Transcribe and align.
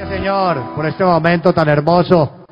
Gracias, 0.00 0.18
Señor, 0.18 0.74
por 0.74 0.86
este 0.86 1.04
momento 1.04 1.52
tan 1.52 1.68
hermoso 1.68 2.46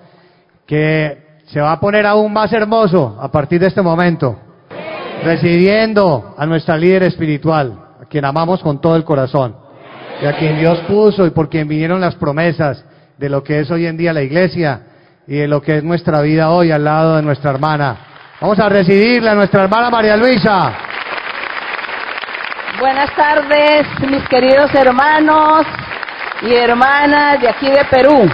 que 0.67 1.41
se 1.47 1.59
va 1.59 1.73
a 1.73 1.81
poner 1.81 2.05
aún 2.05 2.31
más 2.31 2.53
hermoso 2.53 3.17
a 3.19 3.33
partir 3.33 3.59
de 3.59 3.69
este 3.69 3.81
momento, 3.81 4.39
recibiendo 5.25 6.35
a 6.37 6.45
nuestra 6.45 6.77
líder 6.77 7.05
espiritual, 7.05 7.73
a 8.03 8.05
quien 8.05 8.27
amamos 8.27 8.63
con 8.63 8.83
todo 8.83 8.97
el 8.97 9.05
corazón, 9.05 9.57
y 10.21 10.27
a 10.27 10.37
quien 10.37 10.59
Dios 10.59 10.81
puso 10.81 11.25
y 11.25 11.31
por 11.31 11.49
quien 11.49 11.67
vinieron 11.67 12.03
las 12.03 12.17
promesas 12.17 12.85
de 13.17 13.31
lo 13.31 13.43
que 13.43 13.61
es 13.61 13.71
hoy 13.71 13.87
en 13.87 13.97
día 13.97 14.13
la 14.13 14.21
iglesia 14.21 14.83
y 15.27 15.37
de 15.37 15.49
lo 15.49 15.63
que 15.63 15.79
es 15.79 15.83
nuestra 15.83 16.21
vida 16.21 16.51
hoy 16.51 16.71
al 16.71 16.85
lado 16.85 17.17
de 17.17 17.23
nuestra 17.23 17.51
hermana. 17.51 17.97
Vamos 18.43 18.59
a 18.59 18.69
recibirla, 18.69 19.33
a 19.33 19.37
nuestra 19.37 19.63
hermana 19.63 19.89
María 19.89 20.19
Luisa. 20.19 20.75
Buenas 22.79 23.09
tardes, 23.17 23.87
mis 24.07 24.29
queridos 24.29 24.71
hermanos 24.75 25.65
y 26.43 26.55
hermanas 26.55 27.41
de 27.41 27.49
aquí 27.49 27.71
de 27.71 27.85
Perú. 27.87 28.29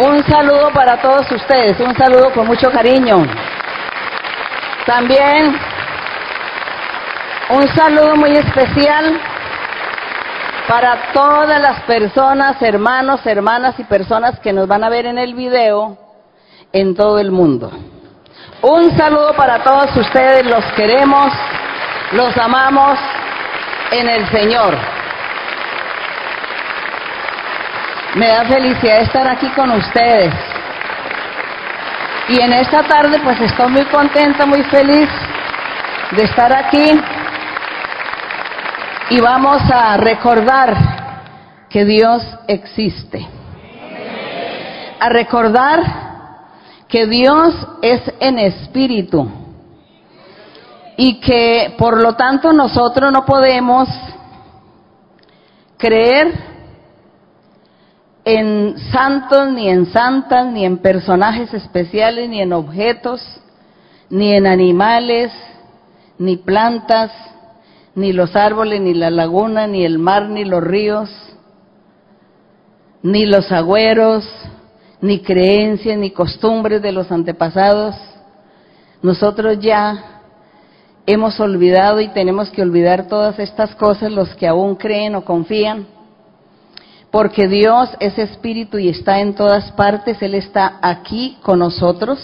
Un 0.00 0.24
saludo 0.26 0.70
para 0.72 1.00
todos 1.00 1.30
ustedes, 1.30 1.78
un 1.80 1.94
saludo 1.96 2.32
con 2.32 2.46
mucho 2.46 2.70
cariño. 2.70 3.24
También 4.86 5.56
un 7.50 7.68
saludo 7.74 8.16
muy 8.16 8.32
especial 8.32 9.20
para 10.66 11.12
todas 11.12 11.60
las 11.60 11.82
personas, 11.82 12.60
hermanos, 12.60 13.20
hermanas 13.24 13.78
y 13.78 13.84
personas 13.84 14.40
que 14.40 14.52
nos 14.52 14.66
van 14.66 14.82
a 14.82 14.88
ver 14.88 15.06
en 15.06 15.18
el 15.18 15.34
video 15.34 15.96
en 16.72 16.94
todo 16.94 17.18
el 17.18 17.30
mundo. 17.30 17.70
Un 18.62 18.96
saludo 18.96 19.34
para 19.34 19.62
todos 19.62 19.94
ustedes, 19.96 20.46
los 20.46 20.64
queremos, 20.72 21.32
los 22.12 22.36
amamos 22.36 22.98
en 23.90 24.08
el 24.08 24.26
Señor. 24.30 25.03
Me 28.14 28.28
da 28.28 28.44
felicidad 28.44 29.00
estar 29.00 29.26
aquí 29.26 29.48
con 29.50 29.72
ustedes. 29.72 30.32
Y 32.28 32.40
en 32.40 32.52
esta 32.52 32.84
tarde 32.84 33.18
pues 33.24 33.40
estoy 33.40 33.72
muy 33.72 33.84
contenta, 33.86 34.46
muy 34.46 34.62
feliz 34.64 35.08
de 36.12 36.22
estar 36.22 36.52
aquí. 36.52 37.00
Y 39.10 39.20
vamos 39.20 39.62
a 39.68 39.96
recordar 39.96 40.76
que 41.68 41.84
Dios 41.84 42.22
existe. 42.46 43.26
A 45.00 45.08
recordar 45.08 45.82
que 46.88 47.06
Dios 47.06 47.52
es 47.82 48.00
en 48.20 48.38
espíritu 48.38 49.28
y 50.96 51.20
que 51.20 51.74
por 51.76 52.00
lo 52.00 52.14
tanto 52.14 52.52
nosotros 52.52 53.10
no 53.10 53.24
podemos 53.24 53.88
creer 55.76 56.53
en 58.24 58.78
santos, 58.90 59.52
ni 59.52 59.68
en 59.68 59.86
santas, 59.86 60.46
ni 60.46 60.64
en 60.64 60.78
personajes 60.78 61.52
especiales, 61.52 62.28
ni 62.28 62.40
en 62.40 62.52
objetos, 62.52 63.22
ni 64.08 64.32
en 64.32 64.46
animales, 64.46 65.30
ni 66.18 66.36
plantas, 66.36 67.10
ni 67.94 68.12
los 68.12 68.34
árboles, 68.34 68.80
ni 68.80 68.94
la 68.94 69.10
laguna, 69.10 69.66
ni 69.66 69.84
el 69.84 69.98
mar, 69.98 70.28
ni 70.28 70.44
los 70.44 70.62
ríos, 70.64 71.10
ni 73.02 73.26
los 73.26 73.52
agüeros, 73.52 74.26
ni 75.00 75.20
creencias, 75.20 75.98
ni 75.98 76.10
costumbres 76.10 76.80
de 76.80 76.92
los 76.92 77.12
antepasados. 77.12 77.94
Nosotros 79.02 79.58
ya 79.60 80.22
hemos 81.04 81.38
olvidado 81.38 82.00
y 82.00 82.08
tenemos 82.08 82.50
que 82.50 82.62
olvidar 82.62 83.06
todas 83.06 83.38
estas 83.38 83.74
cosas 83.74 84.10
los 84.10 84.34
que 84.36 84.48
aún 84.48 84.76
creen 84.76 85.14
o 85.14 85.24
confían, 85.24 85.86
porque 87.14 87.46
Dios 87.46 87.90
es 88.00 88.18
espíritu 88.18 88.76
y 88.76 88.88
está 88.88 89.20
en 89.20 89.36
todas 89.36 89.70
partes, 89.70 90.20
Él 90.20 90.34
está 90.34 90.78
aquí 90.82 91.38
con 91.44 91.60
nosotros. 91.60 92.18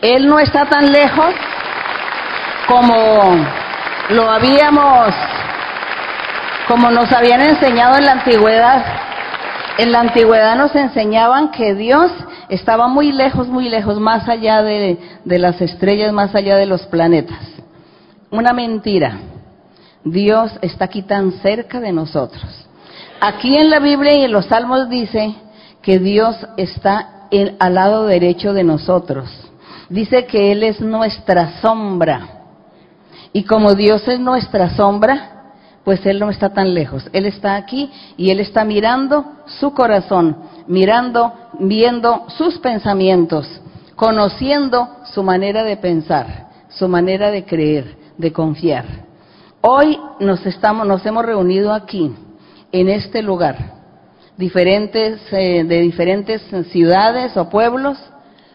Él 0.00 0.28
no 0.28 0.38
está 0.38 0.66
tan 0.66 0.92
lejos 0.92 1.34
como 2.68 3.44
lo 4.10 4.30
habíamos, 4.30 5.12
como 6.68 6.92
nos 6.92 7.10
habían 7.10 7.40
enseñado 7.40 7.96
en 7.98 8.04
la 8.04 8.12
antigüedad. 8.12 8.84
En 9.76 9.90
la 9.90 9.98
antigüedad 9.98 10.54
nos 10.54 10.76
enseñaban 10.76 11.50
que 11.50 11.74
Dios 11.74 12.12
estaba 12.48 12.86
muy 12.86 13.10
lejos, 13.10 13.48
muy 13.48 13.68
lejos, 13.68 13.98
más 13.98 14.28
allá 14.28 14.62
de, 14.62 14.98
las 15.24 15.60
estrellas, 15.60 16.12
más 16.12 16.32
allá 16.36 16.54
de 16.58 16.66
los 16.66 16.82
planetas. 16.82 17.40
Una 18.30 18.52
mentira. 18.52 19.18
Dios 20.04 20.52
está 20.62 20.84
aquí 20.84 21.02
tan 21.02 21.32
cerca 21.40 21.80
de 21.80 21.90
nosotros. 21.90 22.68
Aquí 23.24 23.56
en 23.56 23.70
la 23.70 23.78
Biblia 23.78 24.14
y 24.14 24.24
en 24.24 24.32
los 24.32 24.46
Salmos 24.46 24.88
dice 24.88 25.36
que 25.80 26.00
Dios 26.00 26.34
está 26.56 27.28
en, 27.30 27.54
al 27.60 27.74
lado 27.74 28.06
derecho 28.06 28.52
de 28.52 28.64
nosotros. 28.64 29.30
Dice 29.88 30.26
que 30.26 30.50
Él 30.50 30.64
es 30.64 30.80
nuestra 30.80 31.60
sombra. 31.60 32.42
Y 33.32 33.44
como 33.44 33.76
Dios 33.76 34.08
es 34.08 34.18
nuestra 34.18 34.74
sombra, 34.74 35.52
pues 35.84 36.04
Él 36.04 36.18
no 36.18 36.30
está 36.30 36.52
tan 36.52 36.74
lejos. 36.74 37.08
Él 37.12 37.26
está 37.26 37.54
aquí 37.54 37.92
y 38.16 38.30
Él 38.30 38.40
está 38.40 38.64
mirando 38.64 39.24
su 39.46 39.72
corazón, 39.72 40.38
mirando, 40.66 41.32
viendo 41.60 42.24
sus 42.26 42.58
pensamientos, 42.58 43.46
conociendo 43.94 44.96
su 45.14 45.22
manera 45.22 45.62
de 45.62 45.76
pensar, 45.76 46.48
su 46.70 46.88
manera 46.88 47.30
de 47.30 47.44
creer, 47.44 47.96
de 48.18 48.32
confiar. 48.32 48.84
Hoy 49.60 49.96
nos 50.18 50.44
estamos, 50.44 50.88
nos 50.88 51.06
hemos 51.06 51.24
reunido 51.24 51.72
aquí, 51.72 52.12
en 52.72 52.88
este 52.88 53.22
lugar, 53.22 53.56
diferentes, 54.36 55.20
eh, 55.32 55.64
de 55.64 55.80
diferentes 55.80 56.42
ciudades 56.70 57.36
o 57.36 57.48
pueblos, 57.48 57.98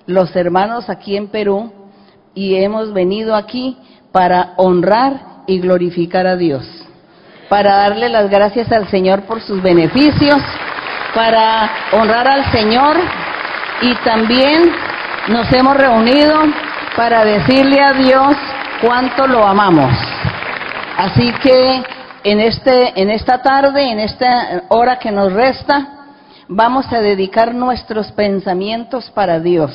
los 0.05 0.35
hermanos 0.35 0.89
aquí 0.89 1.15
en 1.15 1.27
Perú, 1.27 1.71
y 2.33 2.55
hemos 2.55 2.93
venido 2.93 3.35
aquí 3.35 3.77
para 4.11 4.53
honrar 4.57 5.43
y 5.47 5.59
glorificar 5.59 6.27
a 6.27 6.35
Dios 6.35 6.87
para 7.49 7.75
darle 7.77 8.09
las 8.09 8.29
gracias 8.29 8.71
al 8.71 8.87
Señor 8.89 9.23
por 9.23 9.41
sus 9.41 9.61
beneficios, 9.61 10.37
para 11.13 11.69
honrar 11.91 12.27
al 12.27 12.51
Señor 12.51 12.97
y 13.81 13.95
también 14.03 14.71
nos 15.29 15.51
hemos 15.53 15.75
reunido 15.75 16.39
para 16.95 17.23
decirle 17.23 17.81
a 17.81 17.93
Dios 17.93 18.35
cuánto 18.81 19.27
lo 19.27 19.45
amamos. 19.45 19.91
Así 20.97 21.31
que 21.43 21.83
en 22.23 22.39
este 22.39 23.01
en 23.01 23.09
esta 23.09 23.41
tarde, 23.41 23.91
en 23.91 23.99
esta 23.99 24.63
hora 24.69 24.99
que 24.99 25.11
nos 25.11 25.33
resta, 25.33 26.07
vamos 26.47 26.91
a 26.91 27.01
dedicar 27.01 27.53
nuestros 27.53 28.11
pensamientos 28.11 29.09
para 29.11 29.39
Dios, 29.39 29.71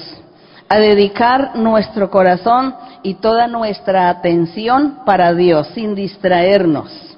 a 0.69 0.79
dedicar 0.79 1.57
nuestro 1.57 2.11
corazón 2.11 2.75
y 3.03 3.15
toda 3.15 3.47
nuestra 3.47 4.09
atención 4.09 5.01
para 5.05 5.35
Dios 5.35 5.69
sin 5.75 5.95
distraernos 5.95 7.13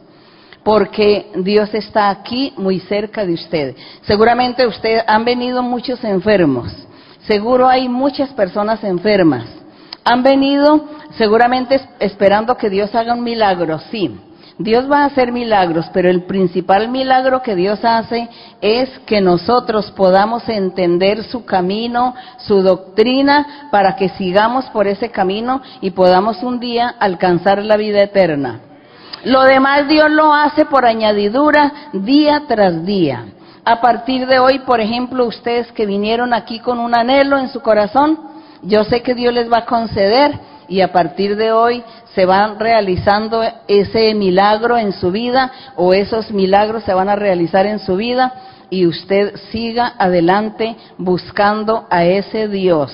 porque 0.64 1.30
Dios 1.36 1.72
está 1.74 2.08
aquí 2.08 2.54
muy 2.56 2.80
cerca 2.80 3.24
de 3.24 3.34
usted. 3.34 3.76
Seguramente 4.02 4.66
usted 4.66 5.02
han 5.06 5.24
venido 5.24 5.62
muchos 5.62 6.02
enfermos, 6.02 6.72
seguro 7.26 7.68
hay 7.68 7.88
muchas 7.88 8.30
personas 8.30 8.82
enfermas. 8.82 9.44
Han 10.06 10.22
venido 10.22 10.84
seguramente 11.16 11.80
esperando 11.98 12.56
que 12.56 12.68
Dios 12.68 12.94
haga 12.94 13.14
un 13.14 13.22
milagro, 13.22 13.78
sí. 13.90 14.18
Dios 14.58 14.90
va 14.90 15.02
a 15.02 15.06
hacer 15.06 15.32
milagros, 15.32 15.90
pero 15.92 16.08
el 16.08 16.24
principal 16.24 16.88
milagro 16.88 17.42
que 17.42 17.56
Dios 17.56 17.84
hace 17.84 18.28
es 18.60 18.88
que 19.00 19.20
nosotros 19.20 19.90
podamos 19.96 20.48
entender 20.48 21.24
su 21.24 21.44
camino, 21.44 22.14
su 22.38 22.62
doctrina, 22.62 23.68
para 23.72 23.96
que 23.96 24.10
sigamos 24.10 24.66
por 24.66 24.86
ese 24.86 25.10
camino 25.10 25.60
y 25.80 25.90
podamos 25.90 26.42
un 26.44 26.60
día 26.60 26.94
alcanzar 27.00 27.64
la 27.64 27.76
vida 27.76 28.00
eterna. 28.02 28.60
Lo 29.24 29.42
demás 29.42 29.88
Dios 29.88 30.10
lo 30.10 30.32
hace 30.32 30.66
por 30.66 30.84
añadidura 30.84 31.72
día 31.92 32.44
tras 32.46 32.84
día. 32.84 33.24
A 33.64 33.80
partir 33.80 34.26
de 34.26 34.38
hoy, 34.38 34.60
por 34.60 34.80
ejemplo, 34.80 35.26
ustedes 35.26 35.72
que 35.72 35.86
vinieron 35.86 36.32
aquí 36.32 36.60
con 36.60 36.78
un 36.78 36.94
anhelo 36.94 37.38
en 37.38 37.48
su 37.48 37.60
corazón, 37.60 38.20
yo 38.62 38.84
sé 38.84 39.02
que 39.02 39.14
Dios 39.14 39.34
les 39.34 39.50
va 39.50 39.58
a 39.58 39.66
conceder 39.66 40.38
y 40.68 40.80
a 40.80 40.92
partir 40.92 41.36
de 41.36 41.52
hoy 41.52 41.82
se 42.14 42.26
van 42.26 42.58
realizando 42.58 43.42
ese 43.66 44.14
milagro 44.14 44.78
en 44.78 44.92
su 44.92 45.10
vida 45.10 45.50
o 45.76 45.92
esos 45.92 46.30
milagros 46.30 46.84
se 46.84 46.94
van 46.94 47.08
a 47.08 47.16
realizar 47.16 47.66
en 47.66 47.80
su 47.80 47.96
vida 47.96 48.32
y 48.70 48.86
usted 48.86 49.36
siga 49.50 49.94
adelante 49.98 50.76
buscando 50.96 51.86
a 51.90 52.04
ese 52.04 52.48
Dios, 52.48 52.92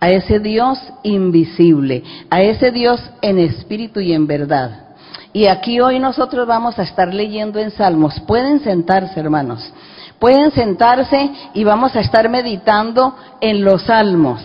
a 0.00 0.10
ese 0.10 0.40
Dios 0.40 0.78
invisible, 1.02 2.02
a 2.30 2.42
ese 2.42 2.70
Dios 2.70 3.00
en 3.22 3.38
espíritu 3.38 4.00
y 4.00 4.12
en 4.12 4.26
verdad. 4.26 4.86
Y 5.32 5.46
aquí 5.46 5.80
hoy 5.80 5.98
nosotros 5.98 6.46
vamos 6.46 6.78
a 6.78 6.82
estar 6.82 7.12
leyendo 7.12 7.58
en 7.58 7.70
Salmos. 7.70 8.18
Pueden 8.20 8.60
sentarse, 8.60 9.20
hermanos. 9.20 9.72
Pueden 10.18 10.50
sentarse 10.50 11.30
y 11.52 11.62
vamos 11.62 11.94
a 11.94 12.00
estar 12.00 12.28
meditando 12.28 13.14
en 13.40 13.62
los 13.62 13.82
salmos. 13.82 14.42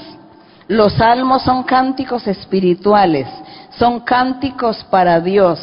Los 0.67 0.93
salmos 0.93 1.43
son 1.43 1.63
cánticos 1.63 2.27
espirituales, 2.27 3.27
son 3.77 4.01
cánticos 4.01 4.83
para 4.89 5.19
Dios, 5.19 5.59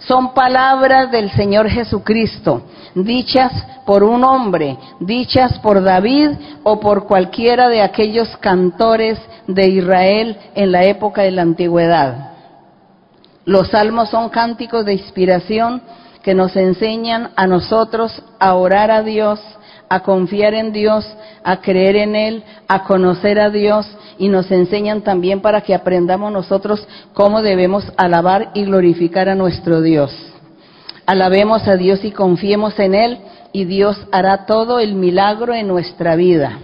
Son 0.00 0.32
palabras 0.32 1.10
del 1.10 1.30
Señor 1.32 1.68
Jesucristo, 1.68 2.62
dichas 2.94 3.52
por 3.84 4.04
un 4.04 4.22
hombre, 4.22 4.78
dichas 5.00 5.58
por 5.58 5.82
David 5.82 6.30
o 6.62 6.78
por 6.78 7.06
cualquiera 7.06 7.68
de 7.68 7.82
aquellos 7.82 8.36
cantores 8.36 9.18
de 9.46 9.68
Israel 9.68 10.36
en 10.54 10.72
la 10.72 10.84
época 10.84 11.22
de 11.22 11.32
la 11.32 11.42
antigüedad. 11.42 12.32
Los 13.44 13.70
salmos 13.70 14.10
son 14.10 14.28
cánticos 14.28 14.84
de 14.84 14.92
inspiración 14.92 15.82
que 16.22 16.34
nos 16.34 16.54
enseñan 16.54 17.30
a 17.34 17.46
nosotros 17.46 18.22
a 18.38 18.54
orar 18.54 18.90
a 18.90 19.02
Dios, 19.02 19.40
a 19.88 20.00
confiar 20.00 20.54
en 20.54 20.72
Dios, 20.72 21.06
a 21.44 21.60
creer 21.60 21.96
en 21.96 22.16
Él, 22.16 22.44
a 22.68 22.84
conocer 22.84 23.40
a 23.40 23.50
Dios 23.50 23.86
y 24.18 24.28
nos 24.28 24.50
enseñan 24.50 25.02
también 25.02 25.40
para 25.40 25.60
que 25.60 25.74
aprendamos 25.74 26.32
nosotros 26.32 26.86
cómo 27.14 27.42
debemos 27.42 27.90
alabar 27.96 28.50
y 28.54 28.64
glorificar 28.64 29.28
a 29.28 29.34
nuestro 29.34 29.80
Dios. 29.80 30.14
Alabemos 31.06 31.66
a 31.68 31.76
Dios 31.76 32.04
y 32.04 32.10
confiemos 32.10 32.78
en 32.78 32.94
Él 32.94 33.18
y 33.52 33.64
Dios 33.64 33.96
hará 34.12 34.44
todo 34.44 34.78
el 34.78 34.94
milagro 34.94 35.54
en 35.54 35.68
nuestra 35.68 36.16
vida. 36.16 36.58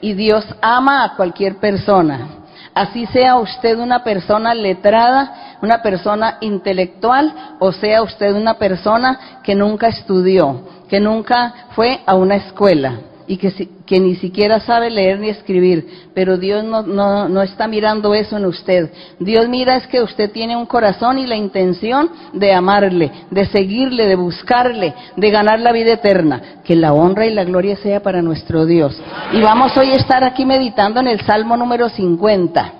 Y 0.00 0.12
Dios 0.12 0.44
ama 0.60 1.04
a 1.04 1.16
cualquier 1.16 1.56
persona. 1.56 2.28
Así 2.74 3.06
sea 3.06 3.36
usted 3.36 3.78
una 3.78 4.04
persona 4.04 4.54
letrada, 4.54 5.56
una 5.62 5.80
persona 5.80 6.38
intelectual 6.40 7.56
o 7.58 7.72
sea 7.72 8.02
usted 8.02 8.34
una 8.34 8.54
persona 8.54 9.40
que 9.42 9.54
nunca 9.54 9.88
estudió, 9.88 10.60
que 10.88 11.00
nunca 11.00 11.68
fue 11.74 12.00
a 12.06 12.14
una 12.14 12.36
escuela 12.36 13.00
y 13.26 13.38
que, 13.38 13.68
que, 13.86 14.00
ni 14.00 14.16
siquiera 14.16 14.60
sabe 14.60 14.90
leer 14.90 15.18
ni 15.18 15.30
escribir, 15.30 16.10
pero 16.14 16.36
Dios 16.36 16.62
no, 16.62 16.82
no, 16.82 17.28
no, 17.28 17.42
está 17.42 17.66
mirando 17.66 18.14
eso 18.14 18.36
en 18.36 18.44
usted. 18.44 18.90
Dios 19.18 19.48
mira 19.48 19.76
es 19.76 19.86
que 19.86 20.02
usted 20.02 20.30
tiene 20.30 20.56
un 20.56 20.66
corazón 20.66 21.18
y 21.18 21.26
la 21.26 21.36
intención 21.36 22.10
de 22.34 22.52
amarle, 22.52 23.10
de 23.30 23.46
seguirle, 23.46 24.06
de 24.06 24.16
buscarle, 24.16 24.94
de 25.16 25.30
ganar 25.30 25.60
la 25.60 25.72
vida 25.72 25.92
eterna. 25.92 26.42
Que 26.64 26.76
la 26.76 26.92
honra 26.92 27.26
y 27.26 27.32
la 27.32 27.44
gloria 27.44 27.76
sea 27.76 28.00
para 28.00 28.20
nuestro 28.20 28.66
Dios. 28.66 29.00
Y 29.32 29.40
vamos 29.40 29.76
hoy 29.76 29.90
a 29.90 29.96
estar 29.96 30.22
aquí 30.22 30.44
meditando 30.44 31.00
en 31.00 31.08
el 31.08 31.20
Salmo 31.22 31.56
número 31.56 31.88
50. 31.88 32.72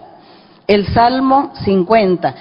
El 0.67 0.87
Salmo 0.89 1.53
50. 1.65 2.35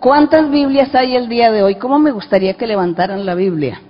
¿Cuántas 0.00 0.50
Biblias 0.50 0.94
hay 0.94 1.16
el 1.16 1.28
día 1.28 1.50
de 1.50 1.62
hoy? 1.62 1.74
¿Cómo 1.74 1.98
me 1.98 2.10
gustaría 2.10 2.54
que 2.54 2.66
levantaran 2.66 3.26
la 3.26 3.34
Biblia? 3.34 3.80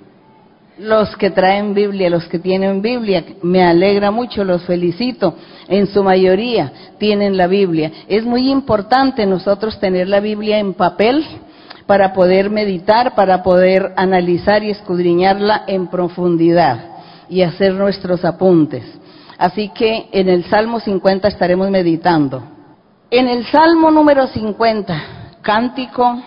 Los 0.81 1.15
que 1.17 1.31
traen 1.31 1.75
Biblia, 1.75 2.09
los 2.09 2.27
que 2.27 2.39
tienen 2.39 2.81
Biblia, 2.81 3.23
me 3.43 3.63
alegra 3.63 4.11
mucho, 4.11 4.45
los 4.45 4.63
felicito. 4.65 5.35
En 5.69 5.87
su 5.87 6.03
mayoría 6.03 6.73
tienen 6.99 7.37
la 7.37 7.47
Biblia. 7.47 7.93
Es 8.09 8.25
muy 8.25 8.51
importante 8.51 9.27
nosotros 9.27 9.79
tener 9.79 10.09
la 10.09 10.21
Biblia 10.21 10.59
en 10.59 10.75
papel 10.75 11.25
para 11.87 12.13
poder 12.13 12.51
meditar, 12.51 13.15
para 13.15 13.43
poder 13.43 13.93
analizar 13.97 14.63
y 14.65 14.71
escudriñarla 14.71 15.65
en 15.67 15.89
profundidad 15.89 16.79
y 17.29 17.43
hacer 17.43 17.75
nuestros 17.75 18.25
apuntes. 18.25 18.85
Así 19.37 19.71
que 19.71 20.09
en 20.13 20.29
el 20.29 20.45
Salmo 20.45 20.81
50 20.81 21.29
estaremos 21.29 21.71
meditando. 21.71 22.43
En 23.11 23.29
el 23.29 23.45
Salmo 23.47 23.91
número 23.91 24.27
50, 24.29 25.03
cántico 25.43 26.23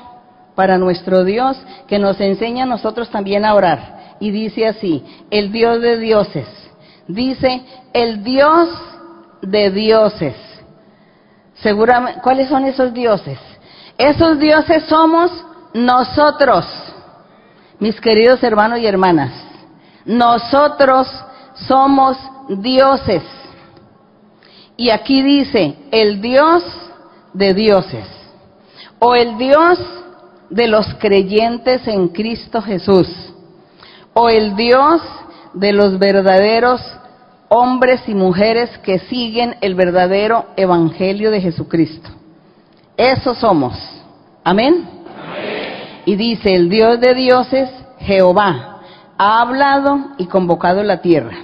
para 0.53 0.77
nuestro 0.77 1.23
Dios, 1.23 1.57
que 1.87 1.97
nos 1.97 2.19
enseña 2.21 2.63
a 2.63 2.67
nosotros 2.67 3.09
también 3.09 3.45
a 3.45 3.55
orar 3.55 3.92
y 4.23 4.31
dice 4.31 4.65
así, 4.65 5.03
el 5.29 5.51
Dios 5.51 5.81
de 5.81 5.97
dioses. 5.97 6.47
Dice, 7.09 7.61
el 7.91 8.23
Dios 8.23 8.69
de 9.41 9.69
dioses. 9.69 10.33
¿cuáles 12.23 12.47
son 12.47 12.63
esos 12.63 12.93
dioses? 12.93 13.37
Esos 13.97 14.39
dioses 14.39 14.85
somos 14.85 15.29
nosotros, 15.73 16.65
mis 17.79 17.99
queridos 17.99 18.41
hermanos 18.43 18.79
y 18.79 18.87
hermanas. 18.87 19.33
Nosotros 20.05 21.05
somos 21.55 22.17
dioses. 22.47 23.23
Y 24.77 24.89
aquí 24.89 25.21
dice, 25.21 25.75
el 25.91 26.21
Dios 26.21 26.63
de 27.33 27.53
dioses. 27.53 28.07
O 28.99 29.15
el 29.15 29.37
Dios 29.37 29.79
de 30.49 30.69
los 30.69 30.93
creyentes 30.93 31.85
en 31.89 32.07
Cristo 32.07 32.61
Jesús 32.61 33.32
o 34.13 34.29
el 34.29 34.55
Dios 34.55 35.01
de 35.53 35.73
los 35.73 35.99
verdaderos 35.99 36.81
hombres 37.49 38.01
y 38.07 38.15
mujeres 38.15 38.77
que 38.79 38.99
siguen 38.99 39.55
el 39.61 39.75
verdadero 39.75 40.45
evangelio 40.55 41.29
de 41.29 41.41
Jesucristo. 41.41 42.09
Eso 42.97 43.35
somos. 43.35 43.77
Amén. 44.43 44.89
Y 46.05 46.15
dice, 46.15 46.55
el 46.55 46.69
Dios 46.69 46.99
de 46.99 47.13
dioses, 47.13 47.69
Jehová, 47.99 48.81
ha 49.17 49.41
hablado 49.41 49.99
y 50.17 50.25
convocado 50.25 50.83
la 50.83 51.01
tierra, 51.01 51.37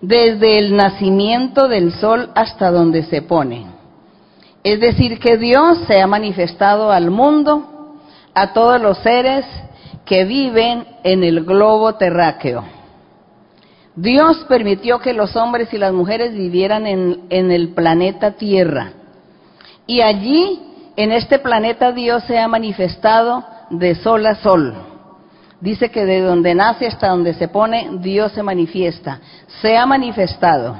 desde 0.00 0.58
el 0.58 0.76
nacimiento 0.76 1.68
del 1.68 1.92
sol 1.92 2.30
hasta 2.34 2.70
donde 2.70 3.04
se 3.04 3.22
pone. 3.22 3.66
Es 4.64 4.80
decir, 4.80 5.18
que 5.18 5.38
Dios 5.38 5.78
se 5.86 6.00
ha 6.00 6.06
manifestado 6.06 6.90
al 6.90 7.10
mundo, 7.10 7.98
a 8.34 8.52
todos 8.52 8.80
los 8.80 8.98
seres 8.98 9.46
que 10.04 10.24
viven 10.24 10.86
en 11.02 11.24
el 11.24 11.44
globo 11.44 11.94
terráqueo. 11.94 12.64
Dios 13.96 14.44
permitió 14.48 14.98
que 14.98 15.12
los 15.12 15.36
hombres 15.36 15.72
y 15.72 15.78
las 15.78 15.92
mujeres 15.92 16.34
vivieran 16.34 16.86
en, 16.86 17.50
el 17.50 17.74
planeta 17.74 18.32
Tierra. 18.32 18.92
Y 19.86 20.00
allí, 20.00 20.60
en 20.96 21.12
este 21.12 21.38
planeta, 21.38 21.92
Dios 21.92 22.24
se 22.24 22.38
ha 22.38 22.48
manifestado 22.48 23.44
de 23.70 23.94
sol 23.94 24.26
a 24.26 24.34
sol. 24.36 24.74
Dice 25.60 25.90
que 25.90 26.04
de 26.04 26.20
donde 26.20 26.54
nace 26.54 26.88
hasta 26.88 27.08
donde 27.08 27.34
se 27.34 27.48
pone, 27.48 27.88
Dios 28.00 28.32
se 28.32 28.42
manifiesta. 28.42 29.20
Se 29.62 29.76
ha 29.76 29.86
manifestado. 29.86 30.76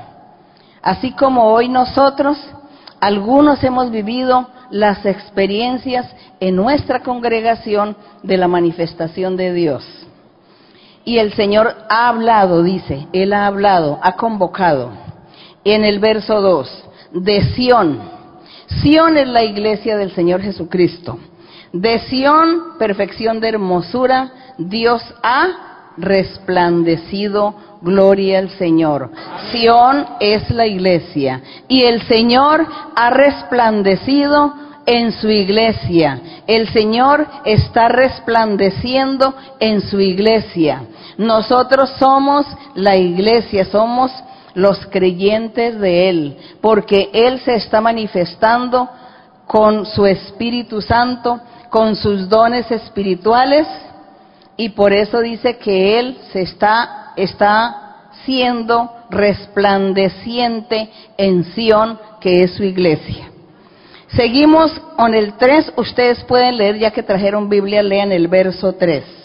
Así 0.83 1.13
como 1.13 1.45
hoy 1.45 1.69
nosotros, 1.69 2.37
algunos 3.01 3.63
hemos 3.63 3.91
vivido 3.91 4.49
las 4.75 5.07
experiencias 5.07 6.05
en 6.41 6.57
nuestra 6.57 7.01
congregación 7.05 7.97
de 8.25 8.37
la 8.37 8.49
manifestación 8.49 9.37
de 9.37 9.53
Dios. 9.53 9.85
Y 11.05 11.19
el 11.19 11.33
Señor 11.35 11.77
ha 11.89 12.09
hablado, 12.09 12.65
dice, 12.65 13.07
Él 13.13 13.35
ha 13.35 13.47
hablado, 13.47 14.01
ha 14.03 14.17
convocado. 14.17 14.91
En 15.63 15.85
el 15.85 16.01
verso 16.01 16.41
2, 16.41 16.85
de 17.13 17.55
Sión. 17.55 18.01
Sión 18.83 19.17
es 19.17 19.29
la 19.29 19.45
iglesia 19.45 19.97
del 19.97 20.13
Señor 20.13 20.43
Jesucristo. 20.43 21.21
De 21.73 22.01
Sión, 22.01 22.77
perfección 22.77 23.39
de 23.39 23.51
hermosura, 23.51 24.33
Dios 24.59 25.03
ha 25.23 25.93
resplandecido 25.97 27.55
gloria 27.81 28.41
al 28.41 28.51
Señor. 28.51 29.13
Sión 29.53 30.05
es 30.19 30.51
la 30.51 30.67
iglesia 30.67 31.43
y 31.69 31.85
el 31.85 32.03
Señor 32.09 32.67
ha 32.97 33.11
resplandecido 33.11 34.65
en 34.87 35.13
su 35.13 35.29
iglesia. 35.29 36.21
El 36.47 36.69
Señor 36.73 37.27
está 37.45 37.89
resplandeciendo 37.89 39.35
en 39.61 39.81
su 39.81 40.01
iglesia. 40.01 40.83
Nosotros 41.17 41.91
somos 41.99 42.47
la 42.75 42.97
iglesia, 42.97 43.65
somos 43.67 44.11
los 44.55 44.87
creyentes 44.87 45.79
de 45.81 46.09
Él, 46.09 46.37
porque 46.61 47.11
Él 47.13 47.41
se 47.41 47.57
está 47.57 47.81
manifestando 47.81 48.89
con 49.47 49.85
su 49.87 50.07
Espíritu 50.07 50.81
Santo, 50.81 51.41
con 51.71 51.97
sus 51.97 52.29
dones 52.29 52.71
espirituales, 52.71 53.67
y 54.57 54.69
por 54.71 54.93
eso 54.93 55.21
dice 55.21 55.59
que 55.59 55.99
Él 55.99 56.19
se 56.33 56.43
está, 56.43 57.13
está 57.17 58.11
siendo 58.25 58.91
resplandeciente 59.11 60.89
en 61.17 61.45
Sión, 61.53 61.99
que 62.21 62.45
es 62.45 62.55
su 62.55 62.63
iglesia. 62.63 63.34
Seguimos 64.17 64.71
con 64.97 65.15
el 65.15 65.35
3, 65.35 65.73
ustedes 65.77 66.23
pueden 66.25 66.57
leer, 66.57 66.79
ya 66.79 66.91
que 66.93 67.03
trajeron 67.03 67.49
Biblia, 67.49 67.83
lean 67.83 68.13
el 68.13 68.29
verso 68.29 68.75
3. 68.75 69.25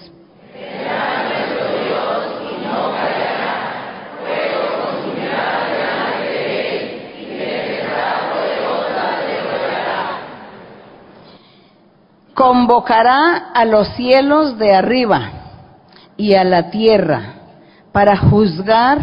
convocará 12.39 13.51
a 13.53 13.65
los 13.65 13.89
cielos 13.95 14.57
de 14.57 14.73
arriba 14.73 15.31
y 16.15 16.35
a 16.35 16.45
la 16.45 16.69
tierra 16.69 17.33
para 17.91 18.15
juzgar 18.15 18.97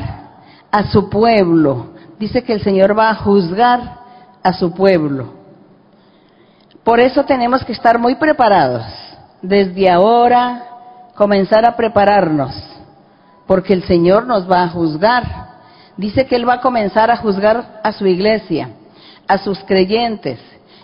a 0.70 0.84
su 0.84 1.10
pueblo. 1.10 1.88
Dice 2.18 2.42
que 2.42 2.54
el 2.54 2.62
Señor 2.62 2.98
va 2.98 3.10
a 3.10 3.14
juzgar 3.16 3.98
a 4.42 4.54
su 4.54 4.72
pueblo. 4.72 5.35
Por 6.86 7.00
eso 7.00 7.24
tenemos 7.24 7.64
que 7.64 7.72
estar 7.72 7.98
muy 7.98 8.14
preparados. 8.14 8.84
Desde 9.42 9.90
ahora 9.90 10.62
comenzar 11.16 11.66
a 11.66 11.74
prepararnos, 11.74 12.54
porque 13.44 13.72
el 13.72 13.82
Señor 13.82 14.24
nos 14.24 14.48
va 14.48 14.62
a 14.62 14.68
juzgar. 14.68 15.24
Dice 15.96 16.26
que 16.26 16.36
Él 16.36 16.48
va 16.48 16.54
a 16.54 16.60
comenzar 16.60 17.10
a 17.10 17.16
juzgar 17.16 17.80
a 17.82 17.90
su 17.90 18.06
iglesia, 18.06 18.68
a 19.26 19.38
sus 19.38 19.58
creyentes, 19.64 20.38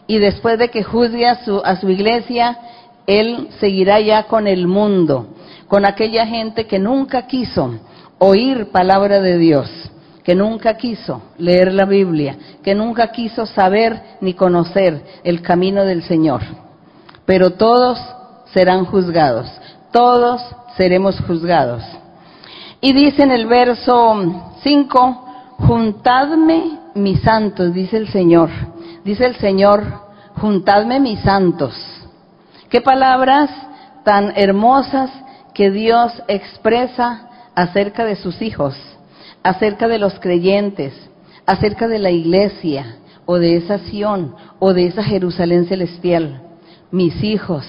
y 0.09 0.19
después 0.19 0.59
de 0.59 0.71
que 0.71 0.83
juzgue 0.83 1.25
a 1.25 1.45
su, 1.45 1.63
a 1.65 1.77
su 1.77 1.89
iglesia, 1.89 2.59
Él 3.07 3.51
seguirá 3.61 4.01
ya 4.01 4.25
con 4.25 4.49
el 4.49 4.67
mundo, 4.67 5.29
con 5.69 5.85
aquella 5.85 6.27
gente 6.27 6.67
que 6.67 6.81
nunca 6.81 7.29
quiso 7.29 7.79
oír 8.19 8.73
palabra 8.73 9.21
de 9.21 9.39
Dios, 9.39 9.71
que 10.25 10.35
nunca 10.35 10.77
quiso 10.77 11.23
leer 11.39 11.73
la 11.73 11.85
Biblia, 11.85 12.37
que 12.63 12.75
nunca 12.75 13.11
quiso 13.11 13.47
saber 13.47 14.01
ni 14.21 14.35
conocer 14.35 15.03
el 15.25 15.43
camino 15.43 15.85
del 15.85 16.03
Señor. 16.05 16.43
Pero 17.27 17.51
todos 17.51 17.99
serán 18.53 18.85
juzgados, 18.85 19.51
todos 19.93 20.41
seremos 20.77 21.19
juzgados. 21.27 21.83
Y 22.81 22.93
dice 22.93 23.23
en 23.23 23.31
el 23.31 23.47
verso 23.47 24.17
5, 24.63 25.25
juntadme 25.59 26.79
mis 26.95 27.21
santos, 27.23 27.73
dice 27.73 27.97
el 27.97 28.09
Señor, 28.09 28.51
dice 29.05 29.27
el 29.27 29.37
Señor, 29.37 29.85
juntadme 30.37 31.01
mis 31.01 31.21
santos. 31.21 31.75
Qué 32.69 32.81
palabras 32.81 33.51
tan 34.05 34.33
hermosas 34.37 35.11
que 35.55 35.71
Dios 35.71 36.13
expresa 36.27 37.29
acerca 37.55 38.05
de 38.05 38.17
sus 38.17 38.41
hijos, 38.43 38.75
acerca 39.43 39.89
de 39.89 39.99
los 39.99 40.19
creyentes, 40.21 40.93
acerca 41.47 41.89
de 41.89 41.99
la 41.99 42.11
iglesia 42.11 42.97
o 43.27 43.39
de 43.39 43.57
esa 43.57 43.79
Sión 43.79 44.35
o 44.59 44.73
de 44.73 44.87
esa 44.87 45.03
Jerusalén 45.03 45.67
celestial. 45.67 46.43
Mis 46.91 47.23
hijos, 47.23 47.67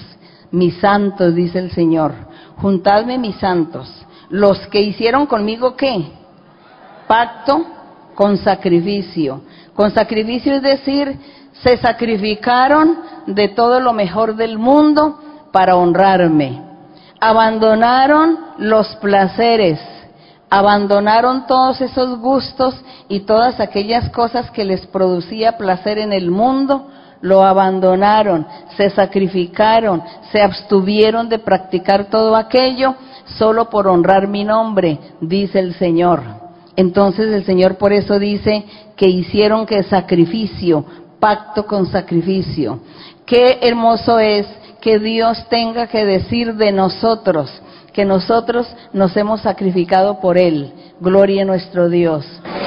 mis 0.50 0.76
santos, 0.78 1.34
dice 1.34 1.58
el 1.58 1.70
Señor, 1.72 2.12
juntadme 2.56 3.18
mis 3.18 3.36
santos, 3.36 3.90
los 4.30 4.58
que 4.68 4.80
hicieron 4.80 5.26
conmigo 5.26 5.76
qué? 5.76 6.06
Pacto 7.06 7.66
con 8.14 8.36
sacrificio. 8.38 9.42
Con 9.74 9.90
sacrificio 9.90 10.54
es 10.54 10.62
decir, 10.62 11.18
se 11.62 11.76
sacrificaron 11.78 12.98
de 13.26 13.48
todo 13.48 13.80
lo 13.80 13.92
mejor 13.92 14.36
del 14.36 14.58
mundo 14.58 15.20
para 15.52 15.76
honrarme. 15.76 16.62
Abandonaron 17.20 18.38
los 18.58 18.86
placeres, 18.96 19.80
abandonaron 20.58 21.48
todos 21.48 21.80
esos 21.80 22.20
gustos 22.20 22.76
y 23.08 23.20
todas 23.20 23.58
aquellas 23.58 24.08
cosas 24.10 24.52
que 24.52 24.64
les 24.64 24.86
producía 24.86 25.58
placer 25.58 25.98
en 25.98 26.12
el 26.12 26.30
mundo, 26.30 26.86
lo 27.20 27.42
abandonaron, 27.42 28.46
se 28.76 28.88
sacrificaron, 28.90 30.00
se 30.30 30.40
abstuvieron 30.40 31.28
de 31.28 31.40
practicar 31.40 32.04
todo 32.04 32.36
aquello 32.36 32.94
solo 33.36 33.68
por 33.68 33.88
honrar 33.88 34.28
mi 34.28 34.44
nombre, 34.44 35.00
dice 35.20 35.58
el 35.58 35.74
Señor. 35.74 36.22
Entonces 36.76 37.32
el 37.32 37.44
Señor 37.44 37.76
por 37.76 37.92
eso 37.92 38.20
dice 38.20 38.64
que 38.94 39.08
hicieron 39.08 39.66
que 39.66 39.82
sacrificio, 39.82 40.84
pacto 41.18 41.66
con 41.66 41.86
sacrificio. 41.86 42.78
Qué 43.26 43.58
hermoso 43.62 44.20
es 44.20 44.46
que 44.80 45.00
Dios 45.00 45.46
tenga 45.48 45.88
que 45.88 46.04
decir 46.04 46.54
de 46.54 46.70
nosotros, 46.70 47.50
que 47.94 48.04
nosotros 48.04 48.66
nos 48.92 49.16
hemos 49.16 49.40
sacrificado 49.40 50.20
por 50.20 50.36
Él. 50.36 50.72
Gloria 51.00 51.42
a 51.42 51.46
nuestro 51.46 51.88
Dios. 51.88 52.26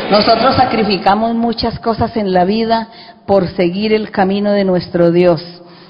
Nosotros 0.10 0.56
sacrificamos 0.56 1.36
muchas 1.36 1.78
cosas 1.80 2.16
en 2.16 2.34
la 2.34 2.46
vida 2.46 2.88
por 3.26 3.48
seguir 3.50 3.94
el 3.94 4.10
camino 4.10 4.54
de 4.54 4.64
nuestro 4.64 5.12
Dios. 5.12 5.44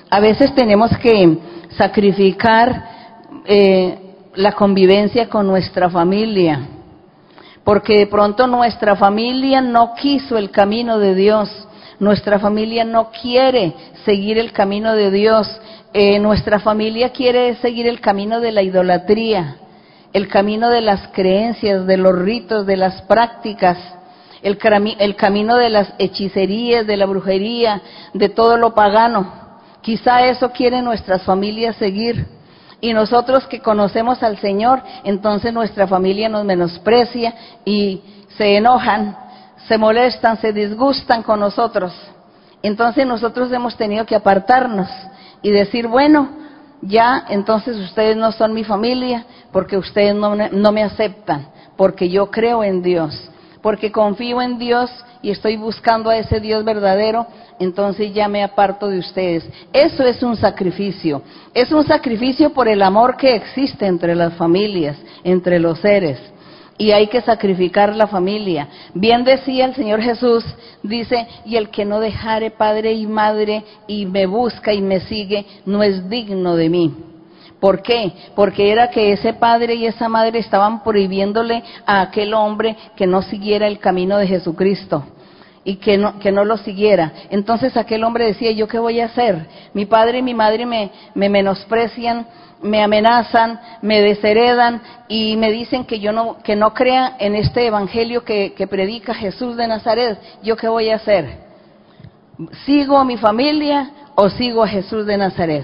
A 0.09 0.19
veces 0.19 0.53
tenemos 0.55 0.89
que 0.97 1.37
sacrificar 1.77 2.83
eh, 3.45 3.99
la 4.35 4.53
convivencia 4.53 5.29
con 5.29 5.45
nuestra 5.45 5.89
familia, 5.89 6.61
porque 7.63 7.99
de 7.99 8.07
pronto 8.07 8.47
nuestra 8.47 8.95
familia 8.95 9.61
no 9.61 9.93
quiso 9.93 10.37
el 10.37 10.49
camino 10.49 10.97
de 10.97 11.13
Dios, 11.13 11.66
nuestra 11.99 12.39
familia 12.39 12.83
no 12.83 13.09
quiere 13.09 13.73
seguir 14.05 14.37
el 14.37 14.51
camino 14.51 14.93
de 14.93 15.11
Dios 15.11 15.47
eh, 15.93 16.19
nuestra 16.19 16.59
familia 16.59 17.09
quiere 17.09 17.55
seguir 17.55 17.87
el 17.87 18.01
camino 18.01 18.39
de 18.39 18.51
la 18.51 18.61
idolatría, 18.61 19.55
el 20.13 20.27
camino 20.27 20.69
de 20.69 20.81
las 20.81 21.07
creencias, 21.07 21.87
de 21.87 21.97
los 21.97 22.15
ritos, 22.15 22.65
de 22.65 22.77
las 22.77 23.01
prácticas, 23.03 23.77
el, 24.43 24.59
el 24.99 25.15
camino 25.15 25.55
de 25.55 25.69
las 25.69 25.93
hechicerías, 25.97 26.85
de 26.85 26.97
la 26.97 27.05
brujería, 27.05 27.81
de 28.13 28.29
todo 28.29 28.57
lo 28.57 28.75
pagano. 28.75 29.31
Quizá 29.81 30.27
eso 30.27 30.51
quiere 30.51 30.81
nuestras 30.81 31.23
familias 31.23 31.77
seguir. 31.77 32.27
Y 32.79 32.93
nosotros 32.93 33.47
que 33.47 33.61
conocemos 33.61 34.21
al 34.21 34.37
Señor, 34.37 34.83
entonces 35.03 35.51
nuestra 35.51 35.87
familia 35.87 36.29
nos 36.29 36.45
menosprecia 36.45 37.33
y 37.65 38.01
se 38.37 38.57
enojan, 38.57 39.17
se 39.67 39.77
molestan, 39.77 40.37
se 40.37 40.53
disgustan 40.53 41.23
con 41.23 41.39
nosotros. 41.39 41.93
Entonces 42.63 43.05
nosotros 43.05 43.51
hemos 43.51 43.75
tenido 43.75 44.05
que 44.05 44.15
apartarnos 44.15 44.89
y 45.41 45.51
decir, 45.51 45.87
bueno, 45.87 46.29
ya 46.81 47.25
entonces 47.29 47.77
ustedes 47.77 48.15
no 48.15 48.31
son 48.31 48.53
mi 48.53 48.63
familia 48.63 49.25
porque 49.51 49.77
ustedes 49.77 50.15
no, 50.15 50.35
no 50.35 50.71
me 50.71 50.83
aceptan, 50.83 51.47
porque 51.75 52.09
yo 52.09 52.31
creo 52.31 52.63
en 52.63 52.81
Dios, 52.81 53.29
porque 53.61 53.91
confío 53.91 54.41
en 54.41 54.57
Dios 54.57 54.89
y 55.21 55.31
estoy 55.31 55.57
buscando 55.57 56.09
a 56.09 56.17
ese 56.17 56.39
Dios 56.39 56.63
verdadero, 56.63 57.27
entonces 57.59 58.13
ya 58.13 58.27
me 58.27 58.43
aparto 58.43 58.87
de 58.87 58.99
ustedes. 58.99 59.47
Eso 59.73 60.03
es 60.03 60.21
un 60.21 60.37
sacrificio. 60.37 61.23
Es 61.53 61.71
un 61.71 61.85
sacrificio 61.85 62.51
por 62.51 62.67
el 62.67 62.83
amor 62.83 63.17
que 63.17 63.35
existe 63.35 63.87
entre 63.87 64.15
las 64.15 64.33
familias, 64.35 64.95
entre 65.23 65.59
los 65.59 65.79
seres 65.79 66.19
y 66.77 66.91
hay 66.91 67.07
que 67.07 67.21
sacrificar 67.21 67.95
la 67.95 68.07
familia. 68.07 68.67
Bien 68.93 69.23
decía 69.23 69.65
el 69.65 69.75
Señor 69.75 70.01
Jesús, 70.01 70.45
dice, 70.83 71.27
y 71.45 71.55
el 71.55 71.69
que 71.69 71.85
no 71.85 71.99
dejare 71.99 72.51
padre 72.51 72.93
y 72.93 73.07
madre 73.07 73.63
y 73.87 74.05
me 74.05 74.25
busca 74.25 74.73
y 74.73 74.81
me 74.81 74.99
sigue, 75.01 75.45
no 75.65 75.81
es 75.83 76.07
digno 76.09 76.55
de 76.55 76.69
mí. 76.69 76.93
¿Por 77.59 77.81
qué? 77.81 78.13
Porque 78.35 78.71
era 78.71 78.89
que 78.89 79.11
ese 79.11 79.33
padre 79.33 79.73
y 79.75 79.87
esa 79.87 80.07
madre 80.07 80.39
estaban 80.39 80.83
prohibiéndole 80.83 81.63
a 81.85 82.01
aquel 82.01 82.33
hombre 82.35 82.75
que 82.95 83.07
no 83.07 83.23
siguiera 83.23 83.67
el 83.67 83.79
camino 83.79 84.17
de 84.17 84.27
Jesucristo 84.27 85.03
y 85.63 85.77
que 85.77 85.97
no, 85.97 86.19
que 86.19 86.31
no 86.31 86.45
lo 86.45 86.57
siguiera. 86.57 87.11
Entonces 87.31 87.75
aquel 87.75 88.03
hombre 88.03 88.25
decía, 88.25 88.51
¿yo 88.51 88.67
qué 88.67 88.77
voy 88.77 88.99
a 88.99 89.05
hacer? 89.05 89.47
Mi 89.73 89.85
padre 89.85 90.19
y 90.19 90.21
mi 90.21 90.35
madre 90.35 90.67
me, 90.67 90.91
me 91.15 91.29
menosprecian, 91.29 92.27
me 92.61 92.81
amenazan, 92.81 93.59
me 93.81 94.01
desheredan 94.01 94.81
y 95.07 95.35
me 95.37 95.51
dicen 95.51 95.85
que 95.85 95.99
yo 95.99 96.11
no, 96.11 96.37
que 96.43 96.55
no 96.55 96.73
crea 96.73 97.15
en 97.19 97.35
este 97.35 97.67
evangelio 97.67 98.23
que, 98.23 98.53
que 98.53 98.67
predica 98.67 99.13
Jesús 99.13 99.55
de 99.55 99.67
Nazaret, 99.67 100.19
¿yo 100.43 100.55
qué 100.55 100.67
voy 100.67 100.89
a 100.89 100.95
hacer? 100.95 101.45
¿Sigo 102.65 102.97
a 102.97 103.05
mi 103.05 103.17
familia 103.17 103.91
o 104.15 104.29
sigo 104.29 104.63
a 104.63 104.67
Jesús 104.67 105.05
de 105.05 105.17
Nazaret? 105.17 105.63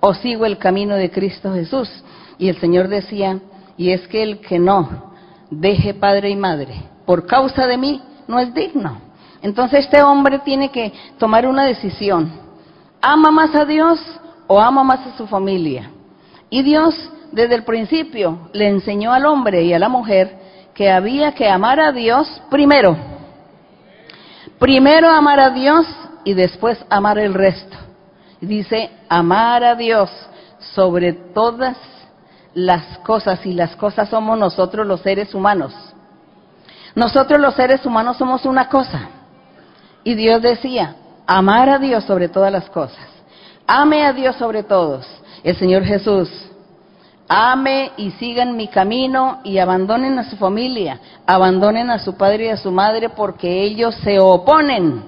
¿O 0.00 0.14
sigo 0.14 0.44
el 0.44 0.58
camino 0.58 0.96
de 0.96 1.10
Cristo 1.10 1.54
Jesús? 1.54 1.90
Y 2.38 2.48
el 2.48 2.58
Señor 2.58 2.88
decía, 2.88 3.38
y 3.76 3.90
es 3.90 4.06
que 4.08 4.22
el 4.22 4.40
que 4.40 4.58
no 4.58 5.12
deje 5.50 5.94
padre 5.94 6.30
y 6.30 6.36
madre 6.36 6.74
por 7.04 7.26
causa 7.26 7.66
de 7.66 7.76
mí 7.76 8.02
no 8.26 8.38
es 8.38 8.52
digno. 8.54 8.98
Entonces 9.42 9.84
este 9.84 10.02
hombre 10.02 10.38
tiene 10.38 10.70
que 10.70 10.92
tomar 11.18 11.46
una 11.46 11.64
decisión. 11.64 12.32
¿Ama 13.00 13.30
más 13.30 13.54
a 13.54 13.64
Dios 13.64 14.00
o 14.46 14.58
ama 14.60 14.82
más 14.82 15.06
a 15.06 15.16
su 15.16 15.26
familia? 15.26 15.90
Y 16.54 16.62
Dios 16.62 16.94
desde 17.32 17.56
el 17.56 17.64
principio 17.64 18.48
le 18.52 18.68
enseñó 18.68 19.12
al 19.12 19.26
hombre 19.26 19.64
y 19.64 19.72
a 19.72 19.78
la 19.80 19.88
mujer 19.88 20.38
que 20.72 20.88
había 20.88 21.32
que 21.32 21.48
amar 21.48 21.80
a 21.80 21.90
Dios 21.90 22.28
primero. 22.48 22.96
Primero 24.60 25.10
amar 25.10 25.40
a 25.40 25.50
Dios 25.50 25.84
y 26.22 26.32
después 26.32 26.78
amar 26.88 27.18
el 27.18 27.34
resto. 27.34 27.76
Dice, 28.40 28.88
amar 29.08 29.64
a 29.64 29.74
Dios 29.74 30.12
sobre 30.60 31.12
todas 31.12 31.76
las 32.54 32.98
cosas 32.98 33.44
y 33.44 33.52
las 33.52 33.74
cosas 33.74 34.08
somos 34.08 34.38
nosotros 34.38 34.86
los 34.86 35.00
seres 35.00 35.34
humanos. 35.34 35.74
Nosotros 36.94 37.40
los 37.40 37.56
seres 37.56 37.84
humanos 37.84 38.16
somos 38.16 38.46
una 38.46 38.68
cosa. 38.68 39.08
Y 40.04 40.14
Dios 40.14 40.40
decía, 40.40 40.94
amar 41.26 41.68
a 41.68 41.80
Dios 41.80 42.04
sobre 42.04 42.28
todas 42.28 42.52
las 42.52 42.70
cosas. 42.70 43.08
Ame 43.66 44.06
a 44.06 44.12
Dios 44.12 44.36
sobre 44.36 44.62
todos 44.62 45.04
el 45.42 45.56
Señor 45.56 45.84
Jesús. 45.84 46.30
Ame 47.28 47.92
y 47.96 48.10
sigan 48.12 48.56
mi 48.56 48.68
camino 48.68 49.40
y 49.44 49.58
abandonen 49.58 50.18
a 50.18 50.28
su 50.28 50.36
familia, 50.36 51.00
abandonen 51.26 51.90
a 51.90 51.98
su 51.98 52.16
padre 52.16 52.46
y 52.46 52.48
a 52.48 52.56
su 52.58 52.70
madre 52.70 53.08
porque 53.08 53.62
ellos 53.62 53.94
se 54.04 54.18
oponen 54.18 55.02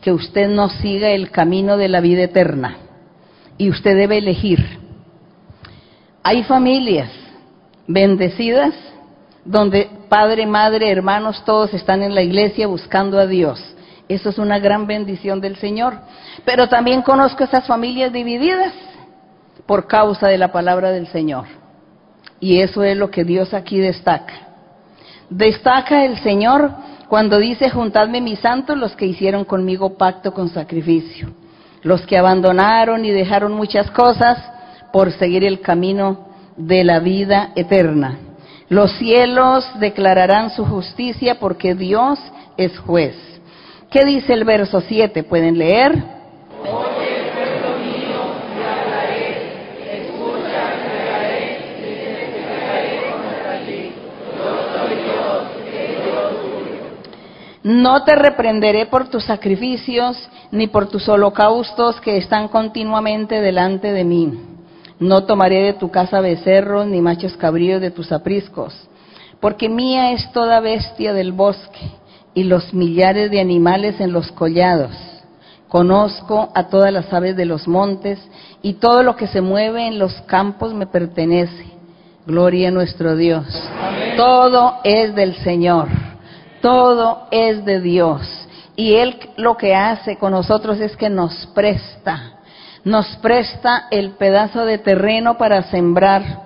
que 0.00 0.12
usted 0.12 0.48
no 0.48 0.68
siga 0.68 1.10
el 1.10 1.30
camino 1.30 1.76
de 1.76 1.88
la 1.88 2.00
vida 2.00 2.22
eterna 2.22 2.76
y 3.56 3.70
usted 3.70 3.96
debe 3.96 4.18
elegir. 4.18 4.58
Hay 6.22 6.42
familias 6.42 7.10
bendecidas 7.86 8.74
donde 9.44 9.88
padre, 10.08 10.46
madre, 10.46 10.90
hermanos, 10.90 11.42
todos 11.44 11.72
están 11.72 12.02
en 12.02 12.14
la 12.14 12.22
iglesia 12.22 12.66
buscando 12.66 13.18
a 13.18 13.26
Dios. 13.26 13.62
Eso 14.08 14.30
es 14.30 14.38
una 14.38 14.58
gran 14.58 14.86
bendición 14.86 15.40
del 15.40 15.56
Señor. 15.56 15.98
Pero 16.44 16.68
también 16.68 17.02
conozco 17.02 17.44
esas 17.44 17.66
familias 17.66 18.12
divididas 18.12 18.72
por 19.68 19.86
causa 19.86 20.28
de 20.28 20.38
la 20.38 20.50
palabra 20.50 20.90
del 20.90 21.08
Señor. 21.08 21.44
Y 22.40 22.60
eso 22.60 22.82
es 22.82 22.96
lo 22.96 23.10
que 23.10 23.22
Dios 23.22 23.52
aquí 23.52 23.78
destaca. 23.78 24.32
Destaca 25.28 26.06
el 26.06 26.18
Señor 26.22 26.70
cuando 27.10 27.36
dice, 27.36 27.68
juntadme 27.68 28.22
mis 28.22 28.38
santos 28.38 28.78
los 28.78 28.96
que 28.96 29.04
hicieron 29.04 29.44
conmigo 29.44 29.98
pacto 29.98 30.32
con 30.32 30.48
sacrificio. 30.48 31.28
Los 31.82 32.06
que 32.06 32.16
abandonaron 32.16 33.04
y 33.04 33.10
dejaron 33.10 33.52
muchas 33.52 33.90
cosas 33.90 34.38
por 34.90 35.12
seguir 35.12 35.44
el 35.44 35.60
camino 35.60 36.28
de 36.56 36.82
la 36.82 36.98
vida 37.00 37.50
eterna. 37.54 38.18
Los 38.70 38.92
cielos 38.92 39.68
declararán 39.78 40.48
su 40.48 40.64
justicia 40.64 41.38
porque 41.38 41.74
Dios 41.74 42.18
es 42.56 42.78
juez. 42.78 43.16
¿Qué 43.90 44.06
dice 44.06 44.32
el 44.32 44.44
verso 44.44 44.80
7? 44.80 45.24
¿Pueden 45.24 45.58
leer? 45.58 46.02
No 57.68 58.02
te 58.02 58.14
reprenderé 58.14 58.86
por 58.86 59.10
tus 59.10 59.24
sacrificios 59.24 60.16
ni 60.50 60.68
por 60.68 60.88
tus 60.88 61.06
holocaustos 61.06 62.00
que 62.00 62.16
están 62.16 62.48
continuamente 62.48 63.42
delante 63.42 63.92
de 63.92 64.04
mí. 64.04 64.40
No 64.98 65.24
tomaré 65.24 65.64
de 65.64 65.72
tu 65.74 65.90
casa 65.90 66.22
becerros 66.22 66.86
ni 66.86 67.02
machos 67.02 67.36
cabríos 67.36 67.82
de 67.82 67.90
tus 67.90 68.10
apriscos, 68.10 68.88
porque 69.38 69.68
mía 69.68 70.12
es 70.12 70.32
toda 70.32 70.60
bestia 70.60 71.12
del 71.12 71.32
bosque 71.32 71.90
y 72.32 72.44
los 72.44 72.72
millares 72.72 73.30
de 73.30 73.38
animales 73.38 74.00
en 74.00 74.14
los 74.14 74.32
collados. 74.32 74.96
Conozco 75.68 76.50
a 76.54 76.68
todas 76.68 76.90
las 76.90 77.12
aves 77.12 77.36
de 77.36 77.44
los 77.44 77.68
montes 77.68 78.18
y 78.62 78.74
todo 78.80 79.02
lo 79.02 79.14
que 79.14 79.26
se 79.26 79.42
mueve 79.42 79.86
en 79.86 79.98
los 79.98 80.14
campos 80.22 80.72
me 80.72 80.86
pertenece. 80.86 81.66
Gloria 82.26 82.68
a 82.68 82.72
nuestro 82.72 83.14
Dios. 83.14 83.44
Todo 84.16 84.78
es 84.84 85.14
del 85.14 85.36
Señor. 85.44 86.07
Todo 86.60 87.28
es 87.30 87.64
de 87.64 87.80
Dios. 87.80 88.22
Y 88.76 88.94
Él 88.94 89.18
lo 89.36 89.56
que 89.56 89.74
hace 89.74 90.16
con 90.16 90.32
nosotros 90.32 90.78
es 90.80 90.96
que 90.96 91.10
nos 91.10 91.46
presta, 91.54 92.38
nos 92.84 93.06
presta 93.16 93.88
el 93.90 94.12
pedazo 94.12 94.64
de 94.64 94.78
terreno 94.78 95.36
para 95.36 95.64
sembrar, 95.64 96.42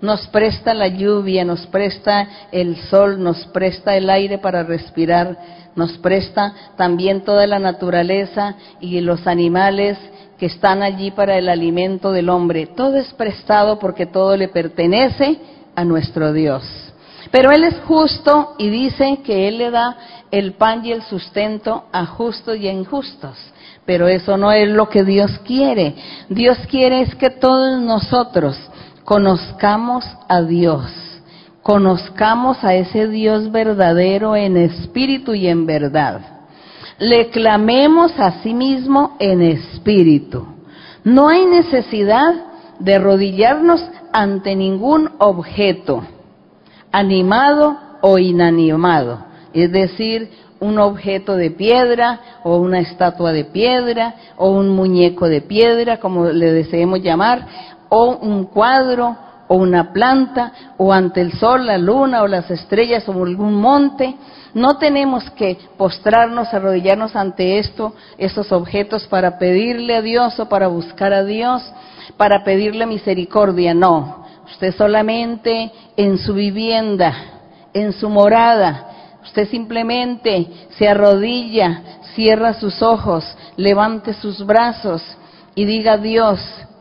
nos 0.00 0.26
presta 0.28 0.72
la 0.72 0.86
lluvia, 0.86 1.44
nos 1.44 1.66
presta 1.66 2.28
el 2.52 2.76
sol, 2.88 3.22
nos 3.22 3.44
presta 3.46 3.96
el 3.96 4.08
aire 4.08 4.38
para 4.38 4.62
respirar, 4.62 5.36
nos 5.74 5.98
presta 5.98 6.54
también 6.76 7.22
toda 7.22 7.46
la 7.46 7.58
naturaleza 7.58 8.54
y 8.80 9.00
los 9.00 9.26
animales 9.26 9.98
que 10.38 10.46
están 10.46 10.82
allí 10.82 11.10
para 11.10 11.38
el 11.38 11.48
alimento 11.48 12.12
del 12.12 12.28
hombre. 12.28 12.66
Todo 12.66 12.96
es 12.96 13.12
prestado 13.14 13.78
porque 13.78 14.06
todo 14.06 14.36
le 14.36 14.48
pertenece 14.48 15.38
a 15.74 15.84
nuestro 15.84 16.32
Dios. 16.32 16.91
Pero 17.32 17.50
Él 17.50 17.64
es 17.64 17.80
justo 17.86 18.54
y 18.58 18.68
dice 18.68 19.20
que 19.24 19.48
Él 19.48 19.56
le 19.56 19.70
da 19.70 19.96
el 20.30 20.52
pan 20.52 20.84
y 20.84 20.92
el 20.92 21.02
sustento 21.02 21.86
a 21.90 22.04
justos 22.04 22.58
y 22.58 22.68
a 22.68 22.72
injustos. 22.72 23.38
Pero 23.86 24.06
eso 24.06 24.36
no 24.36 24.52
es 24.52 24.68
lo 24.68 24.90
que 24.90 25.02
Dios 25.02 25.40
quiere. 25.44 25.94
Dios 26.28 26.58
quiere 26.70 27.00
es 27.00 27.14
que 27.14 27.30
todos 27.30 27.80
nosotros 27.80 28.56
conozcamos 29.04 30.04
a 30.28 30.42
Dios, 30.42 30.84
conozcamos 31.62 32.62
a 32.62 32.74
ese 32.74 33.08
Dios 33.08 33.50
verdadero 33.50 34.36
en 34.36 34.58
espíritu 34.58 35.32
y 35.32 35.48
en 35.48 35.64
verdad. 35.64 36.20
Le 36.98 37.30
clamemos 37.30 38.12
a 38.20 38.42
sí 38.42 38.52
mismo 38.52 39.16
en 39.18 39.40
espíritu. 39.40 40.46
No 41.02 41.28
hay 41.28 41.46
necesidad 41.46 42.34
de 42.78 42.96
arrodillarnos 42.96 43.82
ante 44.12 44.54
ningún 44.54 45.10
objeto 45.18 46.04
animado 46.92 47.76
o 48.02 48.18
inanimado, 48.18 49.24
es 49.52 49.72
decir, 49.72 50.30
un 50.60 50.78
objeto 50.78 51.36
de 51.36 51.50
piedra 51.50 52.20
o 52.44 52.56
una 52.58 52.78
estatua 52.78 53.32
de 53.32 53.44
piedra 53.44 54.14
o 54.36 54.50
un 54.50 54.68
muñeco 54.68 55.28
de 55.28 55.40
piedra, 55.40 55.98
como 55.98 56.26
le 56.26 56.52
deseemos 56.52 57.00
llamar, 57.00 57.46
o 57.88 58.16
un 58.16 58.44
cuadro 58.44 59.16
o 59.48 59.56
una 59.56 59.92
planta 59.92 60.52
o 60.78 60.92
ante 60.92 61.20
el 61.20 61.32
sol, 61.32 61.66
la 61.66 61.78
luna 61.78 62.22
o 62.22 62.28
las 62.28 62.50
estrellas 62.50 63.08
o 63.08 63.12
algún 63.24 63.54
monte. 63.54 64.14
No 64.54 64.78
tenemos 64.78 65.28
que 65.30 65.58
postrarnos, 65.76 66.54
arrodillarnos 66.54 67.16
ante 67.16 67.58
esto, 67.58 67.94
estos 68.16 68.52
objetos 68.52 69.06
para 69.08 69.38
pedirle 69.38 69.96
a 69.96 70.02
Dios 70.02 70.38
o 70.38 70.48
para 70.48 70.68
buscar 70.68 71.12
a 71.12 71.24
Dios, 71.24 71.62
para 72.16 72.44
pedirle 72.44 72.86
misericordia, 72.86 73.74
no. 73.74 74.21
Usted 74.52 74.74
solamente 74.76 75.72
en 75.96 76.18
su 76.18 76.34
vivienda, 76.34 77.14
en 77.72 77.92
su 77.94 78.10
morada, 78.10 79.16
usted 79.22 79.48
simplemente 79.48 80.46
se 80.76 80.86
arrodilla, 80.86 81.82
cierra 82.14 82.52
sus 82.52 82.82
ojos, 82.82 83.24
levante 83.56 84.12
sus 84.12 84.44
brazos 84.44 85.02
y 85.54 85.64
diga 85.64 85.96
Dios, 85.96 86.38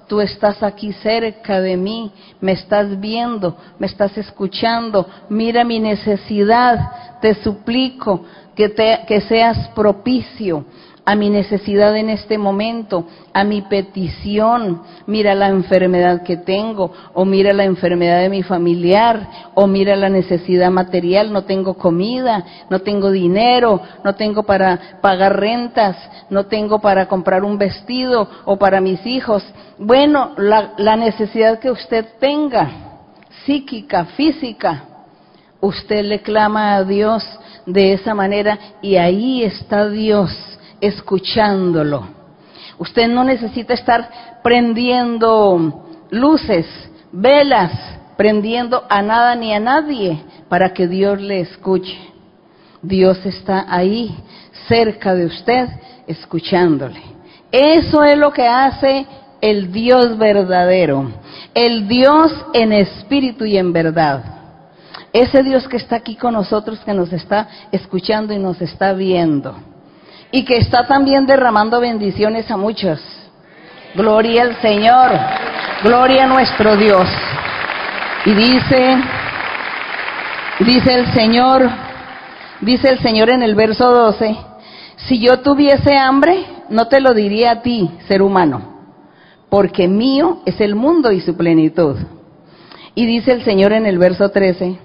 tú 0.10 0.20
estás 0.20 0.62
aquí 0.64 0.92
cerca 0.92 1.62
de 1.62 1.78
mí, 1.78 2.12
me 2.42 2.52
estás 2.52 3.00
viendo, 3.00 3.56
me 3.80 3.88
estás 3.88 4.18
escuchando, 4.18 5.08
mira 5.30 5.64
mi 5.64 5.80
necesidad, 5.80 7.20
te 7.22 7.36
suplico 7.36 8.26
que, 8.54 8.74
que 9.08 9.22
seas 9.22 9.70
propicio 9.70 10.66
a 11.04 11.16
mi 11.16 11.30
necesidad 11.30 11.96
en 11.98 12.10
este 12.10 12.38
momento, 12.38 13.06
a 13.34 13.44
mi 13.44 13.64
petición. 13.64 14.84
Mira 15.08 15.34
la 15.34 15.48
enfermedad 15.48 16.22
que 16.24 16.38
tengo, 16.38 16.92
o 17.14 17.26
mira 17.26 17.54
la 17.54 17.64
enfermedad 17.64 18.22
de 18.22 18.30
mi 18.30 18.44
familiar, 18.44 19.28
o 19.56 19.66
mira 19.66 19.96
la 19.96 20.10
necesidad 20.10 20.70
material, 20.70 21.34
no 21.34 21.44
tengo 21.44 21.74
comida, 21.74 22.46
no 22.70 22.80
tengo 22.80 23.10
dinero, 23.10 23.82
no 24.04 24.16
tengo 24.16 24.44
para 24.44 25.00
pagar 25.02 25.40
rentas, 25.40 25.98
no 26.30 26.46
tengo 26.46 26.80
para 26.80 27.08
comprar 27.08 27.44
un 27.44 27.58
vestido 27.58 28.30
o 28.46 28.58
para 28.58 28.80
mis 28.80 29.04
hijos. 29.06 29.44
Bueno, 29.80 30.34
la, 30.38 30.96
necesidad 30.96 31.60
que 31.60 31.72
usted 31.72 32.06
tenga, 32.20 32.70
psíquica, 33.46 34.06
física, 34.06 34.84
usted 35.60 36.06
le 36.06 36.22
clama 36.22 36.76
a 36.76 36.84
Dios 36.84 37.24
de 37.66 37.94
esa 37.94 38.14
manera 38.14 38.60
y 38.84 38.98
ahí 38.98 39.44
está 39.44 39.90
Dios 39.90 40.30
escuchándolo. 40.82 42.08
Usted 42.80 43.08
no 43.08 43.24
necesita 43.24 43.76
estar 43.76 44.40
prendiendo 44.44 45.86
luces, 46.10 46.66
velas, 47.12 47.72
prendiendo 48.18 48.84
a 48.90 49.02
nada 49.02 49.36
ni 49.36 49.54
a 49.54 49.60
nadie 49.60 50.24
para 50.50 50.74
que 50.74 50.88
Dios 50.88 51.22
le 51.22 51.42
escuche. 51.42 51.98
Dios 52.82 53.24
está 53.26 53.66
ahí, 53.70 54.16
cerca 54.68 55.14
de 55.14 55.28
usted, 55.28 55.70
escuchándole. 56.08 57.02
Eso 57.52 58.04
es 58.04 58.18
lo 58.18 58.34
que 58.34 58.48
hace 58.48 59.06
el 59.40 59.72
Dios 59.72 60.18
verdadero, 60.18 61.12
el 61.54 61.88
Dios 61.88 62.34
en 62.54 62.74
espíritu 62.74 63.46
y 63.46 63.58
en 63.58 63.72
verdad. 63.72 64.24
Ese 65.14 65.44
Dios 65.44 65.68
que 65.68 65.78
está 65.78 65.98
aquí 65.98 66.16
con 66.16 66.34
nosotros, 66.34 66.80
que 66.80 66.94
nos 66.94 67.12
está 67.14 67.48
escuchando 67.72 68.34
y 68.34 68.40
nos 68.40 68.62
está 68.62 68.94
viendo 68.94 69.71
y 70.32 70.46
que 70.46 70.58
está 70.58 70.88
también 70.88 71.26
derramando 71.26 71.80
bendiciones 71.80 72.50
a 72.50 72.58
muchos. 72.58 73.00
Gloria 73.94 74.44
al 74.44 74.62
Señor, 74.62 75.12
gloria 75.84 76.24
a 76.24 76.28
nuestro 76.28 76.78
Dios. 76.78 77.08
Y 78.26 78.34
dice, 78.34 78.98
dice 80.60 80.94
el 80.94 81.14
Señor, 81.14 81.70
dice 82.62 82.90
el 82.90 83.00
Señor 83.00 83.30
en 83.30 83.44
el 83.44 83.56
verso 83.56 83.92
12, 83.92 84.38
si 85.08 85.20
yo 85.20 85.40
tuviese 85.42 85.98
hambre, 85.98 86.46
no 86.70 86.88
te 86.88 87.02
lo 87.02 87.14
diría 87.14 87.52
a 87.52 87.62
ti, 87.62 87.92
ser 88.08 88.22
humano, 88.22 88.62
porque 89.50 89.88
mío 89.88 90.42
es 90.46 90.62
el 90.62 90.76
mundo 90.76 91.12
y 91.12 91.20
su 91.20 91.36
plenitud. 91.36 91.98
Y 92.96 93.06
dice 93.06 93.34
el 93.34 93.44
Señor 93.44 93.74
en 93.74 93.86
el 93.86 93.98
verso 93.98 94.30
13, 94.30 94.80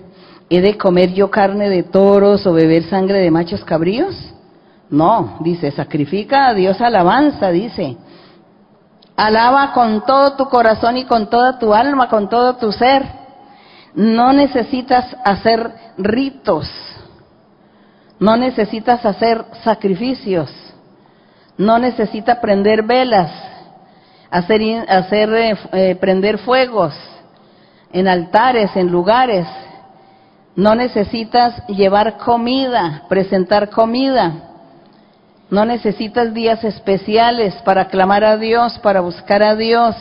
¿he 0.48 0.60
de 0.60 0.76
comer 0.76 1.12
yo 1.12 1.30
carne 1.30 1.68
de 1.68 1.84
toros 1.84 2.46
o 2.46 2.52
beber 2.52 2.84
sangre 2.84 3.18
de 3.18 3.30
machos 3.30 3.64
cabríos? 3.64 4.35
No, 4.90 5.38
dice, 5.40 5.70
sacrifica 5.72 6.48
a 6.48 6.54
Dios 6.54 6.80
alabanza, 6.80 7.50
dice. 7.50 7.96
Alaba 9.16 9.72
con 9.72 10.04
todo 10.04 10.36
tu 10.36 10.48
corazón 10.48 10.96
y 10.96 11.04
con 11.04 11.28
toda 11.28 11.58
tu 11.58 11.74
alma, 11.74 12.08
con 12.08 12.28
todo 12.28 12.56
tu 12.56 12.70
ser. 12.72 13.04
No 13.94 14.32
necesitas 14.32 15.16
hacer 15.24 15.72
ritos. 15.98 16.70
No 18.18 18.36
necesitas 18.36 19.04
hacer 19.04 19.44
sacrificios. 19.64 20.50
No 21.58 21.78
necesitas 21.78 22.38
prender 22.38 22.82
velas, 22.82 23.30
hacer, 24.30 24.60
hacer 24.88 25.34
eh, 25.34 25.58
eh, 25.72 25.96
prender 25.96 26.38
fuegos 26.38 26.94
en 27.92 28.06
altares, 28.08 28.76
en 28.76 28.88
lugares. 28.88 29.46
No 30.54 30.74
necesitas 30.74 31.66
llevar 31.68 32.18
comida, 32.18 33.04
presentar 33.08 33.70
comida. 33.70 34.55
No 35.48 35.64
necesitas 35.64 36.34
días 36.34 36.64
especiales 36.64 37.54
para 37.64 37.86
clamar 37.86 38.24
a 38.24 38.36
Dios, 38.36 38.78
para 38.80 39.00
buscar 39.00 39.42
a 39.42 39.54
Dios. 39.54 39.94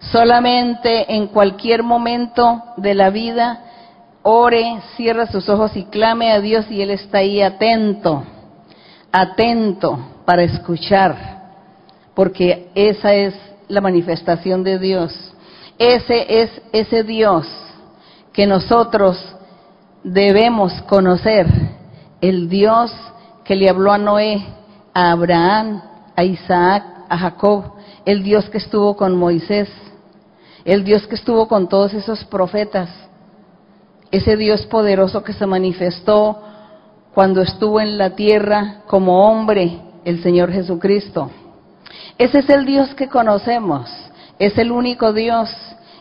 Solamente 0.00 1.14
en 1.14 1.28
cualquier 1.28 1.84
momento 1.84 2.62
de 2.76 2.94
la 2.94 3.10
vida, 3.10 3.60
ore, 4.22 4.80
cierra 4.96 5.26
sus 5.26 5.48
ojos 5.48 5.76
y 5.76 5.84
clame 5.84 6.32
a 6.32 6.40
Dios 6.40 6.66
y 6.70 6.82
Él 6.82 6.90
está 6.90 7.18
ahí 7.18 7.40
atento, 7.40 8.24
atento 9.12 9.98
para 10.24 10.42
escuchar, 10.42 11.16
porque 12.14 12.70
esa 12.74 13.14
es 13.14 13.34
la 13.68 13.80
manifestación 13.80 14.64
de 14.64 14.78
Dios. 14.78 15.14
Ese 15.78 16.42
es 16.42 16.50
ese 16.72 17.04
Dios 17.04 17.46
que 18.32 18.46
nosotros 18.46 19.16
debemos 20.02 20.72
conocer, 20.82 21.46
el 22.20 22.48
Dios 22.48 22.92
que 23.48 23.56
le 23.56 23.70
habló 23.70 23.92
a 23.92 23.96
Noé, 23.96 24.44
a 24.92 25.10
Abraham, 25.10 25.80
a 26.14 26.22
Isaac, 26.22 26.84
a 27.08 27.16
Jacob, 27.16 27.64
el 28.04 28.22
Dios 28.22 28.50
que 28.50 28.58
estuvo 28.58 28.94
con 28.94 29.16
Moisés, 29.16 29.70
el 30.66 30.84
Dios 30.84 31.06
que 31.06 31.14
estuvo 31.14 31.48
con 31.48 31.66
todos 31.66 31.94
esos 31.94 32.22
profetas, 32.26 32.90
ese 34.10 34.36
Dios 34.36 34.66
poderoso 34.66 35.24
que 35.24 35.32
se 35.32 35.46
manifestó 35.46 36.42
cuando 37.14 37.40
estuvo 37.40 37.80
en 37.80 37.96
la 37.96 38.10
tierra 38.10 38.82
como 38.86 39.26
hombre, 39.26 39.80
el 40.04 40.22
Señor 40.22 40.52
Jesucristo. 40.52 41.30
Ese 42.18 42.40
es 42.40 42.50
el 42.50 42.66
Dios 42.66 42.94
que 42.96 43.08
conocemos, 43.08 43.88
es 44.38 44.58
el 44.58 44.70
único 44.70 45.14
Dios 45.14 45.48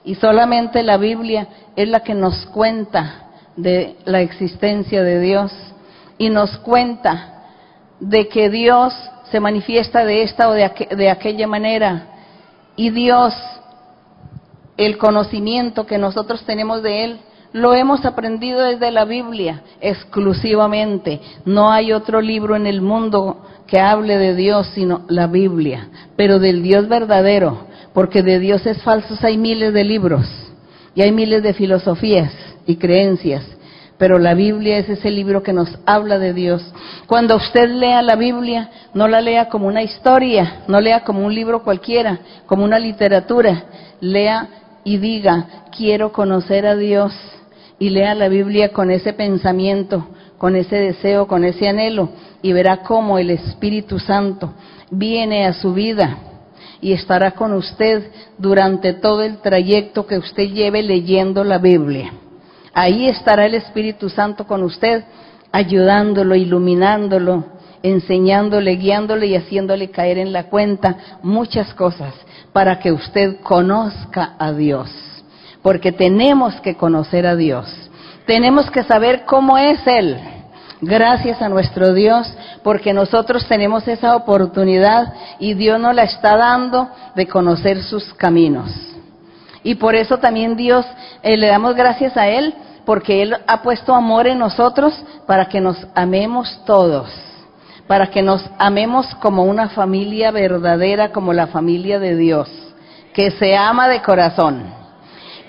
y 0.04 0.16
solamente 0.16 0.84
la 0.84 0.98
Biblia 0.98 1.48
es 1.78 1.88
la 1.88 2.02
que 2.02 2.14
nos 2.14 2.46
cuenta 2.48 3.30
de 3.56 3.96
la 4.04 4.20
existencia 4.20 5.02
de 5.02 5.22
Dios 5.22 5.54
y 6.18 6.30
nos 6.30 6.58
cuenta 6.58 7.36
de 8.00 8.28
que 8.28 8.50
Dios 8.50 8.94
se 9.32 9.40
manifiesta 9.40 10.06
de 10.06 10.24
esta 10.24 10.50
o 10.50 10.54
de, 10.54 10.70
de 10.96 11.10
aquella 11.10 11.48
manera 11.48 12.08
y 12.76 12.92
Dios, 12.92 13.34
el 14.78 14.98
conocimiento 14.98 15.86
que 15.86 15.98
nosotros 15.98 16.44
tenemos 16.46 16.84
de 16.84 17.04
Él, 17.04 17.20
lo 17.54 17.74
hemos 17.74 18.06
aprendido 18.06 18.62
desde 18.62 18.92
la 18.92 19.06
Biblia 19.06 19.64
exclusivamente. 19.82 21.20
No 21.46 21.72
hay 21.72 21.92
otro 21.92 22.22
libro 22.22 22.56
en 22.56 22.68
el 22.68 22.82
mundo 22.82 23.46
que 23.66 23.80
hable 23.80 24.18
de 24.18 24.36
Dios 24.36 24.68
sino 24.76 25.02
la 25.10 25.28
Biblia, 25.28 25.90
pero 26.16 26.40
del 26.40 26.62
Dios 26.62 26.88
verdadero, 26.88 27.66
porque 27.94 28.22
de 28.22 28.40
dioses 28.40 28.82
falsos 28.84 29.24
hay 29.24 29.38
miles 29.38 29.74
de 29.74 29.84
libros 29.84 30.28
y 30.94 31.02
hay 31.02 31.12
miles 31.12 31.42
de 31.44 31.54
filosofías 31.54 32.32
y 32.66 32.76
creencias. 32.76 33.44
Pero 33.98 34.20
la 34.20 34.36
Biblia 34.36 34.78
es 34.78 34.90
ese 34.90 35.10
libro 35.10 35.42
que 35.42 35.54
nos 35.54 35.70
habla 35.86 36.20
de 36.20 36.34
Dios. 36.34 36.64
Cuando 37.08 37.36
usted 37.36 37.70
lea 37.70 38.02
la 38.02 38.16
Biblia, 38.16 38.70
no 38.94 39.08
la 39.08 39.22
lea 39.22 39.50
como 39.50 39.68
una 39.68 39.82
historia, 39.82 40.62
no 40.68 40.80
lea 40.80 41.04
como 41.04 41.26
un 41.26 41.34
libro 41.34 41.64
cualquiera, 41.64 42.20
como 42.46 42.64
una 42.64 42.78
literatura. 42.78 43.66
Lea 44.00 44.50
y 44.84 44.98
diga, 44.98 45.48
quiero 45.76 46.12
conocer 46.12 46.68
a 46.68 46.76
Dios 46.76 47.14
y 47.80 47.90
lea 47.90 48.14
la 48.14 48.28
Biblia 48.28 48.72
con 48.72 48.92
ese 48.92 49.14
pensamiento, 49.14 50.08
con 50.38 50.56
ese 50.56 50.76
deseo, 50.76 51.28
con 51.28 51.44
ese 51.44 51.68
anhelo, 51.68 52.10
y 52.44 52.54
verá 52.54 52.84
cómo 52.84 53.18
el 53.18 53.32
Espíritu 53.32 53.98
Santo 54.00 54.54
viene 54.92 55.48
a 55.48 55.54
su 55.54 55.74
vida 55.74 56.18
y 56.82 56.94
estará 56.94 57.32
con 57.32 57.54
usted 57.54 58.12
durante 58.38 58.94
todo 58.94 59.24
el 59.24 59.40
trayecto 59.40 60.06
que 60.06 60.18
usted 60.18 60.50
lleve 60.50 60.84
leyendo 60.84 61.44
la 61.44 61.58
Biblia. 61.58 62.14
Ahí 62.78 63.08
estará 63.08 63.46
el 63.48 63.56
Espíritu 63.56 64.08
Santo 64.10 64.46
con 64.46 64.62
usted, 64.62 65.04
ayudándolo, 65.52 66.36
iluminándolo, 66.36 67.46
enseñándole, 67.82 68.76
guiándole 68.76 69.26
y 69.26 69.36
haciéndole 69.36 69.90
caer 69.90 70.20
en 70.20 70.32
la 70.32 70.44
cuenta 70.44 70.96
muchas 71.24 71.74
cosas 71.74 72.14
para 72.54 72.80
que 72.80 72.92
usted 72.92 73.42
conozca 73.42 74.36
a 74.38 74.52
Dios 74.52 74.90
porque 75.68 75.92
tenemos 75.92 76.56
que 76.62 76.76
conocer 76.76 77.28
a 77.28 77.36
Dios. 77.36 77.68
Tenemos 78.26 78.72
que 78.72 78.84
saber 78.84 79.26
cómo 79.26 79.58
es 79.58 79.86
Él. 79.86 80.18
Gracias 80.80 81.42
a 81.42 81.50
nuestro 81.50 81.94
Dios, 81.94 82.32
porque 82.64 82.94
nosotros 82.94 83.46
tenemos 83.50 83.86
esa 83.86 84.16
oportunidad 84.16 85.14
y 85.40 85.56
Dios 85.56 85.78
nos 85.78 85.94
la 85.94 86.04
está 86.04 86.38
dando 86.38 86.88
de 87.16 87.28
conocer 87.28 87.84
sus 87.84 88.14
caminos. 88.14 88.72
Y 89.62 89.76
por 89.76 89.94
eso 89.96 90.20
también 90.20 90.56
Dios, 90.56 90.86
eh, 91.22 91.36
le 91.36 91.48
damos 91.48 91.76
gracias 91.76 92.16
a 92.16 92.30
Él, 92.30 92.54
porque 92.88 93.22
Él 93.22 93.36
ha 93.46 93.62
puesto 93.62 93.94
amor 93.94 94.28
en 94.28 94.40
nosotros 94.40 94.94
para 95.26 95.50
que 95.50 95.60
nos 95.60 95.76
amemos 95.94 96.62
todos, 96.66 97.10
para 97.86 98.10
que 98.12 98.22
nos 98.22 98.50
amemos 98.58 99.14
como 99.16 99.44
una 99.44 99.68
familia 99.68 100.32
verdadera, 100.32 101.12
como 101.12 101.34
la 101.34 101.48
familia 101.48 102.00
de 102.00 102.16
Dios, 102.16 102.50
que 103.14 103.30
se 103.32 103.58
ama 103.58 103.90
de 103.90 104.02
corazón. 104.02 104.74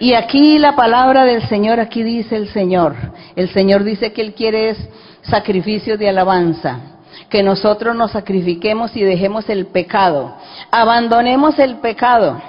Y 0.01 0.15
aquí 0.15 0.59
la 0.59 0.75
palabra 0.75 1.25
del 1.25 1.49
Señor, 1.49 1.79
aquí 1.79 2.03
dice 2.03 2.35
el 2.35 2.49
Señor. 2.49 2.97
El 3.37 3.49
Señor 3.51 3.85
dice 3.85 4.13
que 4.13 4.23
Él 4.23 4.35
quiere 4.35 4.71
es 4.71 4.89
sacrificio 5.23 5.97
de 5.97 6.09
alabanza. 6.09 6.81
Que 7.29 7.45
nosotros 7.45 7.95
nos 7.95 8.11
sacrifiquemos 8.11 8.97
y 8.97 9.05
dejemos 9.05 9.49
el 9.49 9.67
pecado. 9.67 10.35
Abandonemos 10.73 11.57
el 11.61 11.77
pecado. 11.77 12.43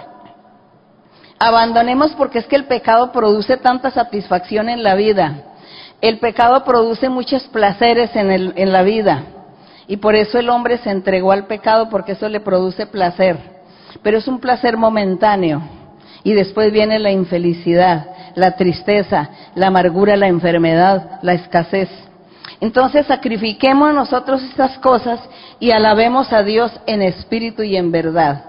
Abandonemos 1.39 2.11
porque 2.11 2.39
es 2.39 2.45
que 2.45 2.57
el 2.57 2.65
pecado 2.65 3.13
produce 3.13 3.55
tanta 3.55 3.91
satisfacción 3.91 4.67
en 4.67 4.83
la 4.83 4.95
vida. 4.95 5.43
El 6.01 6.19
pecado 6.19 6.65
produce 6.65 7.07
muchos 7.07 7.43
placeres 7.47 8.13
en, 8.15 8.29
el, 8.29 8.53
en 8.57 8.73
la 8.73 8.83
vida. 8.83 9.23
Y 9.87 9.97
por 9.97 10.15
eso 10.15 10.37
el 10.37 10.49
hombre 10.49 10.77
se 10.77 10.91
entregó 10.91 11.31
al 11.31 11.47
pecado 11.47 11.89
porque 11.89 12.11
eso 12.11 12.27
le 12.27 12.41
produce 12.41 12.85
placer. 12.85 13.37
Pero 14.03 14.17
es 14.17 14.27
un 14.27 14.39
placer 14.39 14.77
momentáneo 14.77 15.61
y 16.23 16.33
después 16.33 16.71
viene 16.71 16.99
la 16.99 17.11
infelicidad, 17.11 18.07
la 18.35 18.55
tristeza, 18.55 19.29
la 19.55 19.67
amargura, 19.67 20.17
la 20.17 20.27
enfermedad, 20.27 21.19
la 21.21 21.33
escasez. 21.33 21.89
Entonces 22.61 23.05
sacrifiquemos 23.07 23.93
nosotros 23.93 24.43
estas 24.43 24.77
cosas 24.79 25.21
y 25.59 25.71
alabemos 25.71 26.33
a 26.33 26.43
Dios 26.43 26.71
en 26.85 27.01
espíritu 27.01 27.63
y 27.63 27.77
en 27.77 27.91
verdad. 27.91 28.48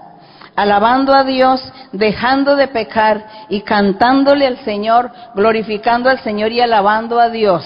Alabando 0.55 1.13
a 1.13 1.23
Dios, 1.23 1.61
dejando 1.91 2.55
de 2.55 2.67
pecar 2.67 3.25
y 3.49 3.61
cantándole 3.61 4.45
al 4.45 4.57
Señor, 4.65 5.11
glorificando 5.35 6.09
al 6.09 6.19
Señor 6.19 6.51
y 6.51 6.61
alabando 6.61 7.19
a 7.19 7.29
Dios 7.29 7.63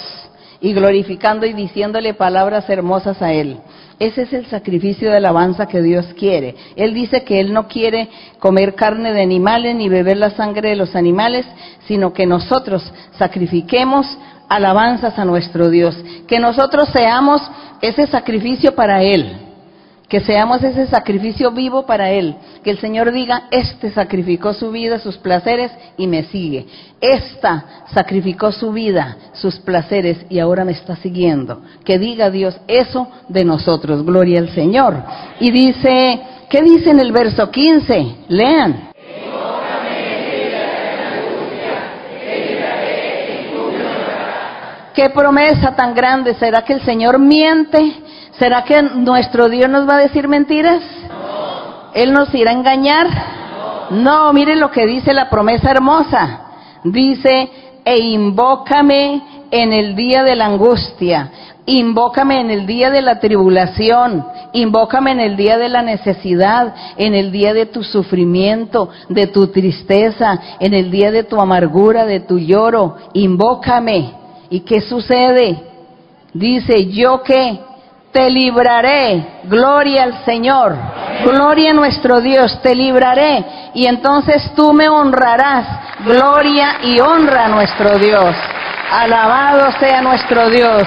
y 0.61 0.73
glorificando 0.73 1.45
y 1.45 1.53
diciéndole 1.53 2.13
palabras 2.13 2.69
hermosas 2.69 3.21
a 3.21 3.33
Él. 3.33 3.59
Ese 3.99 4.23
es 4.23 4.33
el 4.33 4.45
sacrificio 4.47 5.09
de 5.09 5.17
alabanza 5.17 5.67
que 5.67 5.81
Dios 5.81 6.05
quiere. 6.17 6.55
Él 6.75 6.93
dice 6.93 7.23
que 7.23 7.39
Él 7.39 7.53
no 7.53 7.67
quiere 7.67 8.09
comer 8.39 8.75
carne 8.75 9.13
de 9.13 9.21
animales 9.21 9.75
ni 9.75 9.89
beber 9.89 10.17
la 10.17 10.31
sangre 10.31 10.69
de 10.69 10.75
los 10.75 10.95
animales, 10.95 11.45
sino 11.87 12.13
que 12.13 12.25
nosotros 12.25 12.83
sacrifiquemos 13.17 14.05
alabanzas 14.49 15.17
a 15.17 15.25
nuestro 15.25 15.69
Dios, 15.69 15.95
que 16.27 16.39
nosotros 16.39 16.89
seamos 16.91 17.41
ese 17.81 18.07
sacrificio 18.07 18.75
para 18.75 19.01
Él 19.01 19.44
que 20.07 20.19
seamos 20.19 20.63
ese 20.63 20.87
sacrificio 20.87 21.51
vivo 21.51 21.85
para 21.85 22.11
Él, 22.11 22.35
que 22.63 22.71
el 22.71 22.79
Señor 22.79 23.11
diga, 23.11 23.47
este 23.51 23.91
sacrificó 23.91 24.53
su 24.53 24.71
vida, 24.71 24.99
sus 24.99 25.17
placeres 25.17 25.71
y 25.97 26.07
me 26.07 26.23
sigue, 26.25 26.67
esta 27.01 27.85
sacrificó 27.93 28.51
su 28.51 28.71
vida, 28.71 29.17
sus 29.33 29.57
placeres 29.57 30.25
y 30.29 30.39
ahora 30.39 30.63
me 30.63 30.73
está 30.73 30.95
siguiendo, 30.97 31.61
que 31.83 31.97
diga 31.97 32.29
Dios 32.29 32.55
eso 32.67 33.07
de 33.29 33.43
nosotros, 33.45 34.05
gloria 34.05 34.39
al 34.39 34.49
Señor. 34.49 35.03
Y 35.39 35.51
dice, 35.51 36.19
¿qué 36.49 36.61
dice 36.61 36.91
en 36.91 36.99
el 36.99 37.11
verso 37.11 37.49
15? 37.49 38.15
Lean. 38.29 38.89
¿Qué 44.95 45.09
promesa 45.09 45.75
tan 45.75 45.93
grande? 45.93 46.35
¿Será 46.35 46.61
que 46.63 46.71
el 46.71 46.81
Señor 46.85 47.19
miente? 47.19 47.97
¿Será 48.39 48.63
que 48.63 48.81
nuestro 48.81 49.47
Dios 49.47 49.69
nos 49.69 49.87
va 49.87 49.95
a 49.95 50.01
decir 50.01 50.27
mentiras? 50.27 50.83
¿Él 51.93 52.11
nos 52.11 52.33
irá 52.35 52.51
a 52.51 52.53
engañar? 52.53 53.07
No. 53.91 54.33
miren 54.33 54.59
lo 54.59 54.71
que 54.71 54.85
dice 54.85 55.13
la 55.13 55.29
promesa 55.29 55.71
hermosa. 55.71 56.41
Dice, 56.83 57.49
e 57.85 57.97
invócame 57.97 59.21
en 59.51 59.71
el 59.71 59.95
día 59.95 60.23
de 60.23 60.35
la 60.35 60.47
angustia, 60.47 61.31
invócame 61.65 62.41
en 62.41 62.49
el 62.49 62.65
día 62.65 62.91
de 62.91 63.01
la 63.01 63.19
tribulación, 63.19 64.25
invócame 64.53 65.11
en 65.11 65.19
el 65.21 65.37
día 65.37 65.57
de 65.57 65.69
la 65.69 65.81
necesidad, 65.81 66.75
en 66.97 67.13
el 67.15 67.31
día 67.31 67.53
de 67.53 67.67
tu 67.67 67.83
sufrimiento, 67.83 68.89
de 69.07 69.27
tu 69.27 69.47
tristeza, 69.47 70.39
en 70.59 70.73
el 70.73 70.91
día 70.91 71.11
de 71.11 71.23
tu 71.23 71.39
amargura, 71.39 72.05
de 72.05 72.19
tu 72.19 72.37
lloro, 72.37 72.97
invócame. 73.13 74.11
¿Y 74.49 74.59
qué 74.59 74.81
sucede? 74.81 75.57
Dice, 76.33 76.87
yo 76.87 77.23
que 77.23 77.59
te 78.15 78.29
libraré. 78.29 79.41
Gloria 79.43 80.03
al 80.03 80.23
Señor. 80.23 80.73
Gloria 81.25 81.71
a 81.71 81.73
nuestro 81.73 82.21
Dios, 82.21 82.61
te 82.61 82.73
libraré. 82.73 83.43
Y 83.73 83.85
entonces 83.87 84.53
tú 84.55 84.71
me 84.71 84.87
honrarás. 84.87 85.65
Gloria 86.05 86.77
y 86.83 86.97
honra 87.01 87.45
a 87.45 87.49
nuestro 87.49 87.97
Dios. 87.97 88.33
Alabado 88.89 89.69
sea 89.81 90.01
nuestro 90.01 90.49
Dios. 90.49 90.83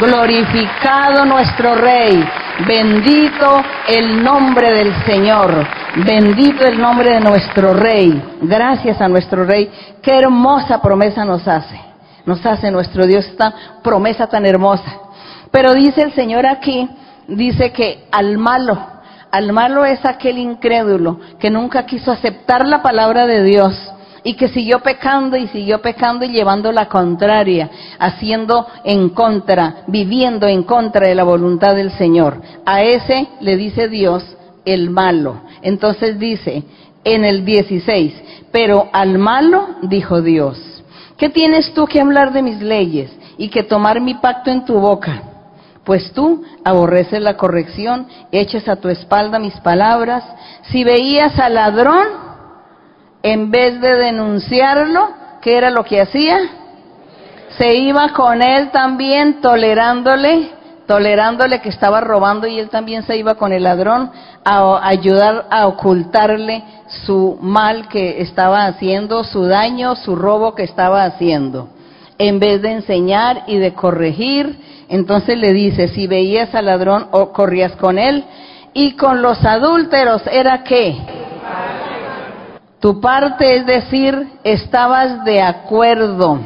Glorificado 0.00 1.24
nuestro 1.24 1.76
Rey. 1.76 2.28
Bendito 2.66 3.62
el 3.86 4.24
nombre 4.24 4.72
del 4.72 4.92
Señor. 5.04 5.64
Bendito 6.04 6.64
el 6.64 6.80
nombre 6.80 7.14
de 7.14 7.20
nuestro 7.20 7.72
Rey. 7.72 8.20
Gracias 8.42 9.00
a 9.00 9.06
nuestro 9.06 9.44
Rey. 9.44 9.70
Qué 10.02 10.18
hermosa 10.18 10.82
promesa 10.82 11.24
nos 11.24 11.46
hace. 11.46 11.80
Nos 12.26 12.44
hace 12.44 12.68
nuestro 12.72 13.06
Dios 13.06 13.26
esta 13.26 13.54
promesa 13.80 14.26
tan 14.26 14.44
hermosa. 14.44 15.03
Pero 15.54 15.72
dice 15.72 16.02
el 16.02 16.12
Señor 16.14 16.46
aquí, 16.46 16.88
dice 17.28 17.70
que 17.70 18.06
al 18.10 18.38
malo, 18.38 18.76
Al 19.30 19.52
malo 19.52 19.84
es 19.84 20.04
aquel 20.04 20.38
incrédulo 20.38 21.20
que 21.38 21.48
nunca 21.48 21.86
quiso 21.86 22.10
aceptar 22.10 22.66
la 22.66 22.82
palabra 22.82 23.24
de 23.24 23.44
Dios 23.44 23.72
y 24.24 24.34
que 24.34 24.48
siguió 24.48 24.80
pecando 24.80 25.36
y 25.36 25.46
siguió 25.48 25.80
pecando 25.80 26.24
y 26.24 26.30
llevando 26.30 26.72
la 26.72 26.86
contraria, 26.86 27.70
haciendo 28.00 28.66
en 28.82 29.10
contra, 29.10 29.84
viviendo 29.86 30.48
en 30.48 30.64
contra 30.64 31.06
de 31.06 31.14
la 31.14 31.22
voluntad 31.22 31.76
del 31.76 31.92
Señor. 31.92 32.40
A 32.66 32.82
ese 32.82 33.28
le 33.40 33.56
dice 33.56 33.88
Dios 33.88 34.24
el 34.64 34.90
malo. 34.90 35.42
Entonces 35.62 36.18
dice 36.18 36.64
en 37.04 37.24
el 37.24 37.44
16, 37.44 38.14
pero 38.50 38.88
al 38.92 39.18
malo 39.18 39.68
dijo 39.82 40.20
Dios, 40.20 40.58
¿qué 41.16 41.28
tienes 41.28 41.72
tú 41.74 41.86
que 41.86 42.00
hablar 42.00 42.32
de 42.32 42.42
mis 42.42 42.60
leyes 42.60 43.10
y 43.38 43.50
que 43.50 43.62
tomar 43.62 44.00
mi 44.00 44.14
pacto 44.14 44.50
en 44.50 44.64
tu 44.64 44.80
boca? 44.80 45.33
Pues 45.84 46.12
tú 46.12 46.42
aborreces 46.64 47.20
la 47.20 47.36
corrección, 47.36 48.08
echas 48.32 48.68
a 48.68 48.76
tu 48.76 48.88
espalda 48.88 49.38
mis 49.38 49.54
palabras. 49.60 50.24
Si 50.70 50.82
veías 50.82 51.38
al 51.38 51.54
ladrón, 51.54 52.06
en 53.22 53.50
vez 53.50 53.80
de 53.80 53.94
denunciarlo, 53.96 55.10
¿qué 55.42 55.56
era 55.56 55.70
lo 55.70 55.84
que 55.84 56.00
hacía? 56.00 56.38
Se 57.58 57.74
iba 57.74 58.08
con 58.10 58.42
él 58.42 58.70
también 58.70 59.40
tolerándole, 59.40 60.50
tolerándole 60.86 61.60
que 61.60 61.68
estaba 61.68 62.00
robando 62.00 62.46
y 62.46 62.58
él 62.58 62.70
también 62.70 63.02
se 63.04 63.16
iba 63.16 63.34
con 63.34 63.52
el 63.52 63.62
ladrón 63.62 64.10
a 64.44 64.86
ayudar 64.86 65.46
a 65.50 65.66
ocultarle 65.66 66.64
su 67.06 67.38
mal 67.40 67.88
que 67.88 68.22
estaba 68.22 68.66
haciendo, 68.66 69.22
su 69.24 69.44
daño, 69.44 69.96
su 69.96 70.16
robo 70.16 70.54
que 70.54 70.64
estaba 70.64 71.04
haciendo. 71.04 71.68
En 72.18 72.38
vez 72.38 72.62
de 72.62 72.72
enseñar 72.72 73.44
y 73.46 73.58
de 73.58 73.74
corregir, 73.74 74.58
entonces 74.88 75.38
le 75.38 75.52
dice, 75.52 75.88
si 75.88 76.06
veías 76.06 76.54
al 76.54 76.66
ladrón 76.66 77.08
o 77.10 77.32
corrías 77.32 77.72
con 77.76 77.98
él, 77.98 78.24
y 78.74 78.96
con 78.96 79.22
los 79.22 79.42
adúlteros 79.44 80.22
era 80.26 80.64
qué? 80.64 80.96
Tu 82.80 83.00
parte, 83.00 83.56
es 83.56 83.66
decir, 83.66 84.28
estabas 84.42 85.24
de 85.24 85.40
acuerdo, 85.40 86.40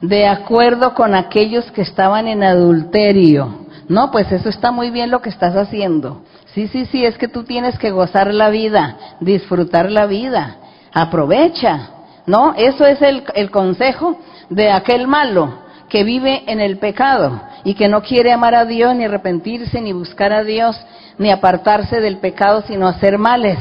de 0.00 0.26
acuerdo 0.26 0.94
con 0.94 1.14
aquellos 1.14 1.70
que 1.70 1.82
estaban 1.82 2.26
en 2.26 2.42
adulterio. 2.42 3.66
No, 3.88 4.10
pues 4.10 4.32
eso 4.32 4.48
está 4.48 4.72
muy 4.72 4.90
bien 4.90 5.10
lo 5.10 5.20
que 5.20 5.28
estás 5.28 5.54
haciendo. 5.54 6.22
Sí, 6.54 6.66
sí, 6.68 6.86
sí, 6.86 7.04
es 7.04 7.18
que 7.18 7.28
tú 7.28 7.44
tienes 7.44 7.78
que 7.78 7.90
gozar 7.90 8.32
la 8.32 8.48
vida, 8.48 8.96
disfrutar 9.20 9.90
la 9.90 10.06
vida. 10.06 10.56
Aprovecha. 10.92 11.90
¿No? 12.26 12.54
Eso 12.56 12.86
es 12.86 13.02
el, 13.02 13.22
el 13.34 13.50
consejo 13.50 14.18
de 14.48 14.70
aquel 14.70 15.06
malo 15.06 15.63
que 15.94 16.02
vive 16.02 16.42
en 16.48 16.60
el 16.60 16.78
pecado 16.78 17.40
y 17.62 17.74
que 17.74 17.86
no 17.86 18.02
quiere 18.02 18.32
amar 18.32 18.56
a 18.56 18.64
Dios, 18.64 18.96
ni 18.96 19.04
arrepentirse, 19.04 19.80
ni 19.80 19.92
buscar 19.92 20.32
a 20.32 20.42
Dios, 20.42 20.76
ni 21.18 21.30
apartarse 21.30 22.00
del 22.00 22.16
pecado, 22.16 22.64
sino 22.66 22.88
hacer 22.88 23.16
males. 23.16 23.60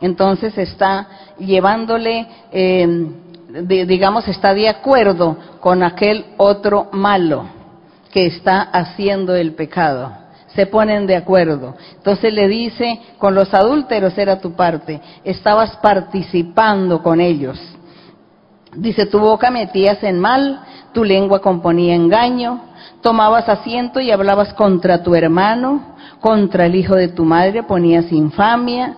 Entonces 0.00 0.58
está 0.58 1.06
llevándole, 1.38 2.26
eh, 2.50 3.06
digamos, 3.86 4.26
está 4.26 4.52
de 4.52 4.68
acuerdo 4.68 5.36
con 5.60 5.84
aquel 5.84 6.24
otro 6.38 6.88
malo 6.90 7.44
que 8.12 8.26
está 8.26 8.62
haciendo 8.62 9.36
el 9.36 9.52
pecado. 9.52 10.10
Se 10.56 10.66
ponen 10.66 11.06
de 11.06 11.14
acuerdo. 11.14 11.76
Entonces 11.98 12.34
le 12.34 12.48
dice, 12.48 12.98
con 13.18 13.36
los 13.36 13.54
adúlteros 13.54 14.18
era 14.18 14.40
tu 14.40 14.56
parte, 14.56 15.00
estabas 15.22 15.76
participando 15.76 17.00
con 17.00 17.20
ellos. 17.20 17.60
Dice, 18.74 19.06
tu 19.06 19.18
boca 19.18 19.50
metías 19.50 20.02
en 20.04 20.20
mal, 20.20 20.60
tu 20.92 21.02
lengua 21.02 21.40
componía 21.40 21.94
engaño, 21.94 22.60
tomabas 23.00 23.48
asiento 23.48 24.00
y 24.00 24.10
hablabas 24.12 24.54
contra 24.54 25.02
tu 25.02 25.14
hermano, 25.14 25.96
contra 26.20 26.66
el 26.66 26.76
hijo 26.76 26.94
de 26.94 27.08
tu 27.08 27.24
madre 27.24 27.64
ponías 27.64 28.12
infamia. 28.12 28.96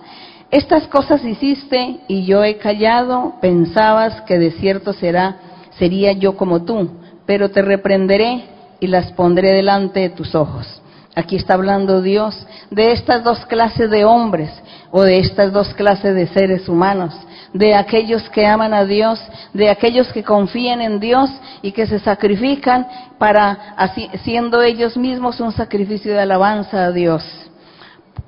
Estas 0.51 0.87
cosas 0.87 1.25
hiciste 1.25 2.01
y 2.07 2.25
yo 2.25 2.43
he 2.43 2.57
callado, 2.57 3.33
pensabas 3.41 4.21
que 4.21 4.37
de 4.37 4.51
cierto 4.51 4.93
será, 4.93 5.37
sería 5.79 6.11
yo 6.11 6.37
como 6.37 6.63
tú, 6.63 6.89
pero 7.25 7.49
te 7.49 7.63
reprenderé 7.63 8.43
y 8.79 8.85
las 8.87 9.11
pondré 9.13 9.53
delante 9.53 10.01
de 10.01 10.09
tus 10.09 10.35
ojos. 10.35 10.82
Aquí 11.15 11.35
está 11.35 11.53
hablando 11.53 12.01
Dios 12.01 12.35
de 12.71 12.91
estas 12.91 13.23
dos 13.23 13.45
clases 13.45 13.89
de 13.89 14.05
hombres 14.05 14.49
o 14.91 15.03
de 15.03 15.19
estas 15.19 15.51
dos 15.53 15.73
clases 15.73 16.15
de 16.15 16.27
seres 16.27 16.67
humanos 16.67 17.13
de 17.53 17.75
aquellos 17.75 18.27
que 18.29 18.45
aman 18.45 18.73
a 18.73 18.83
Dios, 18.83 19.19
de 19.53 19.69
aquellos 19.69 20.11
que 20.11 20.23
confían 20.23 20.81
en 20.81 20.99
Dios 20.99 21.29
y 21.61 21.71
que 21.71 21.85
se 21.85 21.99
sacrifican 21.99 22.87
para, 23.19 23.75
siendo 24.23 24.61
ellos 24.61 24.97
mismos 24.97 25.39
un 25.39 25.51
sacrificio 25.51 26.11
de 26.11 26.19
alabanza 26.19 26.85
a 26.85 26.91
Dios. 26.91 27.23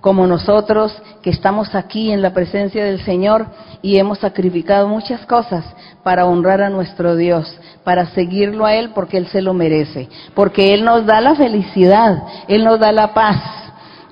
Como 0.02 0.28
nosotros 0.28 0.95
que 1.21 1.32
estamos 1.32 1.74
aquí 1.74 2.12
en 2.12 2.21
la 2.21 2.34
presencia 2.34 2.84
del 2.86 3.04
Señor 3.04 3.48
y 3.82 3.98
hemos 3.98 4.19
sacrificado 4.19 4.88
muchas 4.88 5.26
cosas 5.26 5.65
para 6.04 6.26
honrar 6.26 6.62
a 6.62 6.69
nuestro 6.69 7.15
Dios, 7.15 7.60
para 7.84 8.06
seguirlo 8.08 8.65
a 8.65 8.76
Él 8.76 8.91
porque 8.93 9.17
Él 9.17 9.28
se 9.28 9.41
lo 9.41 9.54
merece, 9.54 10.08
porque 10.36 10.74
Él 10.74 10.86
nos 10.86 11.06
da 11.06 11.21
la 11.21 11.36
felicidad, 11.36 12.24
Él 12.48 12.63
nos 12.63 12.80
da 12.80 12.91
la 12.91 13.13
paz, 13.13 13.41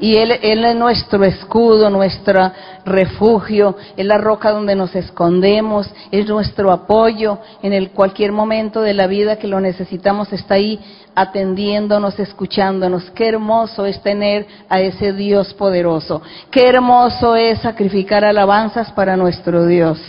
y 0.04 0.18
él, 0.18 0.32
es 0.32 0.76
nuestro 0.76 1.24
escudo, 1.24 1.90
nuestro 1.90 2.52
refugio, 2.84 3.78
es 3.96 4.06
la 4.06 4.18
roca 4.18 4.52
donde 4.52 4.76
nos 4.76 4.94
escondemos, 4.96 5.90
es 6.12 6.28
nuestro 6.28 6.72
apoyo 6.72 7.40
en 7.62 7.72
el 7.72 7.92
cualquier 7.92 8.34
momento 8.34 8.82
de 8.82 8.94
la 8.94 9.08
vida 9.08 9.38
que 9.38 9.48
lo 9.48 9.62
necesitamos, 9.62 10.34
está 10.34 10.56
ahí 10.56 10.78
atendiéndonos, 11.16 12.20
escuchándonos. 12.20 13.10
Qué 13.12 13.30
hermoso 13.30 13.86
es 13.86 14.02
tener 14.02 14.48
a 14.70 14.82
ese 14.82 15.14
Dios 15.14 15.54
poderoso. 15.54 16.22
Qué 16.52 16.68
hermoso 16.68 17.36
es 17.36 17.60
sacrificar 17.60 18.26
alabanzas 18.26 18.92
para 18.92 19.16
nuestro 19.18 19.66
Dios. 19.66 20.00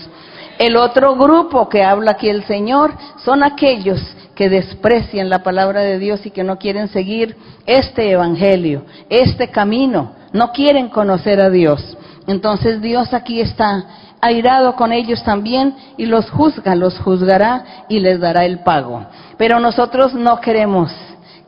El 0.59 0.77
otro 0.77 1.17
grupo 1.17 1.69
que 1.69 1.83
habla 1.83 2.13
aquí 2.13 2.29
el 2.29 2.45
Señor 2.45 2.95
son 3.25 3.43
aquellos 3.43 4.01
que 4.35 4.49
desprecian 4.49 5.29
la 5.29 5.43
palabra 5.43 5.81
de 5.81 5.99
Dios 5.99 6.25
y 6.27 6.31
que 6.31 6.45
no 6.45 6.59
quieren 6.59 6.89
seguir 6.89 7.37
este 7.67 8.11
evangelio, 8.11 8.85
este 9.09 9.49
camino, 9.49 10.13
no 10.33 10.53
quieren 10.53 10.89
conocer 10.89 11.41
a 11.41 11.51
Dios. 11.51 11.97
Entonces 12.27 12.81
Dios 12.81 13.13
aquí 13.13 13.41
está 13.41 13.85
airado 14.21 14.75
con 14.75 14.93
ellos 14.93 15.23
también 15.23 15.75
y 15.97 16.07
los 16.07 16.31
juzga, 16.31 16.75
los 16.75 16.99
juzgará 17.01 17.85
y 17.89 17.99
les 17.99 18.19
dará 18.19 18.45
el 18.45 18.61
pago. 18.61 19.05
Pero 19.37 19.59
nosotros 19.61 20.15
no 20.15 20.41
queremos 20.41 20.93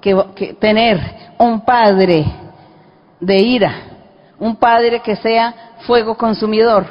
que, 0.00 0.56
tener 0.60 1.00
un 1.38 1.60
padre 1.64 2.24
de 3.20 3.36
ira, 3.36 3.74
un 4.38 4.56
padre 4.56 5.00
que 5.00 5.16
sea 5.16 5.54
fuego 5.86 6.16
consumidor. 6.16 6.86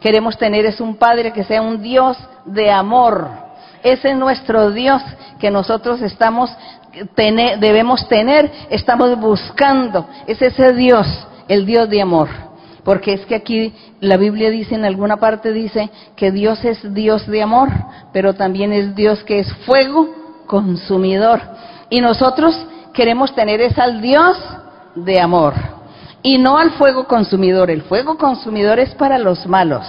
Queremos 0.00 0.36
tener 0.38 0.64
es 0.64 0.80
un 0.80 0.96
padre 0.96 1.32
que 1.32 1.44
sea 1.44 1.62
un 1.62 1.82
Dios 1.82 2.16
de 2.44 2.70
amor. 2.70 3.28
Ese 3.82 4.10
es 4.10 4.16
nuestro 4.16 4.70
Dios 4.70 5.02
que 5.38 5.50
nosotros 5.50 6.00
estamos 6.02 6.50
debemos 7.14 8.08
tener, 8.08 8.50
estamos 8.70 9.18
buscando. 9.18 10.06
Es 10.26 10.42
ese 10.42 10.72
Dios, 10.72 11.06
el 11.48 11.64
Dios 11.64 11.88
de 11.88 12.02
amor. 12.02 12.28
Porque 12.84 13.12
es 13.12 13.26
que 13.26 13.34
aquí 13.34 13.74
la 14.00 14.16
Biblia 14.16 14.50
dice, 14.50 14.74
en 14.74 14.84
alguna 14.84 15.18
parte 15.18 15.52
dice 15.52 15.90
que 16.16 16.30
Dios 16.32 16.64
es 16.64 16.94
Dios 16.94 17.26
de 17.26 17.42
amor, 17.42 17.68
pero 18.12 18.34
también 18.34 18.72
es 18.72 18.94
Dios 18.94 19.22
que 19.24 19.40
es 19.40 19.52
fuego 19.66 20.19
consumidor. 20.50 21.40
Y 21.90 22.00
nosotros 22.00 22.66
queremos 22.92 23.32
tener 23.36 23.60
es 23.60 23.78
al 23.78 24.00
Dios 24.00 24.36
de 24.96 25.20
amor 25.20 25.54
y 26.22 26.38
no 26.38 26.58
al 26.58 26.72
fuego 26.72 27.06
consumidor. 27.06 27.70
El 27.70 27.82
fuego 27.82 28.18
consumidor 28.18 28.80
es 28.80 28.92
para 28.96 29.16
los 29.16 29.46
malos, 29.46 29.86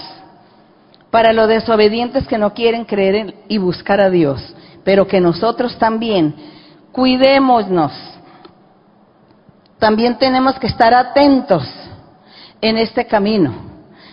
para 1.10 1.34
los 1.34 1.48
desobedientes 1.48 2.28
que 2.28 2.38
no 2.38 2.54
quieren 2.54 2.86
creer 2.86 3.16
en, 3.16 3.36
y 3.48 3.58
buscar 3.58 4.00
a 4.00 4.12
Dios, 4.12 4.56
pero 4.84 5.08
que 5.08 5.20
nosotros 5.20 5.80
también 5.80 6.36
cuidémonos. 6.92 7.92
También 9.80 10.20
tenemos 10.20 10.60
que 10.60 10.68
estar 10.68 10.94
atentos 10.94 11.68
en 12.62 12.78
este 12.78 13.08
camino, 13.08 13.52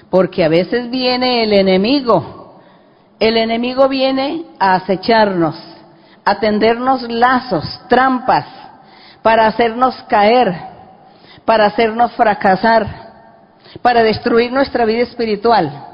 porque 0.08 0.42
a 0.42 0.48
veces 0.48 0.88
viene 0.88 1.42
el 1.42 1.52
enemigo. 1.52 2.56
El 3.20 3.36
enemigo 3.36 3.86
viene 3.86 4.46
a 4.58 4.76
acecharnos, 4.76 5.56
a 6.28 6.38
tendernos 6.40 7.10
lazos, 7.10 7.64
trampas, 7.88 8.44
para 9.22 9.46
hacernos 9.46 9.94
caer, 10.10 10.54
para 11.46 11.64
hacernos 11.64 12.12
fracasar, 12.12 12.86
para 13.80 14.02
destruir 14.02 14.52
nuestra 14.52 14.84
vida 14.84 15.04
espiritual. 15.04 15.86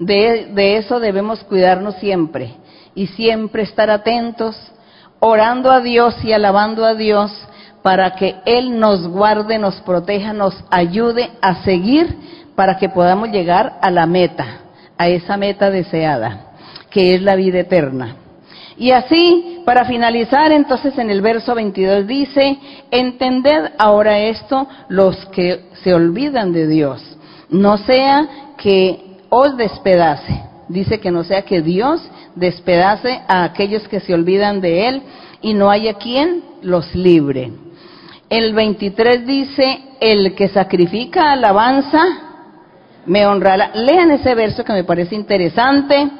De, 0.00 0.50
de 0.52 0.78
eso 0.78 0.98
debemos 0.98 1.44
cuidarnos 1.44 1.94
siempre 1.96 2.56
y 2.96 3.06
siempre 3.06 3.62
estar 3.62 3.88
atentos 3.88 4.56
orando 5.20 5.70
a 5.70 5.80
Dios 5.80 6.16
y 6.24 6.32
alabando 6.32 6.84
a 6.84 6.94
Dios 6.94 7.30
para 7.82 8.16
que 8.16 8.34
Él 8.44 8.80
nos 8.80 9.06
guarde, 9.06 9.60
nos 9.60 9.80
proteja, 9.82 10.32
nos 10.32 10.56
ayude 10.72 11.30
a 11.40 11.62
seguir 11.62 12.16
para 12.56 12.78
que 12.78 12.88
podamos 12.88 13.28
llegar 13.28 13.78
a 13.80 13.92
la 13.92 14.06
meta, 14.06 14.44
a 14.98 15.06
esa 15.06 15.36
meta 15.36 15.70
deseada, 15.70 16.46
que 16.90 17.14
es 17.14 17.22
la 17.22 17.36
vida 17.36 17.60
eterna. 17.60 18.16
Y 18.82 18.90
así, 18.90 19.62
para 19.64 19.84
finalizar, 19.84 20.50
entonces 20.50 20.98
en 20.98 21.08
el 21.08 21.22
verso 21.22 21.54
22 21.54 22.04
dice, 22.04 22.58
entended 22.90 23.74
ahora 23.78 24.18
esto 24.18 24.66
los 24.88 25.14
que 25.26 25.66
se 25.84 25.94
olvidan 25.94 26.52
de 26.52 26.66
Dios, 26.66 27.00
no 27.48 27.78
sea 27.78 28.26
que 28.58 29.20
os 29.28 29.56
despedace, 29.56 30.34
dice 30.66 30.98
que 30.98 31.12
no 31.12 31.22
sea 31.22 31.42
que 31.42 31.62
Dios 31.62 32.02
despedace 32.34 33.20
a 33.28 33.44
aquellos 33.44 33.86
que 33.86 34.00
se 34.00 34.14
olvidan 34.14 34.60
de 34.60 34.88
Él 34.88 35.02
y 35.42 35.54
no 35.54 35.70
haya 35.70 35.94
quien 35.94 36.42
los 36.62 36.92
libre. 36.92 37.52
El 38.28 38.52
23 38.52 39.24
dice, 39.24 39.78
el 40.00 40.34
que 40.34 40.48
sacrifica 40.48 41.30
alabanza 41.30 42.02
me 43.06 43.26
honrará. 43.26 43.70
Lean 43.76 44.10
ese 44.10 44.34
verso 44.34 44.64
que 44.64 44.72
me 44.72 44.82
parece 44.82 45.14
interesante. 45.14 46.10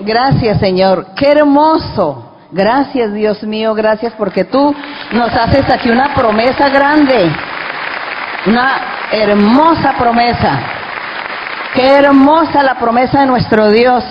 Gracias 0.00 0.58
Señor, 0.58 1.08
qué 1.16 1.32
hermoso. 1.32 2.26
Gracias 2.52 3.12
Dios 3.12 3.42
mío, 3.44 3.74
gracias 3.74 4.12
porque 4.14 4.44
tú 4.44 4.74
nos 5.12 5.32
haces 5.32 5.70
aquí 5.70 5.90
una 5.90 6.14
promesa 6.14 6.68
grande, 6.68 7.30
una 8.46 8.80
hermosa 9.12 9.94
promesa. 9.98 10.60
Qué 11.74 11.86
hermosa 11.86 12.62
la 12.62 12.74
promesa 12.78 13.20
de 13.20 13.26
nuestro 13.26 13.70
Dios. 13.70 14.04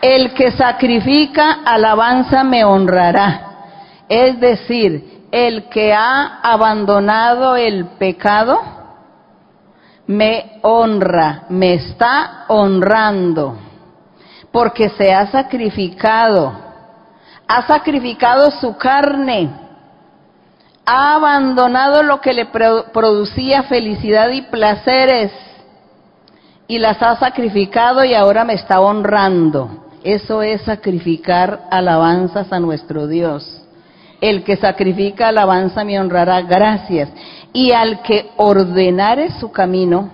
El 0.00 0.34
que 0.34 0.52
sacrifica 0.52 1.60
alabanza 1.64 2.44
me 2.44 2.64
honrará. 2.64 3.40
Es 4.08 4.38
decir, 4.38 5.26
el 5.32 5.68
que 5.68 5.92
ha 5.92 6.40
abandonado 6.42 7.56
el 7.56 7.86
pecado 7.98 8.60
me 10.06 10.60
honra, 10.62 11.44
me 11.48 11.74
está 11.74 12.44
honrando, 12.48 13.56
porque 14.54 14.88
se 14.90 15.12
ha 15.12 15.26
sacrificado, 15.32 16.52
ha 17.48 17.66
sacrificado 17.66 18.52
su 18.52 18.76
carne, 18.76 19.50
ha 20.86 21.16
abandonado 21.16 22.04
lo 22.04 22.20
que 22.20 22.32
le 22.32 22.46
producía 22.46 23.64
felicidad 23.64 24.30
y 24.30 24.42
placeres 24.42 25.32
y 26.68 26.78
las 26.78 27.02
ha 27.02 27.16
sacrificado 27.16 28.04
y 28.04 28.14
ahora 28.14 28.44
me 28.44 28.54
está 28.54 28.80
honrando. 28.80 29.88
Eso 30.04 30.40
es 30.40 30.62
sacrificar 30.62 31.62
alabanzas 31.72 32.52
a 32.52 32.60
nuestro 32.60 33.08
Dios. 33.08 33.60
El 34.20 34.44
que 34.44 34.56
sacrifica 34.56 35.30
alabanza 35.30 35.82
me 35.82 35.98
honrará, 35.98 36.42
gracias. 36.42 37.08
Y 37.52 37.72
al 37.72 38.02
que 38.02 38.30
ordenare 38.36 39.32
su 39.40 39.50
camino, 39.50 40.10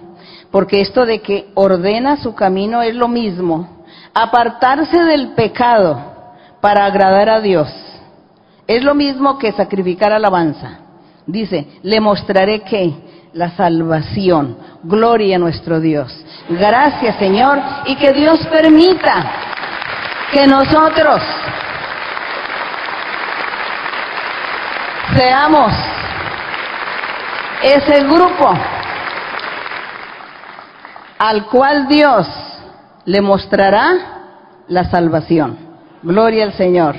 porque 0.51 0.81
esto 0.81 1.05
de 1.05 1.21
que 1.21 1.51
ordena 1.55 2.17
su 2.17 2.35
camino 2.35 2.81
es 2.81 2.95
lo 2.95 3.07
mismo, 3.07 3.80
apartarse 4.15 5.03
del 5.05 5.33
pecado 5.33 6.01
para 6.61 6.85
agradar 6.85 7.29
a 7.29 7.41
Dios, 7.41 7.69
es 8.67 8.85
lo 8.85 8.95
mismo 8.95 9.39
que 9.39 9.53
sacrificar 9.53 10.13
alabanza. 10.13 10.79
Dice, 11.27 11.67
le 11.83 12.01
mostraré 12.01 12.61
que 12.61 12.93
la 13.33 13.51
salvación, 13.51 14.57
gloria 14.83 15.37
a 15.37 15.39
nuestro 15.39 15.81
Dios. 15.81 16.13
Gracias 16.49 17.17
Señor 17.17 17.61
y 17.87 17.97
que 17.97 18.13
Dios 18.13 18.39
permita 18.47 19.25
que 20.33 20.47
nosotros 20.47 21.23
seamos 25.17 25.73
ese 27.63 28.05
grupo 28.05 28.55
al 31.19 31.47
cual 31.47 31.87
Dios 31.89 32.27
le 33.11 33.21
mostrará 33.21 34.65
la 34.69 34.85
salvación. 34.85 35.59
Gloria 36.01 36.45
al 36.45 36.53
Señor. 36.53 36.95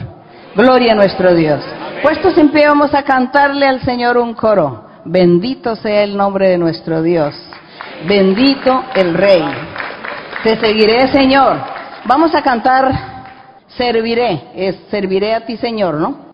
Gloria 0.55 0.91
a 0.91 0.95
nuestro 0.95 1.33
Dios. 1.33 1.63
Puestos 2.03 2.37
en 2.37 2.49
pie 2.49 2.67
vamos 2.67 2.93
a 2.93 3.03
cantarle 3.03 3.65
al 3.65 3.79
Señor 3.81 4.17
un 4.17 4.33
coro. 4.33 4.83
Bendito 5.05 5.77
sea 5.77 6.03
el 6.03 6.17
nombre 6.17 6.49
de 6.49 6.57
nuestro 6.57 7.01
Dios. 7.01 7.33
Bendito 8.09 8.83
el 8.93 9.13
Rey. 9.13 9.41
Te 10.43 10.59
seguiré, 10.59 11.07
Señor. 11.13 11.57
Vamos 12.03 12.35
a 12.35 12.41
cantar, 12.41 12.91
serviré, 13.77 14.49
es 14.53 14.75
serviré 14.89 15.33
a 15.33 15.45
ti, 15.45 15.55
Señor, 15.55 15.93
¿no? 15.93 16.30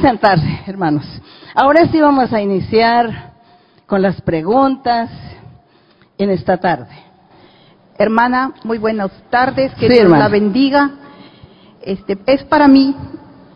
Sentarse, 0.00 0.60
hermanos. 0.66 1.04
Ahora 1.54 1.86
sí 1.90 2.00
vamos 2.00 2.32
a 2.32 2.40
iniciar 2.40 3.32
con 3.86 4.02
las 4.02 4.20
preguntas 4.22 5.10
en 6.18 6.30
esta 6.30 6.56
tarde. 6.56 6.94
Hermana, 7.98 8.54
muy 8.64 8.78
buenas 8.78 9.10
tardes, 9.30 9.72
que 9.74 9.88
Dios 9.88 10.08
la 10.08 10.28
bendiga. 10.28 10.90
Este, 11.82 12.18
es 12.26 12.42
para 12.44 12.68
mí 12.68 12.96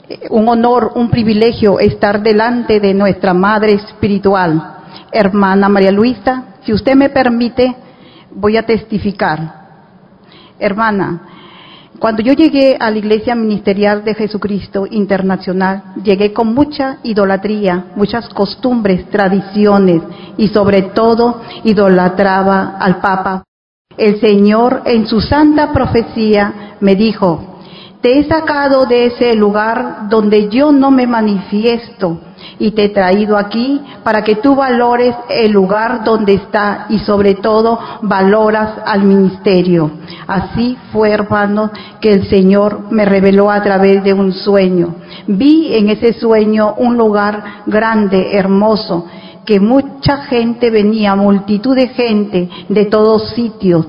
eh, 0.09 0.27
un 0.31 0.49
honor, 0.49 0.93
un 0.95 1.11
privilegio 1.11 1.79
estar 1.79 2.23
delante 2.23 2.81
de 2.81 2.93
nuestra 2.93 3.33
Madre 3.33 3.73
Espiritual, 3.73 4.79
hermana 5.13 5.69
María 5.69 5.93
Luisa 5.93 6.45
Si 6.65 6.73
usted 6.73 6.95
me 6.95 7.09
permite, 7.09 7.75
voy 8.31 8.57
a 8.57 8.67
testificar. 8.67 9.67
Hermana, 10.59 11.36
cuando 11.99 12.23
yo 12.23 12.33
llegué 12.33 12.77
a 12.79 12.91
la 12.91 12.99
Iglesia 12.99 13.35
Ministerial 13.35 14.05
de 14.05 14.15
Jesucristo 14.15 14.87
Internacional, 14.91 15.95
llegué 16.03 16.33
con 16.33 16.55
mucha 16.55 16.99
idolatría, 17.03 17.93
muchas 17.97 18.29
costumbres, 18.29 19.09
tradiciones 19.11 20.03
y 20.37 20.49
sobre 20.49 20.83
todo 20.83 21.41
idolatraba 21.65 22.77
al 22.79 23.01
Papa. 23.01 23.45
El 23.97 24.21
Señor 24.21 24.83
en 24.85 25.07
su 25.07 25.21
santa 25.21 25.73
profecía 25.73 26.77
me 26.81 26.97
dijo, 26.97 27.56
te 28.07 28.21
he 28.21 28.29
sacado 28.29 28.87
de 28.87 29.07
ese 29.07 29.35
lugar 29.35 30.09
donde 30.09 30.49
yo 30.49 30.71
no 30.71 30.93
me 30.93 31.09
manifiesto 31.09 32.21
y 32.57 32.71
te 32.71 32.85
he 32.85 32.89
traído 32.91 33.37
aquí 33.37 33.83
para 34.05 34.23
que 34.23 34.37
tú 34.37 34.55
valores 34.55 35.13
el 35.29 35.51
lugar 35.51 36.05
donde 36.05 36.35
está 36.35 36.87
y 36.89 37.01
sobre 37.01 37.35
todo 37.35 37.81
valoras 38.03 38.75
al 38.87 39.03
ministerio. 39.03 39.91
Así 40.29 40.79
fue, 40.93 41.11
hermano, 41.11 41.73
que 42.01 42.13
el 42.13 42.29
Señor 42.29 42.93
me 42.93 43.05
reveló 43.05 43.51
a 43.51 43.61
través 43.61 44.05
de 44.05 44.13
un 44.13 44.33
sueño. 44.33 44.95
Vi 45.27 45.75
en 45.75 45.89
ese 45.89 46.13
sueño 46.13 46.75
un 46.77 46.97
lugar 46.97 47.65
grande, 47.67 48.37
hermoso, 48.37 49.07
que 49.45 49.59
mucha 49.59 50.19
gente 50.27 50.71
venía, 50.71 51.17
multitud 51.17 51.75
de 51.75 51.89
gente 51.89 52.49
de 52.69 52.85
todos 52.85 53.31
sitios. 53.31 53.85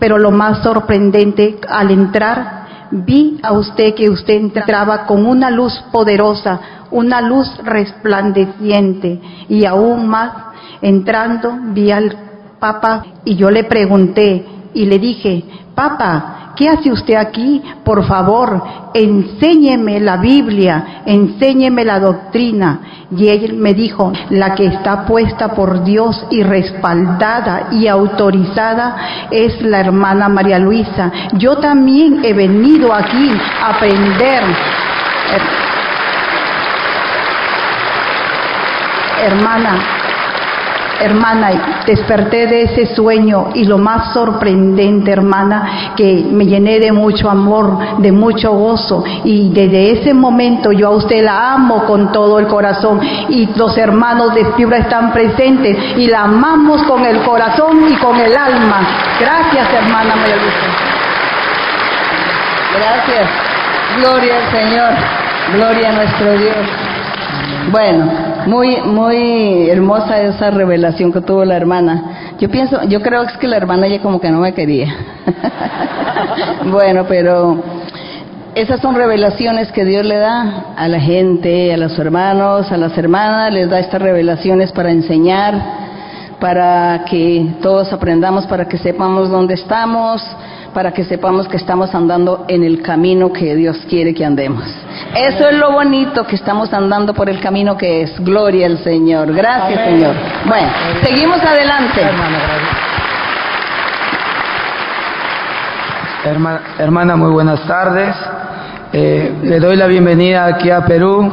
Pero 0.00 0.18
lo 0.18 0.32
más 0.32 0.64
sorprendente 0.64 1.60
al 1.68 1.92
entrar 1.92 2.63
vi 2.90 3.38
a 3.42 3.52
usted 3.52 3.94
que 3.94 4.10
usted 4.10 4.34
entraba 4.34 5.06
con 5.06 5.26
una 5.26 5.50
luz 5.50 5.72
poderosa, 5.92 6.60
una 6.90 7.20
luz 7.20 7.48
resplandeciente 7.64 9.20
y 9.48 9.64
aún 9.64 10.06
más 10.08 10.32
entrando 10.80 11.56
vi 11.72 11.90
al 11.90 12.16
Papa 12.58 13.04
y 13.24 13.36
yo 13.36 13.50
le 13.50 13.64
pregunté 13.64 14.46
y 14.72 14.86
le 14.86 14.98
dije, 14.98 15.44
Papa, 15.74 16.43
¿qué 16.56 16.68
hace 16.68 16.90
usted 16.90 17.14
aquí? 17.14 17.62
Por 17.84 18.06
favor, 18.06 18.62
enséñeme 18.94 20.00
la 20.00 20.16
Biblia, 20.16 21.02
enséñeme 21.06 21.84
la 21.84 22.00
doctrina. 22.00 22.80
Y 23.16 23.28
él 23.28 23.54
me 23.54 23.74
dijo, 23.74 24.12
la 24.30 24.54
que 24.54 24.66
está 24.66 25.04
puesta 25.04 25.54
por 25.54 25.84
Dios 25.84 26.26
y 26.30 26.42
respaldada 26.42 27.68
y 27.72 27.86
autorizada 27.86 29.26
es 29.30 29.60
la 29.62 29.80
hermana 29.80 30.28
María 30.28 30.58
Luisa. 30.58 31.12
Yo 31.34 31.58
también 31.58 32.24
he 32.24 32.32
venido 32.32 32.92
aquí 32.92 33.30
a 33.62 33.70
aprender. 33.70 34.42
Hermana, 39.20 39.78
hermana, 41.00 41.82
desperté 41.86 42.46
de 42.46 42.62
ese 42.62 42.94
sueño 42.94 43.50
y 43.54 43.64
lo 43.64 43.78
más 43.78 44.12
sorprendente, 44.12 45.10
hermana, 45.10 45.92
que 45.96 46.26
me 46.30 46.46
llené 46.46 46.80
de 46.80 46.92
mucho 46.92 47.30
amor, 47.30 47.98
de 47.98 48.12
mucho 48.12 48.52
gozo 48.52 49.04
y 49.24 49.50
desde 49.50 49.92
ese 49.92 50.14
momento 50.14 50.72
yo 50.72 50.88
a 50.88 50.96
usted 50.96 51.24
la 51.24 51.54
amo 51.54 51.84
con 51.84 52.12
todo 52.12 52.38
el 52.38 52.46
corazón 52.46 53.00
y 53.28 53.46
los 53.56 53.76
hermanos 53.76 54.34
de 54.34 54.44
fibra 54.56 54.78
están 54.78 55.12
presentes 55.12 55.76
y 55.96 56.06
la 56.06 56.22
amamos 56.22 56.82
con 56.84 57.04
el 57.04 57.20
corazón 57.22 57.88
y 57.88 57.94
con 57.96 58.18
el 58.18 58.36
alma. 58.36 58.80
Gracias, 59.20 59.68
hermana 59.72 60.16
María 60.16 60.34
Gracias. 62.74 63.30
Gloria 63.98 64.34
al 64.36 64.50
Señor. 64.50 64.90
Gloria 65.54 65.90
a 65.90 65.92
nuestro 65.92 66.32
Dios. 66.38 66.56
Bueno, 67.70 68.10
muy, 68.46 68.76
muy 68.82 69.70
hermosa 69.70 70.20
esa 70.22 70.50
revelación 70.50 71.12
que 71.12 71.20
tuvo 71.20 71.44
la 71.44 71.56
hermana. 71.56 72.34
Yo 72.38 72.48
pienso, 72.50 72.82
yo 72.84 73.00
creo 73.00 73.22
que 73.22 73.32
es 73.32 73.38
que 73.38 73.48
la 73.48 73.56
hermana 73.56 73.86
ya 73.88 74.00
como 74.00 74.20
que 74.20 74.30
no 74.30 74.40
me 74.40 74.52
quería. 74.52 74.94
bueno, 76.70 77.04
pero 77.08 77.62
esas 78.54 78.80
son 78.80 78.94
revelaciones 78.94 79.72
que 79.72 79.84
Dios 79.84 80.04
le 80.04 80.16
da 80.16 80.74
a 80.76 80.88
la 80.88 81.00
gente, 81.00 81.72
a 81.72 81.76
los 81.76 81.98
hermanos, 81.98 82.70
a 82.70 82.76
las 82.76 82.96
hermanas, 82.96 83.52
les 83.52 83.68
da 83.68 83.80
estas 83.80 84.00
revelaciones 84.00 84.72
para 84.72 84.90
enseñar, 84.90 85.54
para 86.38 87.04
que 87.04 87.54
todos 87.62 87.92
aprendamos, 87.92 88.46
para 88.46 88.68
que 88.68 88.78
sepamos 88.78 89.30
dónde 89.30 89.54
estamos, 89.54 90.22
para 90.74 90.92
que 90.92 91.04
sepamos 91.04 91.48
que 91.48 91.56
estamos 91.56 91.94
andando 91.94 92.44
en 92.48 92.64
el 92.64 92.82
camino 92.82 93.32
que 93.32 93.54
Dios 93.54 93.78
quiere 93.88 94.12
que 94.12 94.24
andemos. 94.24 94.64
Eso 95.14 95.48
es 95.48 95.56
lo 95.56 95.72
bonito 95.72 96.26
que 96.26 96.34
estamos 96.34 96.74
andando 96.74 97.14
por 97.14 97.30
el 97.30 97.40
camino 97.40 97.76
que 97.76 98.02
es. 98.02 98.18
Gloria 98.18 98.66
al 98.66 98.78
Señor. 98.78 99.32
Gracias, 99.32 99.84
Señor. 99.84 100.14
Bueno, 100.46 100.68
seguimos 101.02 101.40
adelante. 101.40 102.02
Hermana, 106.78 107.16
muy 107.16 107.30
buenas 107.30 107.64
tardes. 107.66 108.16
Eh, 108.92 109.32
le 109.42 109.60
doy 109.60 109.76
la 109.76 109.86
bienvenida 109.86 110.46
aquí 110.46 110.70
a 110.70 110.84
Perú, 110.84 111.32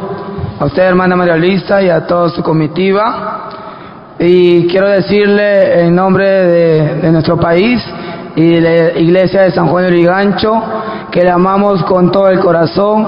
a 0.59 0.65
usted, 0.65 0.83
hermana 0.83 1.15
María 1.15 1.37
Luisa, 1.37 1.81
y 1.81 1.89
a 1.89 2.05
toda 2.05 2.29
su 2.29 2.43
comitiva. 2.43 3.49
Y 4.19 4.67
quiero 4.67 4.87
decirle 4.87 5.81
en 5.81 5.95
nombre 5.95 6.27
de, 6.27 6.95
de 6.95 7.11
nuestro 7.11 7.39
país 7.39 7.81
y 8.35 8.49
de 8.49 8.61
la 8.61 8.99
iglesia 8.99 9.41
de 9.41 9.51
San 9.51 9.67
Juan 9.67 9.85
de 9.85 9.89
Rigancho 9.91 10.61
que 11.11 11.23
le 11.23 11.29
amamos 11.29 11.83
con 11.83 12.11
todo 12.11 12.29
el 12.29 12.39
corazón 12.39 13.05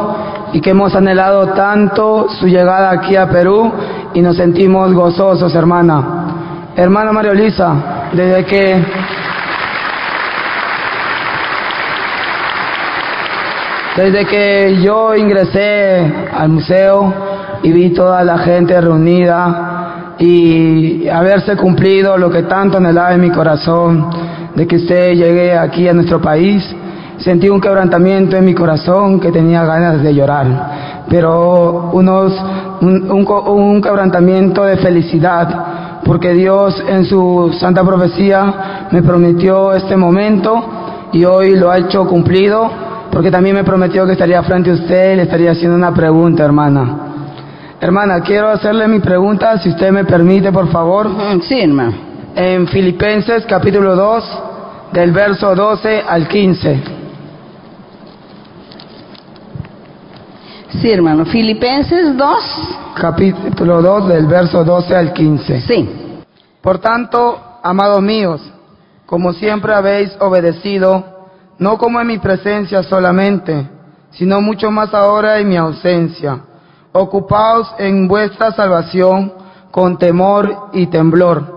y 0.52 0.62
que 0.62 0.72
hemos 0.72 0.94
anhelado 0.96 1.48
tanto 1.50 2.28
su 2.40 2.48
llegada 2.48 2.92
aquí 2.92 3.16
a 3.16 3.30
Perú 3.30 3.72
y 4.14 4.22
nos 4.22 4.36
sentimos 4.36 4.94
gozosos, 4.94 5.56
hermana. 5.56 6.72
Hermana 6.76 7.12
María 7.12 7.34
Luisa, 7.34 7.76
desde 8.14 8.46
que 8.46 8.86
desde 13.96 14.26
que 14.26 14.82
yo 14.82 15.16
ingresé 15.16 16.12
al 16.36 16.50
museo 16.50 17.14
y 17.64 17.72
vi 17.72 17.92
toda 17.92 18.24
la 18.24 18.40
gente 18.40 18.80
reunida 18.82 20.16
y 20.20 21.08
haberse 21.08 21.56
cumplido 21.56 22.18
lo 22.18 22.30
que 22.30 22.44
tanto 22.44 22.78
anhelaba 22.78 23.14
en 23.14 23.22
mi 23.22 23.32
corazón, 23.32 24.10
de 24.56 24.68
que 24.68 24.76
usted 24.76 25.14
llegue 25.14 25.58
aquí 25.58 25.88
a 25.88 25.94
nuestro 25.94 26.22
país, 26.22 26.64
sentí 27.18 27.50
un 27.50 27.62
quebrantamiento 27.62 28.38
en 28.38 28.46
mi 28.46 28.54
corazón 28.54 29.20
que 29.20 29.32
tenía 29.32 29.64
ganas 29.66 30.02
de 30.02 30.14
llorar, 30.14 31.06
pero 31.10 31.92
unos, 31.94 32.34
un, 32.82 33.12
un, 33.12 33.82
quebrantamiento 33.82 34.64
de 34.64 34.78
felicidad, 34.78 36.02
porque 36.04 36.34
Dios 36.34 36.84
en 36.88 37.06
su 37.06 37.56
santa 37.60 37.84
profecía 37.84 38.88
me 38.92 39.02
prometió 39.02 39.74
este 39.74 39.96
momento 39.96 41.10
y 41.14 41.24
hoy 41.24 41.56
lo 41.56 41.72
ha 41.72 41.78
hecho 41.78 42.06
cumplido, 42.08 42.70
porque 43.12 43.32
también 43.32 43.56
me 43.56 43.64
prometió 43.64 44.06
que 44.06 44.14
estaría 44.14 44.42
frente 44.44 44.72
a 44.72 44.74
usted 44.74 45.14
y 45.14 45.16
le 45.18 45.24
estaría 45.24 45.52
haciendo 45.52 45.78
una 45.78 45.94
pregunta, 45.94 46.44
hermana. 46.44 46.98
Hermana, 47.80 48.22
quiero 48.22 48.50
hacerle 48.50 48.88
mi 48.88 49.00
pregunta, 49.00 49.58
si 49.60 49.70
usted 49.70 49.92
me 49.92 50.06
permite, 50.06 50.52
por 50.52 50.70
favor. 50.70 51.10
Sí, 51.44 51.60
hermano. 51.62 52.13
En 52.36 52.68
Filipenses 52.68 53.46
capítulo 53.46 53.96
2, 53.96 54.40
del 54.92 55.12
verso 55.12 55.54
12 55.54 56.04
al 56.08 56.28
15. 56.28 56.84
Sí, 60.82 60.92
hermano. 60.92 61.26
Filipenses 61.26 62.18
2. 62.18 62.44
Capítulo 62.96 63.84
2 63.84 64.08
del 64.08 64.26
verso 64.26 64.64
12 64.64 64.96
al 64.96 65.14
15. 65.14 65.62
Sí. 65.62 65.90
Por 66.60 66.80
tanto, 66.80 67.40
amados 67.62 68.02
míos, 68.02 68.42
como 69.06 69.34
siempre 69.34 69.76
habéis 69.76 70.16
obedecido, 70.20 71.28
no 71.60 71.78
como 71.78 72.02
en 72.02 72.08
mi 72.08 72.18
presencia 72.18 72.82
solamente, 72.82 73.70
sino 74.10 74.42
mucho 74.42 74.72
más 74.72 74.92
ahora 74.96 75.38
en 75.38 75.50
mi 75.50 75.56
ausencia. 75.56 76.40
Ocupaos 76.94 77.72
en 77.78 78.08
vuestra 78.08 78.52
salvación 78.54 79.34
con 79.70 80.00
temor 80.00 80.70
y 80.74 80.88
temblor, 80.88 81.53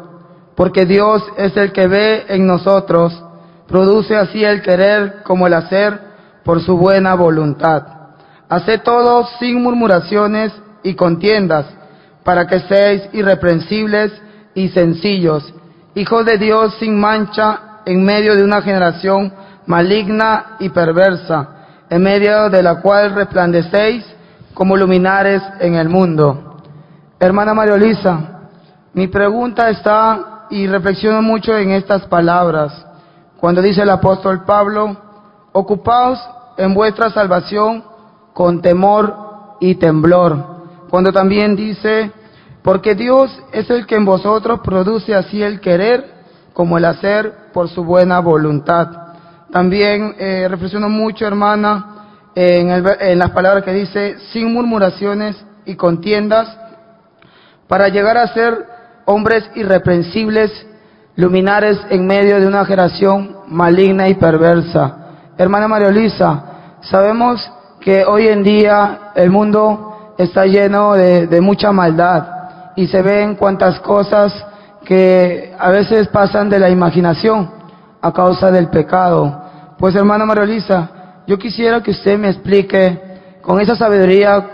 porque 0.57 0.87
Dios 0.87 1.23
es 1.37 1.57
el 1.57 1.73
que 1.73 1.87
ve 1.87 2.25
en 2.29 2.47
nosotros, 2.47 3.23
produce 3.69 4.17
así 4.17 4.43
el 4.43 4.63
querer 4.63 5.23
como 5.23 5.47
el 5.47 5.55
hacer 5.55 6.01
por 6.45 6.63
su 6.63 6.79
buena 6.79 7.15
voluntad. 7.15 7.83
Haced 8.49 8.81
todo 8.83 9.27
sin 9.39 9.63
murmuraciones 9.63 10.53
y 10.83 10.95
contiendas, 10.95 11.67
para 12.25 12.47
que 12.47 12.61
seáis 12.61 13.03
irreprensibles 13.13 14.13
y 14.55 14.69
sencillos, 14.71 15.53
hijos 15.95 16.25
de 16.25 16.39
Dios 16.39 16.75
sin 16.81 16.99
mancha, 16.99 17.61
en 17.85 18.05
medio 18.05 18.35
de 18.35 18.43
una 18.43 18.63
generación 18.63 19.33
maligna 19.67 20.57
y 20.59 20.71
perversa, 20.71 21.49
en 21.91 22.03
medio 22.03 22.49
de 22.49 22.63
la 22.63 22.81
cual 22.81 23.15
resplandecéis 23.15 24.05
como 24.55 24.77
luminares 24.77 25.43
en 25.61 25.75
el 25.75 25.89
mundo. 25.89 26.63
Hermana 27.21 27.55
María 27.55 27.77
Luisa, 27.77 28.49
mi 28.95 29.07
pregunta 29.09 29.69
está 29.71 30.36
y 30.51 30.67
reflexiono 30.67 31.23
mucho 31.23 31.57
en 31.57 31.71
estas 31.71 32.07
palabras, 32.07 32.87
cuando 33.39 33.63
dice 33.63 33.83
el 33.83 33.91
apóstol 33.91 34.45
Pablo, 34.45 34.97
ocupaos 35.53 36.19
en 36.57 36.75
vuestra 36.75 37.11
salvación 37.11 37.85
con 38.33 38.63
temor 38.63 39.15
y 39.61 39.75
temblor. 39.77 40.57
Cuando 40.89 41.13
también 41.13 41.57
dice 41.57 42.13
porque 42.67 42.97
Dios 42.97 43.31
es 43.53 43.71
el 43.71 43.87
que 43.87 43.95
en 43.95 44.05
vosotros 44.05 44.59
produce 44.59 45.15
así 45.15 45.41
el 45.41 45.61
querer 45.61 46.17
como 46.53 46.79
el 46.79 46.85
hacer 46.85 47.33
por 47.53 47.69
su 47.69 47.85
buena 47.85 48.19
voluntad. 48.19 48.89
También 49.53 50.17
eh, 50.19 50.49
reflexiono 50.49 50.89
mucho, 50.89 51.27
hermana, 51.27 52.33
en, 52.35 52.71
en 52.71 53.19
las 53.21 53.31
palabras 53.31 53.63
que 53.63 53.73
dice, 53.73 54.17
sin 54.33 54.53
murmuraciones 54.53 55.37
y 55.65 55.77
contiendas, 55.77 56.59
para 57.69 57.89
llegar 57.89 58.17
a 58.17 58.35
ser 58.35 58.67
hombres 59.07 59.49
irreprensibles, 59.55 60.51
luminares 61.15 61.79
en 61.89 62.07
medio 62.07 62.39
de 62.39 62.47
una 62.47 62.65
generación 62.67 63.37
maligna 63.49 64.09
y 64.09 64.15
perversa. 64.15 64.97
Hermana 65.39 65.69
María 65.69 65.91
Luisa, 65.91 66.43
sabemos 66.83 67.51
que 67.81 68.05
hoy 68.05 68.29
en 68.29 68.43
día 68.43 69.13
el 69.15 69.31
mundo 69.31 70.15
está 70.19 70.45
lleno 70.45 70.95
de, 70.95 71.41
mucha 71.41 71.73
maldad 71.73 72.73
y 72.75 72.87
se 72.89 73.01
ven 73.01 73.37
cuantas 73.37 73.81
cosas 73.81 74.35
que 74.85 75.55
a 75.59 75.71
veces 75.71 76.09
pasan 76.09 76.51
de 76.51 76.59
la 76.59 76.69
imaginación 76.69 77.51
a 78.03 78.13
causa 78.13 78.51
del 78.51 78.69
pecado. 78.69 79.43
Pues 79.79 79.95
hermana 79.95 80.27
María 80.27 80.45
Luisa, 80.45 80.91
yo 81.27 81.39
quisiera 81.39 81.83
que 81.83 81.93
usted 81.93 82.19
me 82.19 82.31
explique 82.31 83.01
con 83.41 83.61
esa 83.61 83.77
sabiduría 83.77 84.47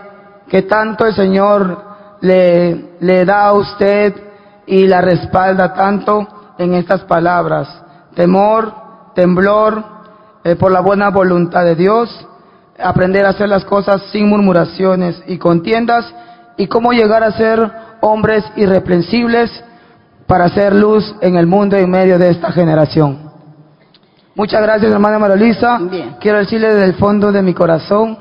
que 0.49 0.63
tanto 0.63 1.07
el 1.07 1.15
Señor 1.15 1.93
le 2.21 3.25
da 3.25 3.47
a 3.47 3.53
usted 3.55 4.32
y 4.67 4.87
la 4.87 5.01
respalda 5.01 5.75
tanto 5.75 6.27
en 6.59 6.75
estas 6.75 7.03
palabras. 7.03 7.69
Temor, 8.15 8.73
temblor, 9.15 9.83
eh, 10.45 10.57
por 10.57 10.73
la 10.73 10.81
buena 10.81 11.11
voluntad 11.11 11.65
de 11.65 11.77
Dios, 11.77 12.27
aprender 12.79 13.25
a 13.27 13.31
hacer 13.31 13.49
las 13.49 13.65
cosas 13.65 14.03
sin 14.11 14.29
murmuraciones 14.29 15.23
y 15.27 15.39
contiendas 15.39 16.13
y 16.57 16.67
cómo 16.67 16.93
llegar 16.93 17.23
a 17.23 17.33
ser 17.33 17.71
hombres 18.01 18.45
irreprensibles 18.57 19.51
para 20.27 20.47
hacer 20.47 20.75
luz 20.75 21.15
en 21.21 21.37
el 21.37 21.47
mundo 21.47 21.77
en 21.77 21.91
medio 21.91 22.19
de 22.19 22.31
esta 22.31 22.51
generación. 22.53 23.31
Muchas 24.35 24.63
gracias, 24.63 24.91
hermana 24.91 25.19
Marolisa. 25.19 25.79
Quiero 26.19 26.39
decirle 26.39 26.73
desde 26.73 26.87
el 26.87 26.95
fondo 26.95 27.31
de 27.33 27.43
mi 27.43 27.53
corazón 27.53 28.19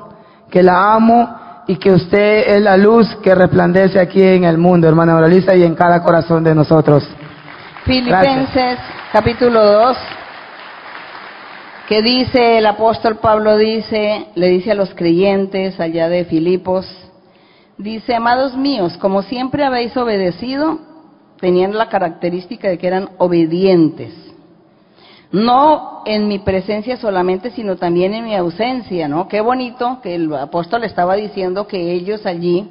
que 0.50 0.62
la 0.62 0.94
amo 0.94 1.41
y 1.72 1.76
que 1.76 1.90
usted 1.90 2.54
es 2.54 2.60
la 2.60 2.76
luz 2.76 3.16
que 3.22 3.34
resplandece 3.34 3.98
aquí 3.98 4.22
en 4.22 4.44
el 4.44 4.58
mundo, 4.58 4.86
hermana 4.86 5.14
Marolisa, 5.14 5.56
y 5.56 5.62
en 5.62 5.74
cada 5.74 6.02
corazón 6.02 6.44
de 6.44 6.54
nosotros. 6.54 7.02
Filipenses 7.84 8.78
capítulo 9.10 9.64
2, 9.64 9.96
que 11.88 12.02
dice 12.02 12.58
el 12.58 12.66
apóstol 12.66 13.16
Pablo, 13.16 13.56
dice, 13.56 14.26
le 14.34 14.48
dice 14.48 14.72
a 14.72 14.74
los 14.74 14.94
creyentes 14.94 15.80
allá 15.80 16.10
de 16.10 16.26
Filipos, 16.26 16.86
dice, 17.78 18.14
amados 18.14 18.54
míos, 18.54 18.98
como 18.98 19.22
siempre 19.22 19.64
habéis 19.64 19.96
obedecido, 19.96 20.78
tenían 21.40 21.74
la 21.78 21.88
característica 21.88 22.68
de 22.68 22.76
que 22.76 22.86
eran 22.86 23.08
obedientes 23.16 24.12
no 25.32 26.02
en 26.04 26.28
mi 26.28 26.38
presencia 26.38 26.98
solamente, 26.98 27.50
sino 27.50 27.76
también 27.76 28.12
en 28.12 28.24
mi 28.24 28.34
ausencia, 28.34 29.08
¿no? 29.08 29.28
Qué 29.28 29.40
bonito 29.40 30.00
que 30.02 30.14
el 30.14 30.32
apóstol 30.34 30.84
estaba 30.84 31.16
diciendo 31.16 31.66
que 31.66 31.92
ellos 31.92 32.26
allí, 32.26 32.70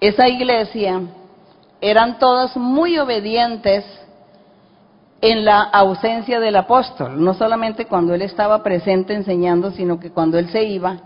esa 0.00 0.26
iglesia, 0.28 1.02
eran 1.80 2.18
todos 2.18 2.56
muy 2.56 2.98
obedientes 2.98 3.84
en 5.20 5.44
la 5.44 5.60
ausencia 5.62 6.40
del 6.40 6.56
apóstol, 6.56 7.22
no 7.22 7.34
solamente 7.34 7.86
cuando 7.86 8.14
él 8.14 8.22
estaba 8.22 8.62
presente 8.62 9.14
enseñando, 9.14 9.70
sino 9.70 10.00
que 10.00 10.10
cuando 10.10 10.38
él 10.38 10.48
se 10.48 10.64
iba, 10.64 10.98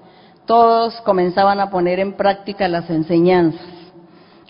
todos 0.47 1.01
comenzaban 1.03 1.61
a 1.61 1.71
poner 1.71 1.99
en 1.99 2.15
práctica 2.15 2.69
las 2.69 2.89
enseñanzas. 2.89 3.67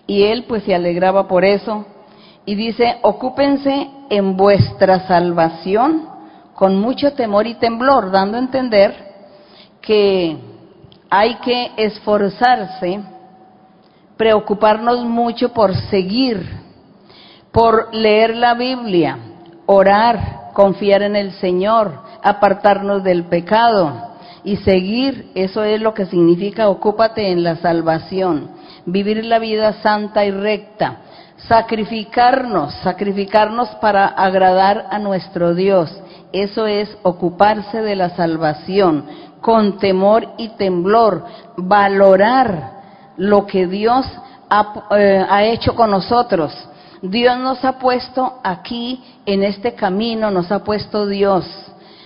Y 0.06 0.24
él 0.24 0.44
pues 0.46 0.62
se 0.62 0.74
alegraba 0.74 1.26
por 1.26 1.44
eso 1.44 1.84
y 2.44 2.54
dice, 2.54 2.98
ocúpense 3.02 3.90
en 4.08 4.36
vuestra 4.36 5.06
salvación 5.06 6.17
con 6.58 6.76
mucho 6.76 7.12
temor 7.12 7.46
y 7.46 7.54
temblor, 7.54 8.10
dando 8.10 8.36
a 8.36 8.40
entender 8.40 8.92
que 9.80 10.36
hay 11.08 11.36
que 11.36 11.70
esforzarse, 11.76 13.00
preocuparnos 14.16 15.04
mucho 15.04 15.50
por 15.50 15.72
seguir, 15.88 16.44
por 17.52 17.94
leer 17.94 18.34
la 18.34 18.54
Biblia, 18.54 19.18
orar, 19.66 20.50
confiar 20.52 21.02
en 21.02 21.14
el 21.14 21.30
Señor, 21.34 21.92
apartarnos 22.24 23.04
del 23.04 23.26
pecado 23.26 24.16
y 24.42 24.56
seguir, 24.56 25.30
eso 25.36 25.62
es 25.62 25.80
lo 25.80 25.94
que 25.94 26.06
significa 26.06 26.68
ocúpate 26.68 27.30
en 27.30 27.44
la 27.44 27.54
salvación, 27.54 28.50
vivir 28.84 29.24
la 29.24 29.38
vida 29.38 29.74
santa 29.74 30.24
y 30.24 30.32
recta, 30.32 31.02
sacrificarnos, 31.46 32.74
sacrificarnos 32.82 33.68
para 33.76 34.06
agradar 34.06 34.88
a 34.90 34.98
nuestro 34.98 35.54
Dios 35.54 36.02
eso 36.32 36.66
es 36.66 36.96
ocuparse 37.02 37.80
de 37.82 37.96
la 37.96 38.10
salvación 38.10 39.04
con 39.40 39.78
temor 39.78 40.28
y 40.36 40.48
temblor, 40.50 41.24
valorar 41.56 42.72
lo 43.16 43.46
que 43.46 43.66
Dios 43.66 44.06
eh, 44.90 45.26
ha, 45.28 45.44
hecho 45.44 45.74
con 45.74 45.90
nosotros. 45.90 46.52
Dios 47.02 47.38
nos 47.38 47.64
ha 47.64 47.78
puesto 47.78 48.40
aquí 48.42 49.02
en 49.24 49.44
este 49.44 49.74
camino, 49.74 50.30
nos 50.30 50.50
ha 50.50 50.64
puesto 50.64 51.06
Dios, 51.06 51.46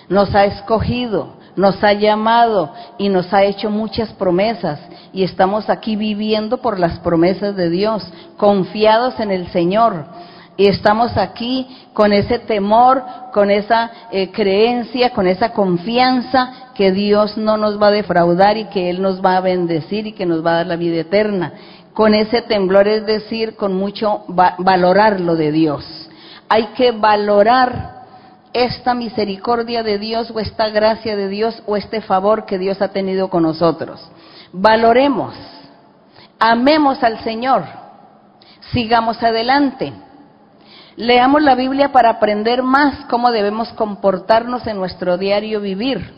nos 0.07 0.33
ha 0.35 0.45
escogido, 0.45 1.33
nos 1.55 1.83
ha 1.83 1.93
llamado 1.93 2.71
y 2.97 3.09
nos 3.09 3.33
ha 3.33 3.43
hecho 3.43 3.69
muchas 3.69 4.13
promesas 4.13 4.79
y 5.11 5.23
estamos 5.23 5.69
aquí 5.69 5.95
viviendo 5.95 6.57
por 6.57 6.79
las 6.79 6.99
promesas 6.99 7.55
de 7.55 7.69
Dios, 7.69 8.07
confiados 8.37 9.19
en 9.19 9.31
el 9.31 9.47
Señor 9.51 10.05
y 10.55 10.67
estamos 10.67 11.17
aquí 11.17 11.67
con 11.93 12.13
ese 12.13 12.39
temor, 12.39 13.03
con 13.33 13.49
esa 13.49 13.91
eh, 14.11 14.31
creencia, 14.31 15.09
con 15.09 15.27
esa 15.27 15.51
confianza 15.51 16.69
que 16.75 16.91
Dios 16.91 17.37
no 17.37 17.57
nos 17.57 17.81
va 17.81 17.87
a 17.87 17.91
defraudar 17.91 18.57
y 18.57 18.65
que 18.65 18.89
Él 18.89 19.01
nos 19.01 19.23
va 19.23 19.37
a 19.37 19.41
bendecir 19.41 20.05
y 20.07 20.13
que 20.13 20.25
nos 20.25 20.45
va 20.45 20.51
a 20.51 20.55
dar 20.57 20.67
la 20.67 20.75
vida 20.75 21.01
eterna. 21.01 21.53
Con 21.93 22.13
ese 22.13 22.41
temblor, 22.43 22.87
es 22.87 23.05
decir, 23.05 23.55
con 23.55 23.73
mucho 23.73 24.23
valorar 24.27 25.19
lo 25.19 25.35
de 25.35 25.51
Dios. 25.51 26.09
Hay 26.49 26.67
que 26.75 26.91
valorar 26.91 28.03
esta 28.53 28.93
misericordia 28.93 29.81
de 29.81 29.97
Dios 29.97 30.31
o 30.31 30.39
esta 30.39 30.69
gracia 30.69 31.15
de 31.15 31.27
Dios 31.29 31.63
o 31.65 31.75
este 31.75 32.01
favor 32.01 32.45
que 32.45 32.59
Dios 32.59 32.81
ha 32.81 32.89
tenido 32.89 33.29
con 33.29 33.43
nosotros. 33.43 34.07
Valoremos, 34.51 35.33
amemos 36.39 37.01
al 37.03 37.23
Señor, 37.23 37.63
sigamos 38.71 39.21
adelante 39.23 39.93
Leamos 40.95 41.41
la 41.41 41.55
Biblia 41.55 41.91
para 41.91 42.09
aprender 42.09 42.61
más 42.61 43.05
cómo 43.05 43.31
debemos 43.31 43.69
comportarnos 43.73 44.67
en 44.67 44.77
nuestro 44.77 45.17
diario 45.17 45.59
vivir. 45.59 46.13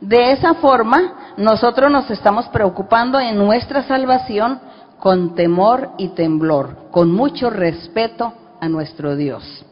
De 0.00 0.32
esa 0.32 0.54
forma, 0.54 1.32
nosotros 1.36 1.90
nos 1.90 2.10
estamos 2.10 2.46
preocupando 2.48 3.18
en 3.18 3.38
nuestra 3.38 3.82
salvación 3.84 4.60
con 4.98 5.34
temor 5.34 5.92
y 5.96 6.08
temblor, 6.08 6.90
con 6.90 7.12
mucho 7.12 7.48
respeto 7.48 8.34
a 8.60 8.68
nuestro 8.68 9.16
Dios. 9.16 9.64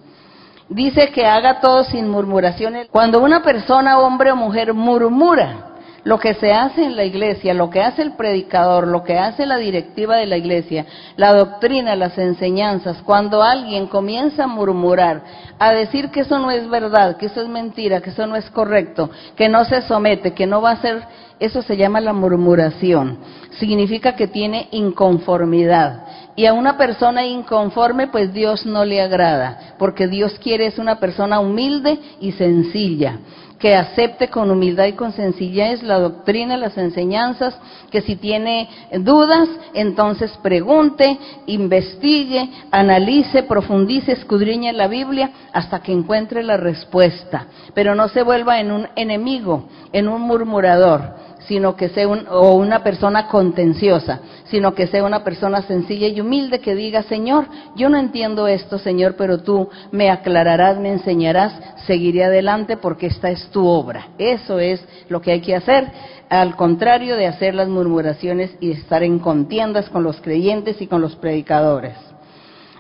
Dice 0.69 1.11
que 1.11 1.27
haga 1.27 1.61
todo 1.61 1.85
sin 1.85 2.09
murmuraciones. 2.09 2.89
Cuando 2.91 3.21
una 3.21 3.43
persona, 3.43 3.99
hombre 3.99 4.33
o 4.33 4.37
mujer, 4.37 4.73
murmura, 4.73 5.72
lo 6.05 6.19
que 6.19 6.35
se 6.35 6.53
hace 6.53 6.85
en 6.85 6.97
la 6.97 7.05
iglesia, 7.05 7.55
lo 7.55 7.71
que 7.71 7.81
hace 7.81 8.03
el 8.03 8.13
predicador, 8.13 8.89
lo 8.89 9.05
que 9.05 9.19
hace 9.19 9.47
la 9.47 9.57
directiva 9.57 10.17
de 10.17 10.27
la 10.27 10.37
iglesia, 10.37 10.85
la 11.17 11.33
doctrina, 11.33 11.95
las 11.95 12.19
enseñanzas, 12.19 13.03
cuando 13.03 13.43
alguien 13.43 13.87
comienza 13.87 14.45
a 14.45 14.49
murmurar, 14.49 15.23
a 15.59 15.73
decir 15.73 16.11
que 16.11 16.21
eso 16.21 16.39
no 16.39 16.51
es 16.51 16.69
verdad, 16.69 17.17
que 17.17 17.27
eso 17.27 17.41
es 17.41 17.49
mentira, 17.49 18.01
que 18.01 18.11
eso 18.11 18.27
no 18.27 18.35
es 18.35 18.51
correcto, 18.51 19.11
que 19.37 19.49
no 19.49 19.65
se 19.65 19.83
somete, 19.83 20.33
que 20.33 20.47
no 20.47 20.61
va 20.61 20.73
a 20.73 20.81
ser, 20.81 21.03
eso 21.39 21.63
se 21.63 21.77
llama 21.77 22.01
la 22.01 22.13
murmuración. 22.13 23.19
Significa 23.59 24.17
que 24.17 24.27
tiene 24.27 24.69
inconformidad. 24.73 26.07
Y 26.35 26.47
a 26.47 26.55
una 26.55 26.79
persona 26.79 27.27
inconforme, 27.27 28.09
pues 28.09 28.33
Dios 28.33 28.65
no 28.65 28.85
le 28.85 29.03
agrada, 29.03 29.75
porque 29.79 30.09
Dios 30.09 30.39
quiere 30.43 30.67
es 30.67 30.79
una 30.79 30.99
persona 30.99 31.41
humilde 31.41 31.99
y 32.21 32.33
sencilla 32.33 33.19
que 33.63 33.77
acepte 33.77 34.27
con 34.27 34.51
humildad 34.51 34.87
y 34.87 34.95
con 34.95 35.13
sencillez 35.13 35.85
la 35.85 36.01
doctrina, 36.01 36.57
las 36.57 36.77
enseñanzas, 36.77 37.57
que 37.93 38.01
si 38.01 38.17
tiene 38.17 38.69
dudas, 38.99 39.49
entonces 39.73 40.37
pregunte, 40.43 41.17
investigue, 41.47 42.51
analice, 42.73 43.45
profundice, 43.45 44.15
escudriñe 44.15 44.73
la 44.73 44.89
Biblia 44.89 45.31
hasta 45.53 45.81
que 45.81 45.93
encuentre 45.93 46.43
la 46.43 46.57
respuesta. 46.57 47.47
Pero 47.73 47.95
no 47.95 48.09
se 48.09 48.25
vuelva 48.25 48.59
en 48.59 48.73
un 48.73 48.89
enemigo, 48.97 49.69
en 49.93 50.09
un 50.09 50.23
murmurador 50.23 51.32
sino 51.47 51.77
que 51.77 51.89
sea 51.89 52.09
o 52.09 52.55
una 52.55 52.83
persona 52.83 53.27
contenciosa, 53.29 54.21
sino 54.45 54.75
que 54.75 54.87
sea 54.87 55.05
una 55.05 55.25
persona 55.25 55.63
sencilla 55.63 56.09
y 56.09 56.21
humilde 56.21 56.61
que 56.61 56.75
diga, 56.75 57.03
Señor, 57.05 57.47
yo 57.77 57.89
no 57.89 57.99
entiendo 57.99 58.47
esto, 58.47 58.79
Señor, 58.79 59.17
pero 59.17 59.39
tú 59.39 59.69
me 59.91 60.11
aclararás, 60.11 60.79
me 60.79 60.91
enseñarás, 60.91 61.53
seguiré 61.87 62.25
adelante 62.25 62.77
porque 62.77 63.07
esta 63.07 63.31
es 63.31 63.49
tu 63.49 63.67
obra. 63.67 64.09
Eso 64.19 64.59
es 64.59 64.85
lo 65.09 65.21
que 65.21 65.33
hay 65.33 65.41
que 65.41 65.57
hacer, 65.57 65.91
al 66.29 66.57
contrario 66.57 67.17
de 67.17 67.27
hacer 67.27 67.55
las 67.55 67.69
murmuraciones 67.69 68.57
y 68.61 68.71
estar 68.71 69.03
en 69.03 69.19
contiendas 69.19 69.89
con 69.91 70.03
los 70.03 70.21
creyentes 70.21 70.81
y 70.81 70.87
con 70.87 71.01
los 71.01 71.17
predicadores. 71.17 71.95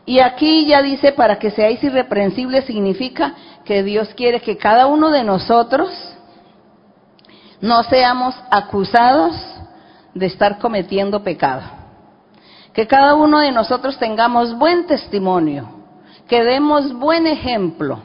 Y 0.04 0.18
aquí 0.18 0.66
ya 0.66 0.82
dice, 0.82 1.12
para 1.12 1.38
que 1.38 1.50
seáis 1.50 1.82
irreprensibles 1.82 2.64
significa 2.64 3.34
que 3.64 3.82
Dios 3.82 4.08
quiere 4.14 4.40
que 4.40 4.56
cada 4.56 4.86
uno 4.86 5.10
de 5.10 5.22
nosotros 5.22 5.90
no 7.62 7.84
seamos 7.84 8.34
acusados 8.50 9.34
de 10.12 10.26
estar 10.26 10.58
cometiendo 10.58 11.22
pecado. 11.22 11.62
Que 12.74 12.86
cada 12.86 13.14
uno 13.14 13.38
de 13.38 13.52
nosotros 13.52 13.98
tengamos 13.98 14.58
buen 14.58 14.86
testimonio, 14.86 15.68
que 16.28 16.42
demos 16.42 16.92
buen 16.92 17.26
ejemplo, 17.26 18.02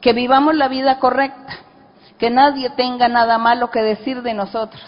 que 0.00 0.12
vivamos 0.12 0.54
la 0.54 0.68
vida 0.68 0.98
correcta, 1.00 1.58
que 2.16 2.30
nadie 2.30 2.70
tenga 2.70 3.08
nada 3.08 3.38
malo 3.38 3.70
que 3.70 3.82
decir 3.82 4.22
de 4.22 4.34
nosotros. 4.34 4.84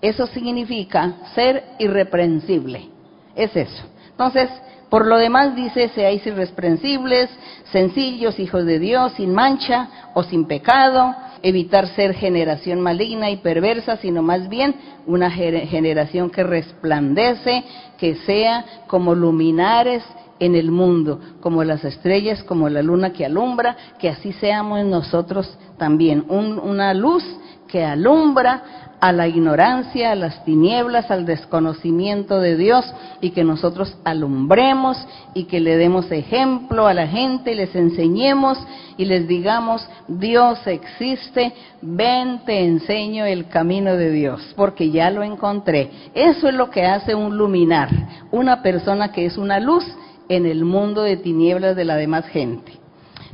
Eso 0.00 0.26
significa 0.28 1.12
ser 1.34 1.64
irreprensible. 1.78 2.88
Es 3.36 3.54
eso. 3.54 3.84
Entonces, 4.10 4.48
por 4.88 5.06
lo 5.06 5.18
demás 5.18 5.54
dice, 5.54 5.88
seáis 5.88 6.26
irreprensibles, 6.26 7.28
sencillos, 7.72 8.38
hijos 8.38 8.64
de 8.64 8.78
Dios, 8.78 9.12
sin 9.14 9.34
mancha 9.34 9.88
o 10.14 10.22
sin 10.22 10.46
pecado, 10.46 11.14
evitar 11.44 11.86
ser 11.88 12.14
generación 12.14 12.80
maligna 12.80 13.30
y 13.30 13.36
perversa, 13.36 13.98
sino 13.98 14.22
más 14.22 14.48
bien 14.48 14.74
una 15.06 15.30
generación 15.30 16.30
que 16.30 16.42
resplandece, 16.42 17.64
que 17.98 18.14
sea 18.16 18.64
como 18.86 19.14
luminares 19.14 20.02
en 20.40 20.56
el 20.56 20.70
mundo, 20.70 21.20
como 21.40 21.62
las 21.62 21.84
estrellas, 21.84 22.42
como 22.44 22.70
la 22.70 22.82
luna 22.82 23.12
que 23.12 23.26
alumbra, 23.26 23.76
que 23.98 24.08
así 24.08 24.32
seamos 24.32 24.82
nosotros 24.86 25.58
también, 25.76 26.24
una 26.28 26.94
luz 26.94 27.22
que 27.68 27.84
alumbra 27.84 28.83
a 29.04 29.12
la 29.12 29.28
ignorancia, 29.28 30.12
a 30.12 30.14
las 30.14 30.42
tinieblas, 30.46 31.10
al 31.10 31.26
desconocimiento 31.26 32.40
de 32.40 32.56
Dios 32.56 32.90
y 33.20 33.32
que 33.32 33.44
nosotros 33.44 33.98
alumbremos 34.02 34.96
y 35.34 35.44
que 35.44 35.60
le 35.60 35.76
demos 35.76 36.10
ejemplo 36.10 36.86
a 36.86 36.94
la 36.94 37.06
gente, 37.06 37.54
les 37.54 37.76
enseñemos 37.76 38.56
y 38.96 39.04
les 39.04 39.28
digamos, 39.28 39.86
Dios 40.08 40.66
existe, 40.66 41.52
ven, 41.82 42.46
te 42.46 42.64
enseño 42.64 43.26
el 43.26 43.48
camino 43.48 43.94
de 43.94 44.10
Dios, 44.10 44.54
porque 44.56 44.90
ya 44.90 45.10
lo 45.10 45.22
encontré. 45.22 45.90
Eso 46.14 46.48
es 46.48 46.54
lo 46.54 46.70
que 46.70 46.86
hace 46.86 47.14
un 47.14 47.36
luminar, 47.36 47.90
una 48.30 48.62
persona 48.62 49.12
que 49.12 49.26
es 49.26 49.36
una 49.36 49.60
luz 49.60 49.84
en 50.30 50.46
el 50.46 50.64
mundo 50.64 51.02
de 51.02 51.18
tinieblas 51.18 51.76
de 51.76 51.84
la 51.84 51.96
demás 51.96 52.26
gente. 52.28 52.72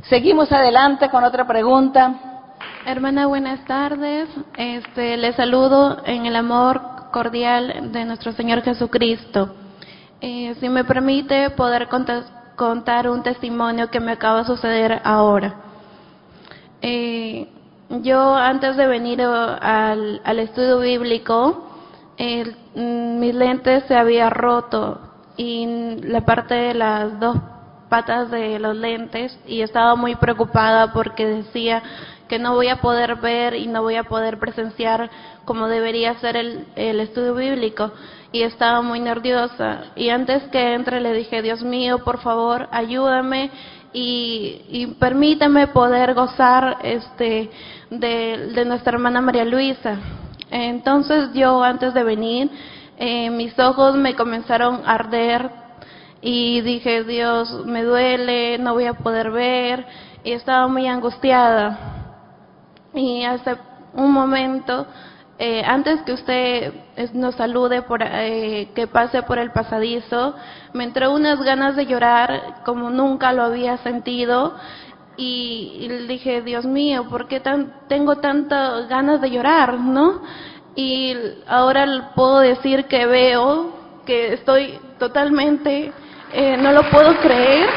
Seguimos 0.09 0.51
adelante 0.51 1.07
con 1.07 1.23
otra 1.23 1.47
pregunta. 1.47 2.30
Hermana, 2.85 3.27
buenas 3.27 3.63
tardes. 3.65 4.29
Este, 4.55 5.17
le 5.17 5.33
saludo 5.33 6.01
en 6.05 6.25
el 6.25 6.35
amor 6.35 6.81
cordial 7.11 7.91
de 7.91 8.05
nuestro 8.05 8.31
Señor 8.33 8.61
Jesucristo. 8.61 9.53
Eh, 10.19 10.55
si 10.59 10.69
me 10.69 10.83
permite 10.83 11.51
poder 11.51 11.87
contar, 11.87 13.09
un 13.09 13.23
testimonio 13.23 13.89
que 13.89 13.99
me 13.99 14.11
acaba 14.13 14.39
de 14.39 14.45
suceder 14.45 15.01
ahora. 15.03 15.55
Eh, 16.81 17.47
yo 18.01 18.35
antes 18.35 18.77
de 18.77 18.87
venir 18.87 19.21
al, 19.21 20.21
al 20.23 20.39
estudio 20.39 20.79
bíblico, 20.79 21.67
mis 22.75 23.35
lentes 23.35 23.83
se 23.87 23.95
había 23.95 24.29
roto 24.29 24.99
y 25.37 25.97
la 26.03 26.21
parte 26.21 26.53
de 26.53 26.73
las 26.73 27.19
dos 27.19 27.37
patas 27.89 28.31
de 28.31 28.57
los 28.57 28.75
lentes 28.75 29.37
y 29.45 29.61
estaba 29.61 29.95
muy 29.95 30.15
preocupada 30.15 30.93
porque 30.93 31.25
decía 31.25 31.83
que 32.31 32.39
no 32.39 32.55
voy 32.55 32.69
a 32.69 32.79
poder 32.79 33.17
ver 33.17 33.55
y 33.55 33.67
no 33.67 33.81
voy 33.81 33.97
a 33.97 34.05
poder 34.05 34.39
presenciar 34.39 35.09
como 35.43 35.67
debería 35.67 36.17
ser 36.21 36.37
el, 36.37 36.65
estudio 36.77 37.35
bíblico 37.35 37.91
y 38.31 38.43
estaba 38.43 38.81
muy 38.81 39.01
nerviosa. 39.01 39.91
Y 39.97 40.07
antes 40.07 40.41
que 40.43 40.73
entre 40.73 41.01
le 41.01 41.11
dije, 41.11 41.41
Dios 41.41 41.61
mío, 41.61 42.05
por 42.05 42.21
favor, 42.21 42.69
ayúdame 42.71 43.51
y, 43.91 44.61
y 44.69 44.87
permítame 44.97 45.67
poder 45.67 46.13
gozar 46.13 46.77
este, 46.83 47.51
de, 47.89 48.51
de, 48.55 48.63
nuestra 48.63 48.93
hermana 48.93 49.19
María 49.19 49.43
Luisa. 49.43 49.97
Entonces 50.49 51.33
yo 51.33 51.61
antes 51.61 51.93
de 51.93 52.03
venir, 52.05 52.49
eh, 52.97 53.29
mis 53.29 53.59
ojos 53.59 53.97
me 53.97 54.15
comenzaron 54.15 54.83
a 54.85 54.93
arder 54.93 55.49
y 56.21 56.61
dije, 56.61 57.03
Dios, 57.03 57.65
me 57.65 57.83
duele, 57.83 58.57
no 58.57 58.73
voy 58.73 58.85
a 58.85 58.93
poder 58.93 59.31
ver 59.31 59.85
y 60.23 60.31
estaba 60.31 60.69
muy 60.69 60.87
angustiada. 60.87 62.00
Y 62.93 63.23
hace 63.23 63.55
un 63.93 64.11
momento, 64.11 64.85
eh, 65.39 65.63
antes 65.65 66.01
que 66.03 66.13
usted 66.13 66.73
nos 67.13 67.35
salude, 67.35 67.81
por, 67.83 68.01
eh, 68.03 68.69
que 68.75 68.87
pase 68.87 69.23
por 69.23 69.39
el 69.39 69.51
pasadizo, 69.51 70.35
me 70.73 70.83
entró 70.83 71.13
unas 71.13 71.41
ganas 71.41 71.75
de 71.75 71.85
llorar 71.85 72.61
como 72.65 72.89
nunca 72.89 73.33
lo 73.33 73.43
había 73.43 73.77
sentido. 73.77 74.55
Y, 75.17 75.77
y 75.81 76.07
dije, 76.07 76.41
Dios 76.41 76.65
mío, 76.65 77.07
¿por 77.09 77.27
qué 77.27 77.39
tan, 77.39 77.73
tengo 77.87 78.17
tantas 78.17 78.87
ganas 78.87 79.21
de 79.21 79.29
llorar, 79.29 79.79
no? 79.79 80.21
Y 80.75 81.15
ahora 81.47 82.11
puedo 82.15 82.39
decir 82.39 82.85
que 82.85 83.05
veo, 83.05 83.73
que 84.05 84.33
estoy 84.33 84.79
totalmente, 84.97 85.91
eh, 86.33 86.57
no 86.57 86.71
lo 86.71 86.89
puedo 86.89 87.17
creer. 87.19 87.69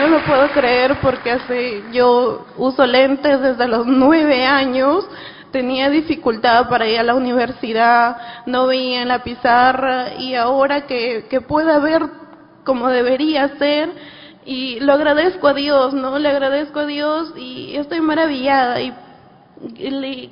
No 0.00 0.08
lo 0.08 0.24
puedo 0.24 0.50
creer 0.50 0.98
porque 1.00 1.30
hace, 1.30 1.84
yo 1.92 2.46
uso 2.56 2.86
lentes 2.86 3.40
desde 3.40 3.68
los 3.68 3.86
nueve 3.86 4.44
años, 4.44 5.06
tenía 5.52 5.90
dificultad 5.90 6.68
para 6.68 6.86
ir 6.86 6.98
a 6.98 7.02
la 7.02 7.14
universidad, 7.14 8.16
no 8.46 8.66
veía 8.66 9.02
en 9.02 9.08
la 9.08 9.22
pizarra 9.22 10.14
y 10.18 10.34
ahora 10.34 10.86
que, 10.86 11.26
que 11.28 11.40
pueda 11.40 11.78
ver 11.78 12.02
como 12.64 12.88
debería 12.88 13.48
ser, 13.58 13.90
y 14.44 14.80
lo 14.80 14.94
agradezco 14.94 15.48
a 15.48 15.54
Dios, 15.54 15.92
¿no? 15.92 16.18
Le 16.18 16.28
agradezco 16.28 16.80
a 16.80 16.86
Dios 16.86 17.34
y 17.36 17.76
estoy 17.76 18.00
maravillada 18.00 18.80
y 18.80 18.94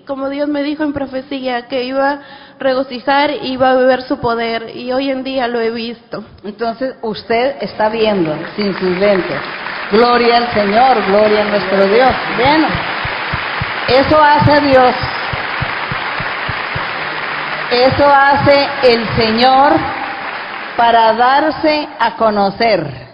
como 0.06 0.28
Dios 0.30 0.48
me 0.48 0.62
dijo 0.62 0.84
en 0.84 0.92
profecía, 0.92 1.68
que 1.68 1.84
iba 1.84 2.10
a 2.10 2.20
regocijar 2.58 3.30
y 3.30 3.52
iba 3.52 3.70
a 3.70 3.74
beber 3.74 4.02
su 4.02 4.18
poder, 4.18 4.74
y 4.74 4.90
hoy 4.92 5.10
en 5.10 5.22
día 5.22 5.48
lo 5.48 5.60
he 5.60 5.70
visto. 5.70 6.24
Entonces 6.44 6.96
usted 7.02 7.56
está 7.60 7.88
viendo 7.88 8.34
sin 8.56 8.72
sus 8.78 8.96
lentes. 8.96 9.38
Gloria 9.90 10.38
al 10.38 10.52
Señor, 10.52 11.04
gloria 11.06 11.42
a 11.42 11.44
nuestro 11.44 11.86
Dios. 11.86 12.10
Bueno, 12.36 12.68
eso 13.88 14.22
hace 14.22 14.60
Dios. 14.62 14.94
Eso 17.70 18.08
hace 18.08 18.68
el 18.84 19.06
Señor 19.16 19.72
para 20.76 21.12
darse 21.12 21.88
a 21.98 22.16
conocer 22.16 23.07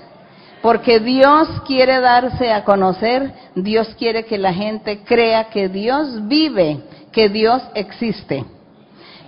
porque 0.65 0.99
Dios 0.99 1.47
quiere 1.67 2.01
darse 2.01 2.51
a 2.51 2.65
conocer, 2.65 3.35
Dios 3.55 3.87
quiere 3.99 4.25
que 4.25 4.39
la 4.39 4.55
gente 4.55 5.05
crea 5.05 5.51
que 5.51 5.69
Dios 5.69 6.27
vive, 6.27 6.79
que 7.13 7.29
Dios 7.29 7.63
existe. 7.75 8.47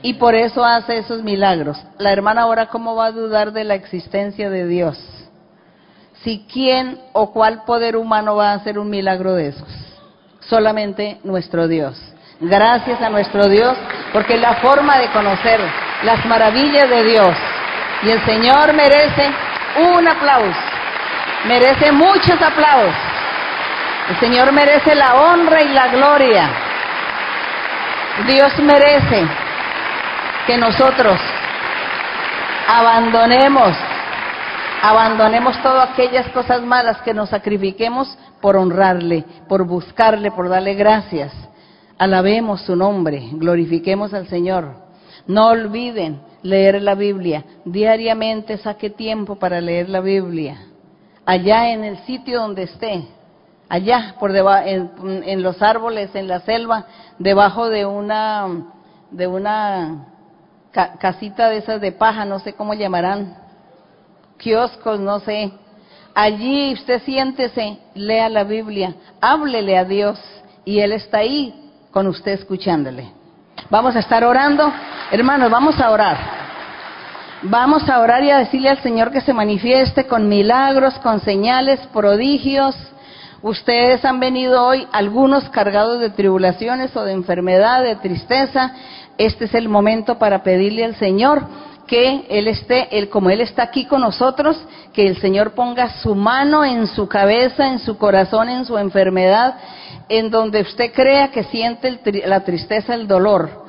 Y 0.01 0.15
por 0.15 0.35
eso 0.35 0.65
hace 0.65 0.97
esos 0.97 1.23
milagros. 1.23 1.77
La 1.99 2.11
hermana 2.11 2.41
ahora, 2.41 2.69
¿cómo 2.69 2.95
va 2.97 3.09
a 3.09 3.13
dudar 3.13 3.53
de 3.53 3.65
la 3.65 3.75
existencia 3.75 4.49
de 4.49 4.67
Dios? 4.67 4.99
Si 6.25 6.47
quién 6.51 6.99
o 7.13 7.31
cuál 7.35 7.65
poder 7.65 7.97
humano 7.97 8.37
va 8.37 8.53
a 8.53 8.55
hacer 8.55 8.79
un 8.79 8.89
milagro 8.89 9.35
de 9.35 9.49
esos. 9.49 9.69
Solamente 10.41 11.21
nuestro 11.23 11.69
Dios. 11.69 12.01
Gracias 12.41 12.99
a 13.03 13.11
nuestro 13.11 13.45
Dios, 13.45 13.77
porque 14.11 14.39
la 14.39 14.55
forma 14.55 14.99
de 15.01 15.13
conocer 15.13 15.61
las 16.03 16.25
maravillas 16.25 16.89
de 16.89 17.05
Dios. 17.05 17.37
Y 18.05 18.09
el 18.09 18.25
Señor 18.25 18.73
merece 18.73 19.31
un 19.97 20.09
aplauso 20.09 20.76
merece 21.45 21.93
muchos 21.93 22.41
aplausos. 22.41 22.95
El 24.09 24.21
Señor 24.21 24.53
merece 24.53 24.95
la 24.95 25.17
honra 25.17 25.63
y 25.63 25.69
la 25.69 25.89
gloria. 25.89 26.51
Dios 28.27 28.53
merece 28.61 29.27
que 30.47 30.57
nosotros 30.57 31.21
abandonemos, 32.69 33.77
abandonemos 34.81 35.61
todas 35.61 35.91
aquellas 35.91 36.29
cosas 36.29 36.63
malas 36.63 36.99
que 37.03 37.13
nos 37.13 37.31
sacrifiquemos 37.31 38.17
por 38.41 38.57
honrarle, 38.57 39.25
por 39.49 39.65
buscarle, 39.67 40.31
por 40.31 40.49
darle 40.49 40.75
gracias. 40.75 41.33
Alabemos 41.99 42.63
su 42.63 42.77
nombre, 42.77 43.29
glorifiquemos 43.33 44.15
al 44.15 44.29
Señor. 44.29 44.87
No 45.27 45.49
olviden 45.49 46.21
leer 46.43 46.81
la 46.81 46.95
Biblia. 46.95 47.43
Diariamente 47.65 48.57
saque 48.59 48.91
tiempo 48.91 49.37
para 49.37 49.61
leer 49.61 49.89
la 49.89 50.01
Biblia 50.01 50.59
allá 51.27 51.71
en 51.71 51.85
el 51.85 51.99
sitio 52.07 52.41
donde 52.41 52.63
esté, 52.63 53.05
allá 53.69 54.15
por 54.19 54.35
en, 54.35 54.91
en, 55.25 55.43
los 55.43 55.61
árboles, 55.61 56.15
en 56.15 56.29
la 56.29 56.41
selva, 56.41 56.87
debajo 57.19 57.69
de 57.69 57.85
una 57.85 58.47
de 59.11 59.27
una 59.27 60.07
casita 60.99 61.49
de 61.49 61.59
esas 61.59 61.81
de 61.81 61.93
paja, 61.93 62.25
no 62.25 62.39
sé 62.39 62.53
cómo 62.53 62.75
llamarán, 62.75 63.37
kioscos, 64.39 65.01
no 65.01 65.21
sé. 65.21 65.53
Allí 66.15 66.73
usted 66.73 67.03
siéntese, 67.03 67.79
lea 67.95 68.29
la 68.29 68.45
Biblia, 68.45 68.95
háblele 69.21 69.77
a 69.77 69.85
Dios 69.85 70.19
y 70.65 70.81
Él 70.81 70.93
está 70.93 71.19
ahí 71.19 71.73
con 71.91 72.07
usted 72.07 72.33
escuchándole. 72.33 73.11
Vamos 73.71 73.97
a 73.97 74.01
estar 74.01 74.25
orando. 74.25 74.71
Hermanos, 75.11 75.51
vamos 75.51 75.81
a 75.81 75.91
orar. 75.91 76.36
Vamos 77.43 77.87
a 77.91 78.01
orar 78.01 78.25
y 78.25 78.31
a 78.31 78.39
decirle 78.39 78.71
al 78.71 78.83
Señor 78.83 79.11
que 79.11 79.21
se 79.21 79.35
manifieste 79.35 80.07
con 80.07 80.27
milagros, 80.27 80.95
con 81.01 81.21
señales, 81.21 81.79
prodigios. 81.93 82.75
Ustedes 83.43 84.03
han 84.07 84.19
venido 84.21 84.65
hoy, 84.65 84.89
algunos 84.91 85.49
cargados 85.51 86.01
de 86.01 86.09
tribulaciones 86.09 86.97
o 86.97 87.05
de 87.05 87.13
enfermedad, 87.13 87.83
de 87.83 87.97
tristeza. 87.97 88.73
Este 89.19 89.45
es 89.45 89.55
el 89.55 89.69
momento 89.69 90.19
para 90.19 90.43
pedirle 90.43 90.83
al 90.87 90.97
Señor 90.97 91.47
que 91.87 92.25
Él 92.31 92.49
esté, 92.49 92.89
él, 92.97 93.11
como 93.11 93.29
Él 93.29 93.43
está 93.43 93.65
aquí 93.65 93.85
con 93.85 94.01
nosotros, 94.01 94.59
que 94.95 95.07
el 95.07 95.21
Señor 95.21 95.53
ponga 95.53 96.01
su 96.01 96.15
mano 96.15 96.65
en 96.65 96.87
su 96.87 97.07
cabeza, 97.07 97.69
en 97.69 97.81
su 97.81 97.99
corazón, 97.99 98.49
en 98.49 98.65
su 98.65 98.79
enfermedad, 98.79 99.57
en 100.09 100.31
donde 100.31 100.63
usted 100.63 100.91
crea 100.95 101.31
que 101.31 101.45
siente 101.45 102.01
la 102.25 102.41
tristeza, 102.41 102.95
el 102.95 103.07
dolor. 103.07 103.66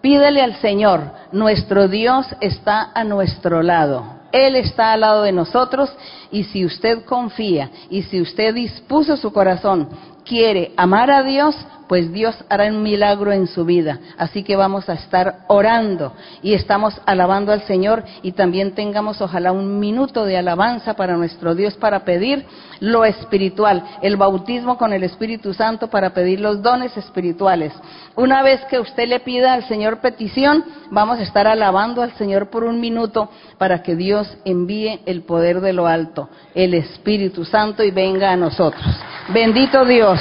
Pídele 0.00 0.40
al 0.40 0.56
Señor, 0.56 1.12
nuestro 1.32 1.86
Dios 1.86 2.26
está 2.40 2.90
a 2.94 3.04
nuestro 3.04 3.62
lado. 3.62 4.20
Él 4.32 4.56
está 4.56 4.92
al 4.92 5.00
lado 5.00 5.22
de 5.22 5.32
nosotros 5.32 5.92
y 6.30 6.44
si 6.44 6.64
usted 6.64 7.04
confía 7.04 7.70
y 7.90 8.02
si 8.04 8.20
usted 8.20 8.54
dispuso 8.54 9.16
su 9.16 9.32
corazón, 9.32 9.88
quiere 10.24 10.72
amar 10.76 11.10
a 11.10 11.22
Dios, 11.22 11.56
pues 11.90 12.12
Dios 12.12 12.36
hará 12.48 12.66
un 12.66 12.84
milagro 12.84 13.32
en 13.32 13.48
su 13.48 13.64
vida. 13.64 13.98
Así 14.16 14.44
que 14.44 14.54
vamos 14.54 14.88
a 14.88 14.92
estar 14.92 15.40
orando 15.48 16.12
y 16.40 16.54
estamos 16.54 16.94
alabando 17.04 17.50
al 17.50 17.62
Señor 17.62 18.04
y 18.22 18.30
también 18.30 18.76
tengamos 18.76 19.20
ojalá 19.20 19.50
un 19.50 19.80
minuto 19.80 20.24
de 20.24 20.36
alabanza 20.36 20.94
para 20.94 21.16
nuestro 21.16 21.56
Dios 21.56 21.74
para 21.74 22.04
pedir 22.04 22.46
lo 22.78 23.04
espiritual, 23.04 23.82
el 24.02 24.16
bautismo 24.16 24.78
con 24.78 24.92
el 24.92 25.02
Espíritu 25.02 25.52
Santo 25.52 25.88
para 25.88 26.14
pedir 26.14 26.38
los 26.38 26.62
dones 26.62 26.96
espirituales. 26.96 27.72
Una 28.20 28.42
vez 28.42 28.62
que 28.66 28.78
usted 28.78 29.08
le 29.08 29.20
pida 29.20 29.54
al 29.54 29.64
Señor 29.66 30.02
petición, 30.02 30.62
vamos 30.90 31.18
a 31.18 31.22
estar 31.22 31.46
alabando 31.46 32.02
al 32.02 32.12
Señor 32.16 32.50
por 32.50 32.64
un 32.64 32.78
minuto 32.78 33.30
para 33.56 33.82
que 33.82 33.96
Dios 33.96 34.36
envíe 34.44 35.00
el 35.06 35.22
poder 35.22 35.62
de 35.62 35.72
lo 35.72 35.86
alto, 35.86 36.28
el 36.54 36.74
Espíritu 36.74 37.46
Santo 37.46 37.82
y 37.82 37.90
venga 37.90 38.30
a 38.30 38.36
nosotros. 38.36 38.84
Bendito 39.32 39.86
Dios. 39.86 40.20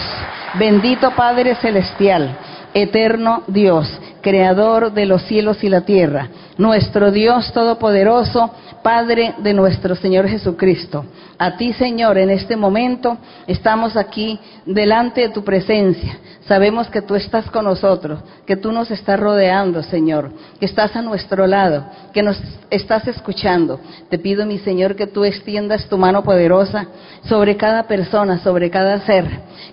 Bendito 0.58 1.12
Padre 1.12 1.56
Celestial, 1.56 2.38
eterno 2.74 3.44
Dios, 3.48 3.86
creador 4.22 4.94
de 4.94 5.06
los 5.06 5.24
cielos 5.24 5.64
y 5.64 5.70
la 5.70 5.82
tierra, 5.82 6.30
nuestro 6.58 7.12
Dios 7.12 7.52
Todopoderoso, 7.54 8.52
Padre 8.84 9.36
de 9.40 9.54
nuestro 9.54 9.96
Señor 9.96 10.28
Jesucristo. 10.28 11.06
A 11.38 11.58
ti, 11.58 11.74
Señor, 11.74 12.18
en 12.18 12.30
este 12.30 12.56
momento 12.56 13.18
estamos 13.48 13.96
aquí 13.96 14.40
delante 14.66 15.22
de 15.22 15.30
tu 15.30 15.44
presencia. 15.44 16.18
Sabemos 16.48 16.90
que 16.90 17.02
tú 17.02 17.16
estás 17.16 17.50
con 17.52 17.66
nosotros, 17.66 18.20
que 18.46 18.58
tú 18.58 18.72
nos 18.72 18.90
estás 18.90 19.20
rodeando, 19.20 19.84
Señor, 19.84 20.32
que 20.60 20.66
estás 20.66 20.96
a 20.96 21.02
nuestro 21.02 21.46
lado, 21.46 21.86
que 22.12 22.24
nos 22.24 22.42
estás 22.70 23.08
escuchando. 23.08 23.80
Te 24.10 24.18
pido, 24.18 24.46
mi 24.46 24.58
Señor, 24.60 24.96
que 24.96 25.08
tú 25.08 25.24
extiendas 25.24 25.88
tu 25.88 25.98
mano 25.98 26.24
poderosa 26.24 26.88
sobre 27.24 27.56
cada 27.56 27.84
persona, 27.84 28.40
sobre 28.40 28.70
cada 28.70 29.00
ser, 29.02 29.26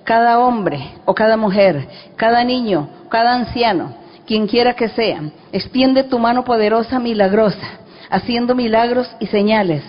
cada 0.05 0.39
hombre 0.39 0.93
o 1.05 1.15
cada 1.15 1.37
mujer, 1.37 1.89
cada 2.17 2.45
niño, 2.45 2.89
cada 3.09 3.35
anciano, 3.35 3.95
quien 4.27 4.47
quiera 4.47 4.75
que 4.75 4.89
sea. 4.89 5.23
Extiende 5.53 6.05
tu 6.05 6.19
mano 6.19 6.45
poderosa, 6.45 6.99
milagrosa 6.99 7.87
haciendo 8.11 8.55
milagros 8.55 9.09
y 9.21 9.27
señales, 9.27 9.83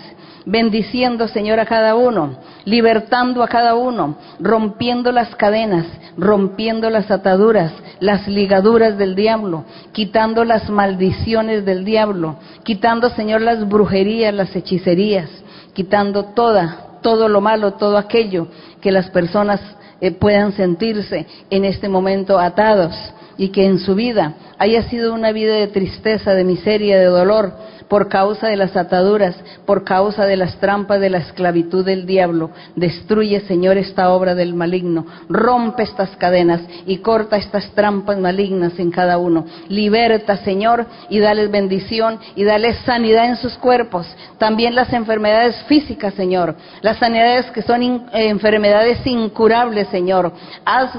bendiciendo, 0.44 1.28
Señor, 1.28 1.60
a 1.60 1.66
cada 1.66 1.94
uno, 1.94 2.38
libertando 2.64 3.42
a 3.42 3.48
cada 3.48 3.74
uno, 3.74 4.16
rompiendo 4.40 5.12
las 5.12 5.34
cadenas, 5.36 5.86
rompiendo 6.16 6.90
las 6.90 7.10
ataduras, 7.10 7.72
las 8.00 8.26
ligaduras 8.26 8.96
del 8.98 9.14
diablo, 9.14 9.64
quitando 9.92 10.44
las 10.44 10.68
maldiciones 10.70 11.64
del 11.64 11.84
diablo, 11.84 12.36
quitando, 12.62 13.10
Señor, 13.10 13.42
las 13.42 13.68
brujerías, 13.68 14.34
las 14.34 14.54
hechicerías, 14.54 15.28
quitando 15.74 16.26
toda, 16.26 16.98
todo 17.02 17.28
lo 17.28 17.40
malo, 17.40 17.74
todo 17.74 17.98
aquello 17.98 18.48
que 18.80 18.90
las 18.90 19.10
personas 19.10 19.60
eh, 20.00 20.12
puedan 20.12 20.52
sentirse 20.52 21.26
en 21.50 21.64
este 21.64 21.88
momento 21.88 22.38
atados 22.38 22.94
y 23.38 23.48
que 23.48 23.64
en 23.64 23.78
su 23.78 23.94
vida 23.94 24.34
haya 24.58 24.82
sido 24.82 25.14
una 25.14 25.32
vida 25.32 25.54
de 25.54 25.68
tristeza, 25.68 26.34
de 26.34 26.44
miseria, 26.44 26.98
de 26.98 27.06
dolor, 27.06 27.52
por 27.88 28.08
causa 28.08 28.48
de 28.48 28.56
las 28.56 28.76
ataduras, 28.76 29.34
por 29.64 29.84
causa 29.84 30.26
de 30.26 30.36
las 30.36 30.56
trampas 30.58 31.00
de 31.00 31.10
la 31.10 31.18
esclavitud 31.18 31.84
del 31.84 32.06
diablo. 32.06 32.50
Destruye, 32.76 33.40
Señor, 33.40 33.78
esta 33.78 34.10
obra 34.10 34.34
del 34.34 34.54
maligno. 34.54 35.06
Rompe 35.28 35.84
estas 35.84 36.10
cadenas 36.16 36.60
y 36.86 36.98
corta 36.98 37.36
estas 37.36 37.70
trampas 37.70 38.18
malignas 38.18 38.78
en 38.78 38.90
cada 38.90 39.18
uno. 39.18 39.46
Liberta, 39.68 40.36
Señor, 40.38 40.86
y 41.08 41.18
dale 41.18 41.46
bendición 41.48 42.18
y 42.36 42.44
dale 42.44 42.74
sanidad 42.84 43.26
en 43.26 43.36
sus 43.36 43.54
cuerpos. 43.54 44.06
También 44.36 44.74
las 44.74 44.92
enfermedades 44.92 45.56
físicas, 45.64 46.14
Señor. 46.14 46.56
Las 46.82 46.98
sanidades 46.98 47.46
que 47.52 47.62
son 47.62 47.82
eh, 47.82 48.02
enfermedades 48.12 49.06
incurables, 49.06 49.88
Señor. 49.88 50.32
Haz 50.64 50.90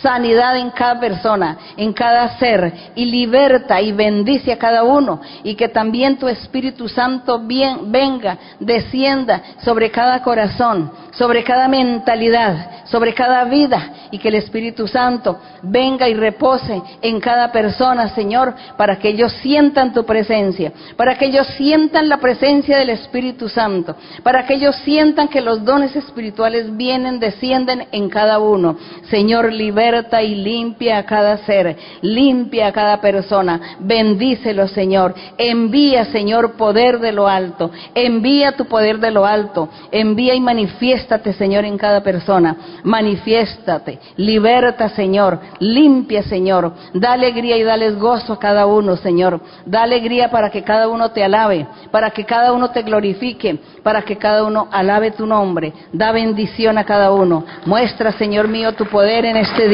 sanidad 0.00 0.56
en 0.56 0.70
cada 0.70 0.98
persona, 0.98 1.58
en 1.76 1.92
cada 1.92 2.38
ser, 2.38 2.72
y 2.94 3.04
liberta 3.04 3.80
y 3.80 3.92
bendice 3.92 4.52
a 4.52 4.58
cada 4.58 4.84
uno, 4.84 5.20
y 5.42 5.54
que 5.54 5.68
también 5.68 6.18
tu 6.18 6.28
Espíritu 6.28 6.88
Santo 6.88 7.40
venga, 7.44 8.38
descienda 8.58 9.42
sobre 9.64 9.90
cada 9.90 10.22
corazón, 10.22 10.90
sobre 11.12 11.44
cada 11.44 11.68
mentalidad, 11.68 12.84
sobre 12.86 13.12
cada 13.12 13.44
vida, 13.44 13.92
y 14.10 14.18
que 14.18 14.28
el 14.28 14.34
Espíritu 14.36 14.86
Santo 14.88 15.38
venga 15.62 16.08
y 16.08 16.14
repose 16.14 16.82
en 17.00 17.20
cada 17.20 17.50
persona, 17.52 18.08
Señor, 18.14 18.54
para 18.76 18.98
que 18.98 19.08
ellos 19.10 19.32
sientan 19.42 19.92
tu 19.92 20.04
presencia, 20.04 20.72
para 20.96 21.16
que 21.16 21.26
ellos 21.26 21.46
sientan 21.56 22.08
la 22.08 22.18
presencia 22.18 22.78
del 22.78 22.90
Espíritu 22.90 23.48
Santo, 23.48 23.96
para 24.22 24.46
que 24.46 24.54
ellos 24.54 24.76
sientan 24.84 25.28
que 25.28 25.40
los 25.40 25.64
dones 25.64 25.94
espirituales 25.96 26.76
vienen, 26.76 27.18
descienden 27.18 27.86
en 27.92 28.08
cada 28.08 28.38
uno. 28.38 28.76
Señor, 29.08 29.52
liberta 29.52 29.81
y 30.22 30.34
limpia 30.36 30.98
a 30.98 31.02
cada 31.04 31.38
ser, 31.38 31.76
limpia 32.02 32.68
a 32.68 32.72
cada 32.72 33.00
persona, 33.00 33.76
bendícelo, 33.80 34.68
Señor. 34.68 35.14
Envía, 35.36 36.04
Señor, 36.06 36.52
poder 36.52 37.00
de 37.00 37.10
lo 37.10 37.26
alto, 37.26 37.70
envía 37.94 38.52
tu 38.52 38.66
poder 38.66 38.98
de 38.98 39.10
lo 39.10 39.26
alto, 39.26 39.68
envía 39.90 40.34
y 40.34 40.40
manifiéstate, 40.40 41.32
Señor, 41.32 41.64
en 41.64 41.78
cada 41.78 42.02
persona, 42.02 42.56
manifiéstate, 42.84 43.98
liberta, 44.16 44.88
Señor, 44.90 45.40
limpia, 45.58 46.22
Señor, 46.22 46.72
da 46.94 47.14
alegría 47.14 47.56
y 47.56 47.64
dales 47.64 47.98
gozo 47.98 48.34
a 48.34 48.38
cada 48.38 48.66
uno, 48.66 48.96
Señor, 48.96 49.40
da 49.66 49.82
alegría 49.82 50.30
para 50.30 50.50
que 50.50 50.62
cada 50.62 50.88
uno 50.88 51.10
te 51.10 51.24
alabe, 51.24 51.66
para 51.90 52.10
que 52.10 52.24
cada 52.24 52.52
uno 52.52 52.70
te 52.70 52.82
glorifique, 52.82 53.58
para 53.82 54.02
que 54.02 54.16
cada 54.16 54.44
uno 54.44 54.68
alabe 54.70 55.10
tu 55.10 55.26
nombre, 55.26 55.72
da 55.92 56.12
bendición 56.12 56.78
a 56.78 56.84
cada 56.84 57.10
uno, 57.12 57.44
muestra, 57.66 58.12
Señor 58.12 58.46
mío, 58.46 58.72
tu 58.74 58.86
poder 58.86 59.24
en 59.24 59.36
este 59.36 59.68
día, 59.68 59.71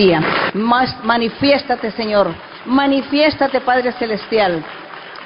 manifiéstate, 1.05 1.91
Señor, 1.93 2.35
manifiéstate, 2.67 3.61
Padre 3.61 3.93
Celestial, 3.93 4.63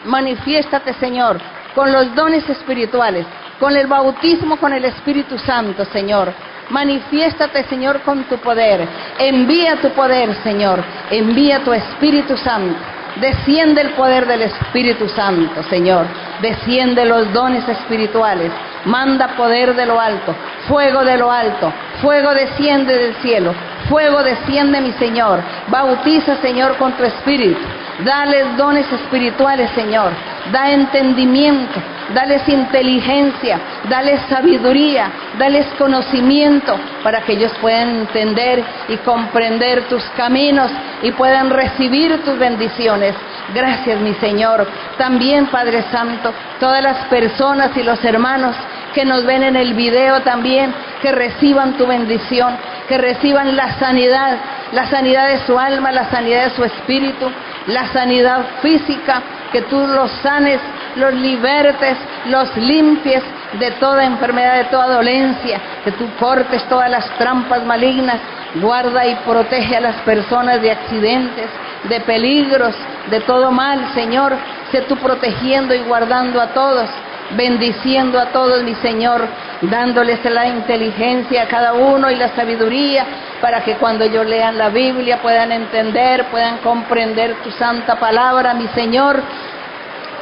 manifiéstate, 0.04 0.94
Señor, 0.94 1.38
con 1.74 1.92
los 1.92 2.14
dones 2.14 2.48
espirituales, 2.48 3.26
con 3.58 3.76
el 3.76 3.86
bautismo 3.86 4.56
con 4.56 4.72
el 4.72 4.84
Espíritu 4.84 5.38
Santo, 5.38 5.84
Señor. 5.86 6.32
Manifiéstate, 6.70 7.64
Señor, 7.64 8.00
con 8.00 8.24
tu 8.24 8.36
poder. 8.38 8.88
Envía 9.18 9.76
tu 9.76 9.90
poder, 9.90 10.34
Señor. 10.42 10.82
Envía 11.10 11.62
tu 11.62 11.72
Espíritu 11.72 12.36
Santo. 12.36 12.76
Desciende 13.20 13.82
el 13.82 13.90
poder 13.90 14.26
del 14.26 14.42
Espíritu 14.42 15.08
Santo, 15.08 15.62
Señor. 15.64 16.06
Desciende 16.40 17.04
los 17.04 17.30
dones 17.32 17.68
espirituales. 17.68 18.50
Manda 18.84 19.36
poder 19.36 19.74
de 19.74 19.86
lo 19.86 20.00
alto, 20.00 20.34
fuego 20.68 21.04
de 21.04 21.16
lo 21.16 21.30
alto. 21.30 21.72
Fuego 22.00 22.34
desciende 22.34 22.96
del 22.98 23.14
cielo. 23.16 23.54
Fuego 23.88 24.22
desciende, 24.22 24.80
mi 24.80 24.92
Señor. 24.92 25.40
Bautiza, 25.68 26.36
Señor, 26.36 26.76
con 26.76 26.92
tu 26.92 27.04
Espíritu. 27.04 27.60
Dales 28.04 28.56
dones 28.56 28.90
espirituales, 28.92 29.70
Señor. 29.72 30.12
Da 30.50 30.72
entendimiento 30.72 31.80
dales 32.14 32.48
inteligencia, 32.48 33.58
dales 33.88 34.20
sabiduría, 34.28 35.10
dales 35.38 35.66
conocimiento 35.78 36.78
para 37.02 37.20
que 37.22 37.32
ellos 37.32 37.52
puedan 37.60 38.00
entender 38.00 38.62
y 38.88 38.96
comprender 38.98 39.88
tus 39.88 40.02
caminos 40.16 40.70
y 41.02 41.12
puedan 41.12 41.50
recibir 41.50 42.24
tus 42.24 42.38
bendiciones. 42.38 43.14
Gracias, 43.54 44.00
mi 44.00 44.14
Señor. 44.14 44.66
También, 44.98 45.46
Padre 45.46 45.84
Santo, 45.90 46.32
todas 46.60 46.82
las 46.82 46.98
personas 47.06 47.76
y 47.76 47.82
los 47.82 48.02
hermanos 48.04 48.56
que 48.94 49.04
nos 49.04 49.24
ven 49.24 49.42
en 49.42 49.56
el 49.56 49.74
video 49.74 50.20
también, 50.20 50.72
que 51.00 51.12
reciban 51.12 51.76
tu 51.76 51.86
bendición, 51.86 52.56
que 52.88 52.98
reciban 52.98 53.56
la 53.56 53.78
sanidad, 53.78 54.36
la 54.72 54.86
sanidad 54.86 55.28
de 55.28 55.38
su 55.46 55.58
alma, 55.58 55.90
la 55.92 56.10
sanidad 56.10 56.44
de 56.44 56.50
su 56.50 56.64
espíritu, 56.64 57.30
la 57.66 57.86
sanidad 57.92 58.44
física, 58.60 59.22
que 59.52 59.62
tú 59.62 59.86
los 59.86 60.10
sanes 60.22 60.60
los 60.96 61.14
libertes, 61.14 61.96
los 62.26 62.56
limpies 62.56 63.22
de 63.58 63.70
toda 63.72 64.04
enfermedad, 64.04 64.56
de 64.56 64.64
toda 64.64 64.94
dolencia, 64.94 65.60
que 65.84 65.92
tú 65.92 66.08
cortes 66.18 66.62
todas 66.68 66.90
las 66.90 67.08
trampas 67.18 67.64
malignas, 67.64 68.18
guarda 68.56 69.06
y 69.06 69.14
protege 69.16 69.76
a 69.76 69.80
las 69.80 69.96
personas 70.02 70.60
de 70.60 70.70
accidentes, 70.70 71.46
de 71.84 72.00
peligros, 72.00 72.74
de 73.10 73.20
todo 73.20 73.50
mal, 73.50 73.92
Señor. 73.94 74.34
Sé 74.70 74.82
tú 74.82 74.96
protegiendo 74.96 75.74
y 75.74 75.80
guardando 75.80 76.40
a 76.40 76.48
todos, 76.48 76.88
bendiciendo 77.36 78.18
a 78.18 78.26
todos, 78.26 78.62
mi 78.62 78.74
Señor, 78.76 79.26
dándoles 79.62 80.24
la 80.24 80.46
inteligencia 80.46 81.42
a 81.42 81.48
cada 81.48 81.72
uno 81.74 82.10
y 82.10 82.16
la 82.16 82.34
sabiduría 82.34 83.06
para 83.40 83.62
que 83.64 83.76
cuando 83.76 84.04
ellos 84.04 84.26
lean 84.26 84.56
la 84.56 84.68
Biblia 84.68 85.20
puedan 85.20 85.52
entender, 85.52 86.26
puedan 86.30 86.58
comprender 86.58 87.36
tu 87.42 87.50
santa 87.52 87.98
palabra, 87.98 88.54
mi 88.54 88.68
Señor. 88.68 89.20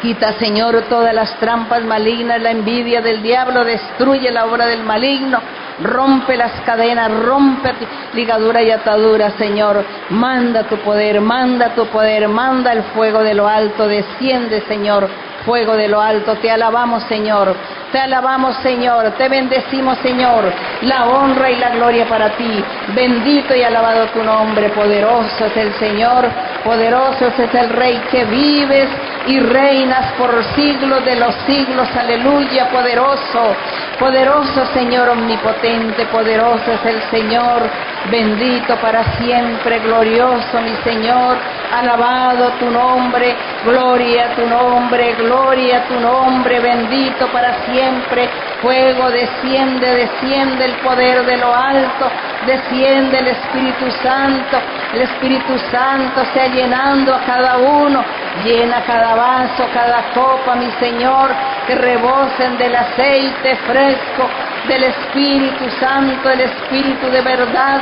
Quita, 0.00 0.32
Señor, 0.38 0.84
todas 0.88 1.14
las 1.14 1.36
trampas 1.38 1.82
malignas, 1.84 2.40
la 2.40 2.50
envidia 2.50 3.02
del 3.02 3.22
diablo, 3.22 3.64
destruye 3.64 4.30
la 4.30 4.46
obra 4.46 4.66
del 4.66 4.82
maligno, 4.82 5.40
rompe 5.82 6.38
las 6.38 6.52
cadenas, 6.64 7.10
rompe 7.10 7.74
ligadura 8.14 8.62
y 8.62 8.70
atadura, 8.70 9.30
Señor. 9.32 9.84
Manda 10.08 10.62
tu 10.62 10.78
poder, 10.78 11.20
manda 11.20 11.74
tu 11.74 11.86
poder, 11.88 12.28
manda 12.28 12.72
el 12.72 12.82
fuego 12.94 13.22
de 13.22 13.34
lo 13.34 13.46
alto, 13.46 13.86
desciende, 13.86 14.62
Señor, 14.62 15.06
fuego 15.44 15.76
de 15.76 15.88
lo 15.88 16.00
alto. 16.00 16.34
Te 16.36 16.50
alabamos, 16.50 17.02
Señor. 17.04 17.54
Te 17.92 17.98
alabamos, 17.98 18.56
Señor. 18.62 19.10
Te 19.18 19.28
bendecimos, 19.28 19.98
Señor. 19.98 20.44
La 20.82 21.06
honra 21.06 21.50
y 21.50 21.56
la 21.56 21.70
gloria 21.70 22.06
para 22.06 22.30
ti. 22.30 22.64
Bendito 22.94 23.54
y 23.54 23.62
alabado 23.62 24.06
tu 24.06 24.22
nombre. 24.22 24.70
Poderoso 24.70 25.44
es 25.44 25.56
el 25.56 25.74
Señor. 25.74 26.26
Poderoso 26.64 27.26
es 27.26 27.54
el 27.54 27.68
Rey 27.70 28.00
que 28.10 28.24
vives 28.24 28.88
y 29.26 29.38
reinas 29.40 30.12
por 30.12 30.42
siglos 30.54 31.04
de 31.04 31.16
los 31.16 31.34
siglos. 31.46 31.88
Aleluya. 31.96 32.68
Poderoso. 32.70 33.56
Poderoso 33.98 34.66
Señor 34.72 35.08
omnipotente. 35.10 36.06
Poderoso 36.06 36.72
es 36.72 36.84
el 36.86 37.02
Señor. 37.10 37.62
Bendito 38.10 38.76
para 38.76 39.04
siempre. 39.18 39.78
Glorioso 39.80 40.60
mi 40.62 40.74
Señor. 40.84 41.36
Alabado 41.72 42.52
tu 42.58 42.70
nombre. 42.70 43.34
Gloria 43.64 44.26
a 44.26 44.36
tu 44.36 44.46
nombre. 44.46 45.14
Gloria 45.14 45.84
tu 45.86 46.00
nombre. 46.00 46.60
Bendito 46.60 47.26
para 47.28 47.64
siempre. 47.66 48.28
Fuego 48.62 49.10
desciende, 49.10 49.86
desciende 49.86 50.66
el 50.66 50.74
poder 50.76 51.24
de 51.24 51.36
lo 51.38 51.54
alto, 51.54 52.10
desciende 52.46 53.18
el 53.18 53.28
Espíritu 53.28 53.90
Santo. 54.02 54.58
El 54.92 55.02
Espíritu 55.02 55.58
Santo 55.70 56.22
sea 56.34 56.48
llenando 56.48 57.14
a 57.14 57.20
cada 57.20 57.56
uno, 57.58 58.04
llena 58.44 58.82
cada 58.86 59.14
vaso, 59.14 59.66
cada 59.72 60.02
copa, 60.12 60.56
mi 60.56 60.70
Señor, 60.72 61.30
que 61.66 61.74
rebosen 61.74 62.58
del 62.58 62.74
aceite 62.74 63.56
fresco 63.66 64.28
del 64.68 64.84
Espíritu 64.84 65.64
Santo, 65.78 66.30
el 66.30 66.40
Espíritu 66.40 67.06
de 67.10 67.22
verdad 67.22 67.80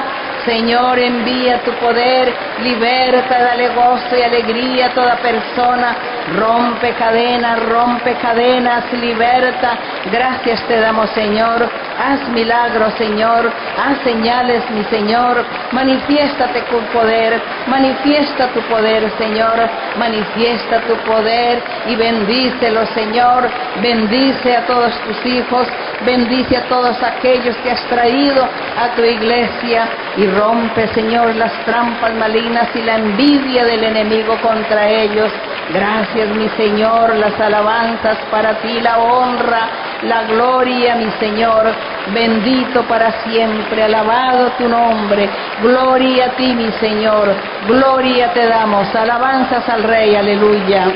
Señor, 0.48 0.98
envía 0.98 1.62
tu 1.62 1.72
poder, 1.72 2.32
liberta, 2.62 3.38
dale 3.38 3.68
gozo 3.68 4.16
y 4.16 4.22
alegría 4.22 4.86
a 4.86 4.94
toda 4.94 5.16
persona, 5.16 5.94
rompe 6.36 6.94
cadenas, 6.94 7.62
rompe 7.64 8.14
cadenas, 8.14 8.90
liberta. 8.94 9.76
Gracias 10.10 10.62
te 10.68 10.78
damos, 10.78 11.10
Señor. 11.10 11.68
Haz 11.98 12.28
milagros, 12.28 12.92
Señor. 12.98 13.50
Haz 13.76 13.98
señales, 14.04 14.62
mi 14.70 14.84
Señor. 14.84 15.44
Manifiéstate 15.72 16.62
con 16.64 16.84
poder, 16.92 17.40
manifiesta 17.66 18.48
tu 18.48 18.60
poder, 18.62 19.10
Señor. 19.18 19.56
Manifiesta 19.98 20.80
tu 20.82 20.94
poder 21.10 21.60
y 21.88 21.96
bendícelo, 21.96 22.86
Señor. 22.94 23.48
Bendice 23.82 24.56
a 24.56 24.66
todos 24.66 24.92
tus 25.00 25.26
hijos, 25.26 25.66
bendice 26.04 26.58
a 26.58 26.68
todos 26.68 27.02
aquellos 27.02 27.56
que 27.56 27.70
has 27.70 27.82
traído 27.88 28.44
a 28.44 28.94
tu 28.94 29.02
iglesia 29.02 29.88
y 30.16 30.26
rompe, 30.26 30.86
Señor, 30.94 31.34
las 31.36 31.52
trampas 31.64 32.12
malignas 32.14 32.68
y 32.74 32.82
la 32.82 32.96
envidia 32.96 33.64
del 33.64 33.84
enemigo 33.84 34.36
contra 34.42 34.88
ellos. 34.88 35.30
Gracias, 35.72 36.28
mi 36.30 36.48
Señor, 36.50 37.14
las 37.16 37.38
alabanzas 37.40 38.16
para 38.30 38.54
ti, 38.60 38.80
la 38.80 38.98
honra, 38.98 39.68
la 40.02 40.22
gloria, 40.22 40.57
mi 40.64 41.10
Señor. 41.20 41.72
Bendito 42.12 42.82
para 42.84 43.22
siempre, 43.22 43.84
alabado 43.84 44.50
tu 44.58 44.68
nombre. 44.68 45.28
Gloria 45.62 46.26
a 46.26 46.30
ti, 46.30 46.52
mi 46.54 46.70
Señor. 46.80 47.34
Gloria 47.66 48.32
te 48.32 48.46
damos. 48.46 48.92
Alabanzas 48.94 49.68
al 49.68 49.84
Rey, 49.84 50.16
aleluya. 50.16 50.86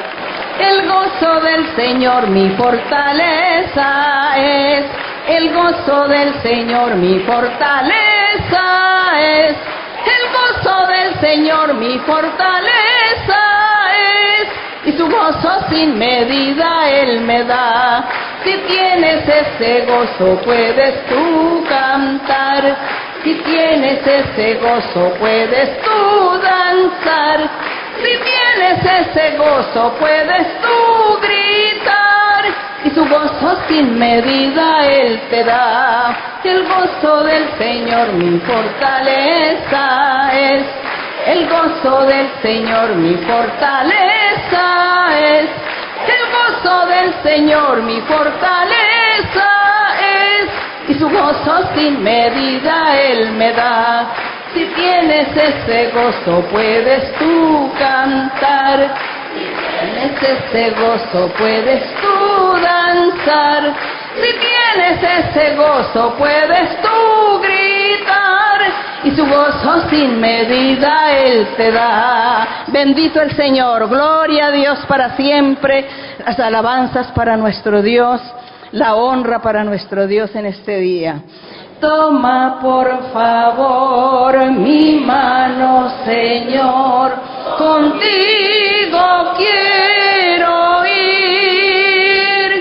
El 0.58 0.88
gozo 0.88 1.40
del 1.40 1.76
Señor 1.76 2.28
mi 2.28 2.50
fortaleza 2.50 4.36
es. 4.36 4.84
El 5.28 5.54
gozo 5.54 6.08
del 6.08 6.42
Señor 6.42 6.96
mi 6.96 7.20
fortaleza 7.20 8.64
es. 9.18 9.56
El 10.04 10.22
gozo 10.32 10.86
del 10.88 11.20
Señor 11.20 11.74
mi 11.74 11.98
fortaleza 12.00 13.40
es. 13.94 14.48
Y 14.84 14.92
su 14.92 15.08
gozo 15.08 15.50
sin 15.70 15.96
medida 15.96 16.90
Él 16.90 17.20
me 17.20 17.44
da. 17.44 18.04
Si 18.44 18.52
tienes 18.66 19.22
ese 19.28 19.86
gozo 19.86 20.40
puedes 20.44 21.06
tú 21.06 21.64
cantar. 21.68 22.76
Si 23.22 23.34
tienes 23.34 24.04
ese 24.04 24.54
gozo 24.54 25.14
puedes 25.20 25.80
tú 25.82 26.40
danzar. 26.42 27.48
Si 28.02 28.10
tienes 28.18 28.84
ese 28.84 29.36
gozo 29.36 29.94
puedes 30.00 30.60
tú 30.60 31.20
gritar 31.20 32.44
y 32.84 32.90
su 32.90 33.06
gozo 33.06 33.58
sin 33.68 33.96
medida 33.96 34.84
Él 34.88 35.20
te 35.30 35.44
da. 35.44 36.16
El 36.42 36.66
gozo 36.66 37.22
del 37.22 37.48
Señor 37.56 38.12
mi 38.14 38.40
fortaleza 38.40 40.30
es. 40.32 40.91
El 41.26 41.48
gozo 41.48 42.04
del 42.06 42.28
Señor 42.42 42.96
mi 42.96 43.14
fortaleza 43.14 44.66
es. 45.18 45.48
El 46.08 46.22
gozo 46.32 46.86
del 46.86 47.14
Señor 47.22 47.82
mi 47.82 48.00
fortaleza 48.00 49.48
es. 50.00 50.48
Y 50.88 50.94
su 50.98 51.08
gozo 51.08 51.68
sin 51.76 52.02
medida 52.02 53.00
Él 53.00 53.32
me 53.32 53.52
da. 53.52 54.08
Si 54.52 54.64
tienes 54.74 55.28
ese 55.36 55.92
gozo 55.94 56.42
puedes 56.50 57.12
tú 57.18 57.70
cantar. 57.78 58.94
Si 59.32 59.44
tienes 59.44 60.22
ese 60.22 60.70
gozo 60.70 61.28
puedes 61.38 61.82
tú 62.00 62.56
danzar. 62.60 63.74
Si 64.16 64.32
tienes 64.38 65.02
ese 65.02 65.54
gozo 65.54 66.14
puedes 66.18 66.82
tú 66.82 67.40
gritar. 67.40 68.91
Y 69.04 69.10
su 69.10 69.26
gozo 69.26 69.88
sin 69.90 70.20
medida 70.20 71.12
Él 71.12 71.48
te 71.56 71.72
da. 71.72 72.64
Bendito 72.68 73.20
el 73.20 73.34
Señor. 73.34 73.88
Gloria 73.88 74.46
a 74.46 74.50
Dios 74.52 74.78
para 74.86 75.16
siempre. 75.16 75.86
Las 76.24 76.38
alabanzas 76.38 77.08
para 77.12 77.36
nuestro 77.36 77.82
Dios. 77.82 78.20
La 78.72 78.94
honra 78.94 79.42
para 79.42 79.64
nuestro 79.64 80.06
Dios 80.06 80.34
en 80.34 80.46
este 80.46 80.78
día. 80.78 81.22
Toma 81.82 82.60
por 82.62 83.12
favor 83.12 84.52
mi 84.52 85.00
mano, 85.04 85.90
Señor, 86.04 87.12
contigo 87.58 89.34
quiero 89.36 90.86
ir, 90.86 92.52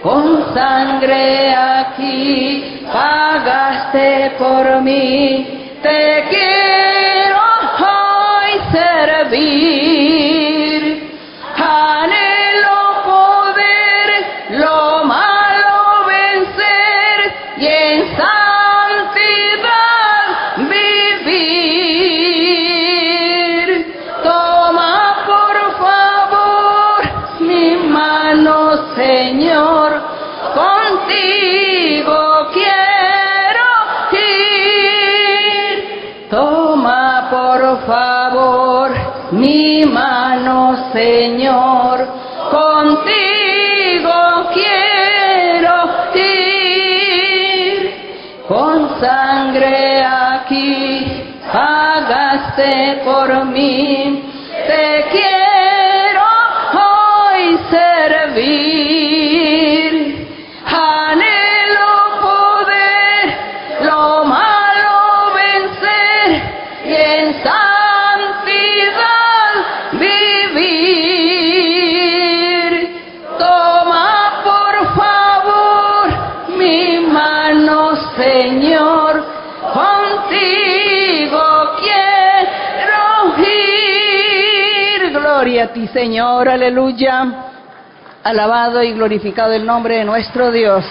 con 0.00 0.54
sangre 0.54 1.52
aquí 1.52 2.78
pagaste 2.92 4.32
por 4.38 4.80
mí, 4.82 5.67
te 5.82 6.24
quiero 6.30 7.40
hoy 7.80 8.60
servir. 8.72 9.77
Contigo 42.98 44.50
quiero 44.54 45.76
ir. 46.14 47.78
Con 48.46 49.00
sangre 49.00 50.04
aquí 50.04 51.24
pagaste 51.52 53.02
por 53.04 53.44
mí, 53.46 54.22
te 54.66 55.04
quiero 55.10 55.37
Señor, 85.92 86.48
aleluya. 86.48 87.26
Alabado 88.24 88.82
y 88.82 88.92
glorificado 88.92 89.52
el 89.52 89.64
nombre 89.64 89.98
de 89.98 90.04
nuestro 90.04 90.50
Dios. 90.50 90.84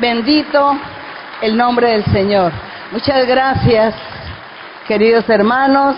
Bendito 0.00 0.76
el 1.40 1.56
nombre 1.56 1.90
del 1.90 2.04
Señor. 2.06 2.52
Muchas 2.92 3.26
gracias, 3.26 3.94
queridos 4.86 5.28
hermanos. 5.28 5.96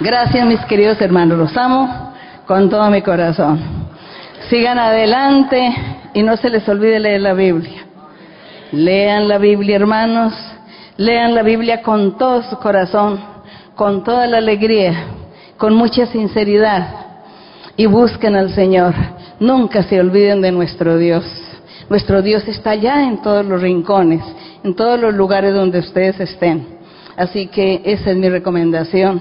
Gracias, 0.00 0.46
mis 0.46 0.60
queridos 0.66 1.00
hermanos. 1.00 1.38
Los 1.38 1.56
amo 1.56 2.14
con 2.46 2.68
todo 2.68 2.90
mi 2.90 3.02
corazón. 3.02 3.60
Sigan 4.48 4.78
adelante 4.78 5.74
y 6.14 6.22
no 6.22 6.36
se 6.36 6.50
les 6.50 6.68
olvide 6.68 7.00
leer 7.00 7.20
la 7.20 7.32
Biblia. 7.32 7.84
Lean 8.72 9.28
la 9.28 9.38
Biblia, 9.38 9.76
hermanos. 9.76 10.34
Lean 10.96 11.34
la 11.34 11.42
Biblia 11.42 11.82
con 11.82 12.18
todo 12.18 12.42
su 12.42 12.58
corazón, 12.58 13.20
con 13.76 14.02
toda 14.02 14.26
la 14.26 14.38
alegría, 14.38 14.94
con 15.58 15.74
mucha 15.74 16.06
sinceridad 16.06 16.88
y 17.76 17.86
busquen 17.86 18.36
al 18.36 18.54
Señor. 18.54 18.94
Nunca 19.40 19.82
se 19.82 20.00
olviden 20.00 20.40
de 20.40 20.52
nuestro 20.52 20.96
Dios. 20.96 21.24
Nuestro 21.90 22.22
Dios 22.22 22.46
está 22.46 22.70
allá 22.70 23.02
en 23.02 23.20
todos 23.22 23.44
los 23.44 23.60
rincones, 23.60 24.22
en 24.62 24.74
todos 24.74 24.98
los 25.00 25.14
lugares 25.14 25.52
donde 25.52 25.80
ustedes 25.80 26.18
estén. 26.20 26.78
Así 27.16 27.48
que 27.48 27.82
esa 27.84 28.10
es 28.10 28.16
mi 28.16 28.28
recomendación. 28.28 29.20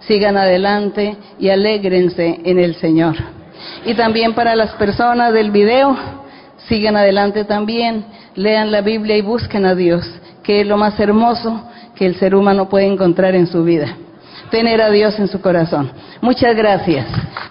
Sigan 0.00 0.36
adelante 0.36 1.16
y 1.38 1.48
alégrense 1.48 2.40
en 2.44 2.58
el 2.58 2.74
Señor. 2.76 3.16
Y 3.84 3.94
también 3.94 4.34
para 4.34 4.56
las 4.56 4.72
personas 4.72 5.32
del 5.32 5.50
video, 5.50 5.96
sigan 6.68 6.96
adelante 6.96 7.44
también, 7.44 8.04
lean 8.34 8.72
la 8.72 8.80
Biblia 8.80 9.16
y 9.16 9.22
busquen 9.22 9.66
a 9.66 9.74
Dios, 9.74 10.04
que 10.42 10.62
es 10.62 10.66
lo 10.66 10.76
más 10.76 10.98
hermoso 10.98 11.62
que 11.94 12.06
el 12.06 12.16
ser 12.16 12.34
humano 12.34 12.68
puede 12.68 12.86
encontrar 12.86 13.34
en 13.34 13.46
su 13.46 13.62
vida 13.64 13.96
tener 14.50 14.80
a 14.80 14.90
Dios 14.90 15.18
en 15.18 15.28
su 15.28 15.40
corazón. 15.40 15.90
Muchas 16.20 16.54
gracias. 16.54 17.06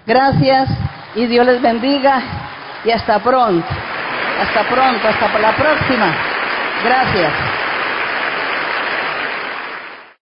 Gracias 0.05 0.69
y 1.15 1.25
Dios 1.25 1.45
les 1.45 1.61
bendiga 1.61 2.21
y 2.83 2.91
hasta 2.91 3.19
pronto. 3.19 3.67
Hasta 4.41 4.63
pronto, 4.63 5.07
hasta 5.07 5.39
la 5.39 5.55
próxima. 5.55 6.15
Gracias. 6.83 7.31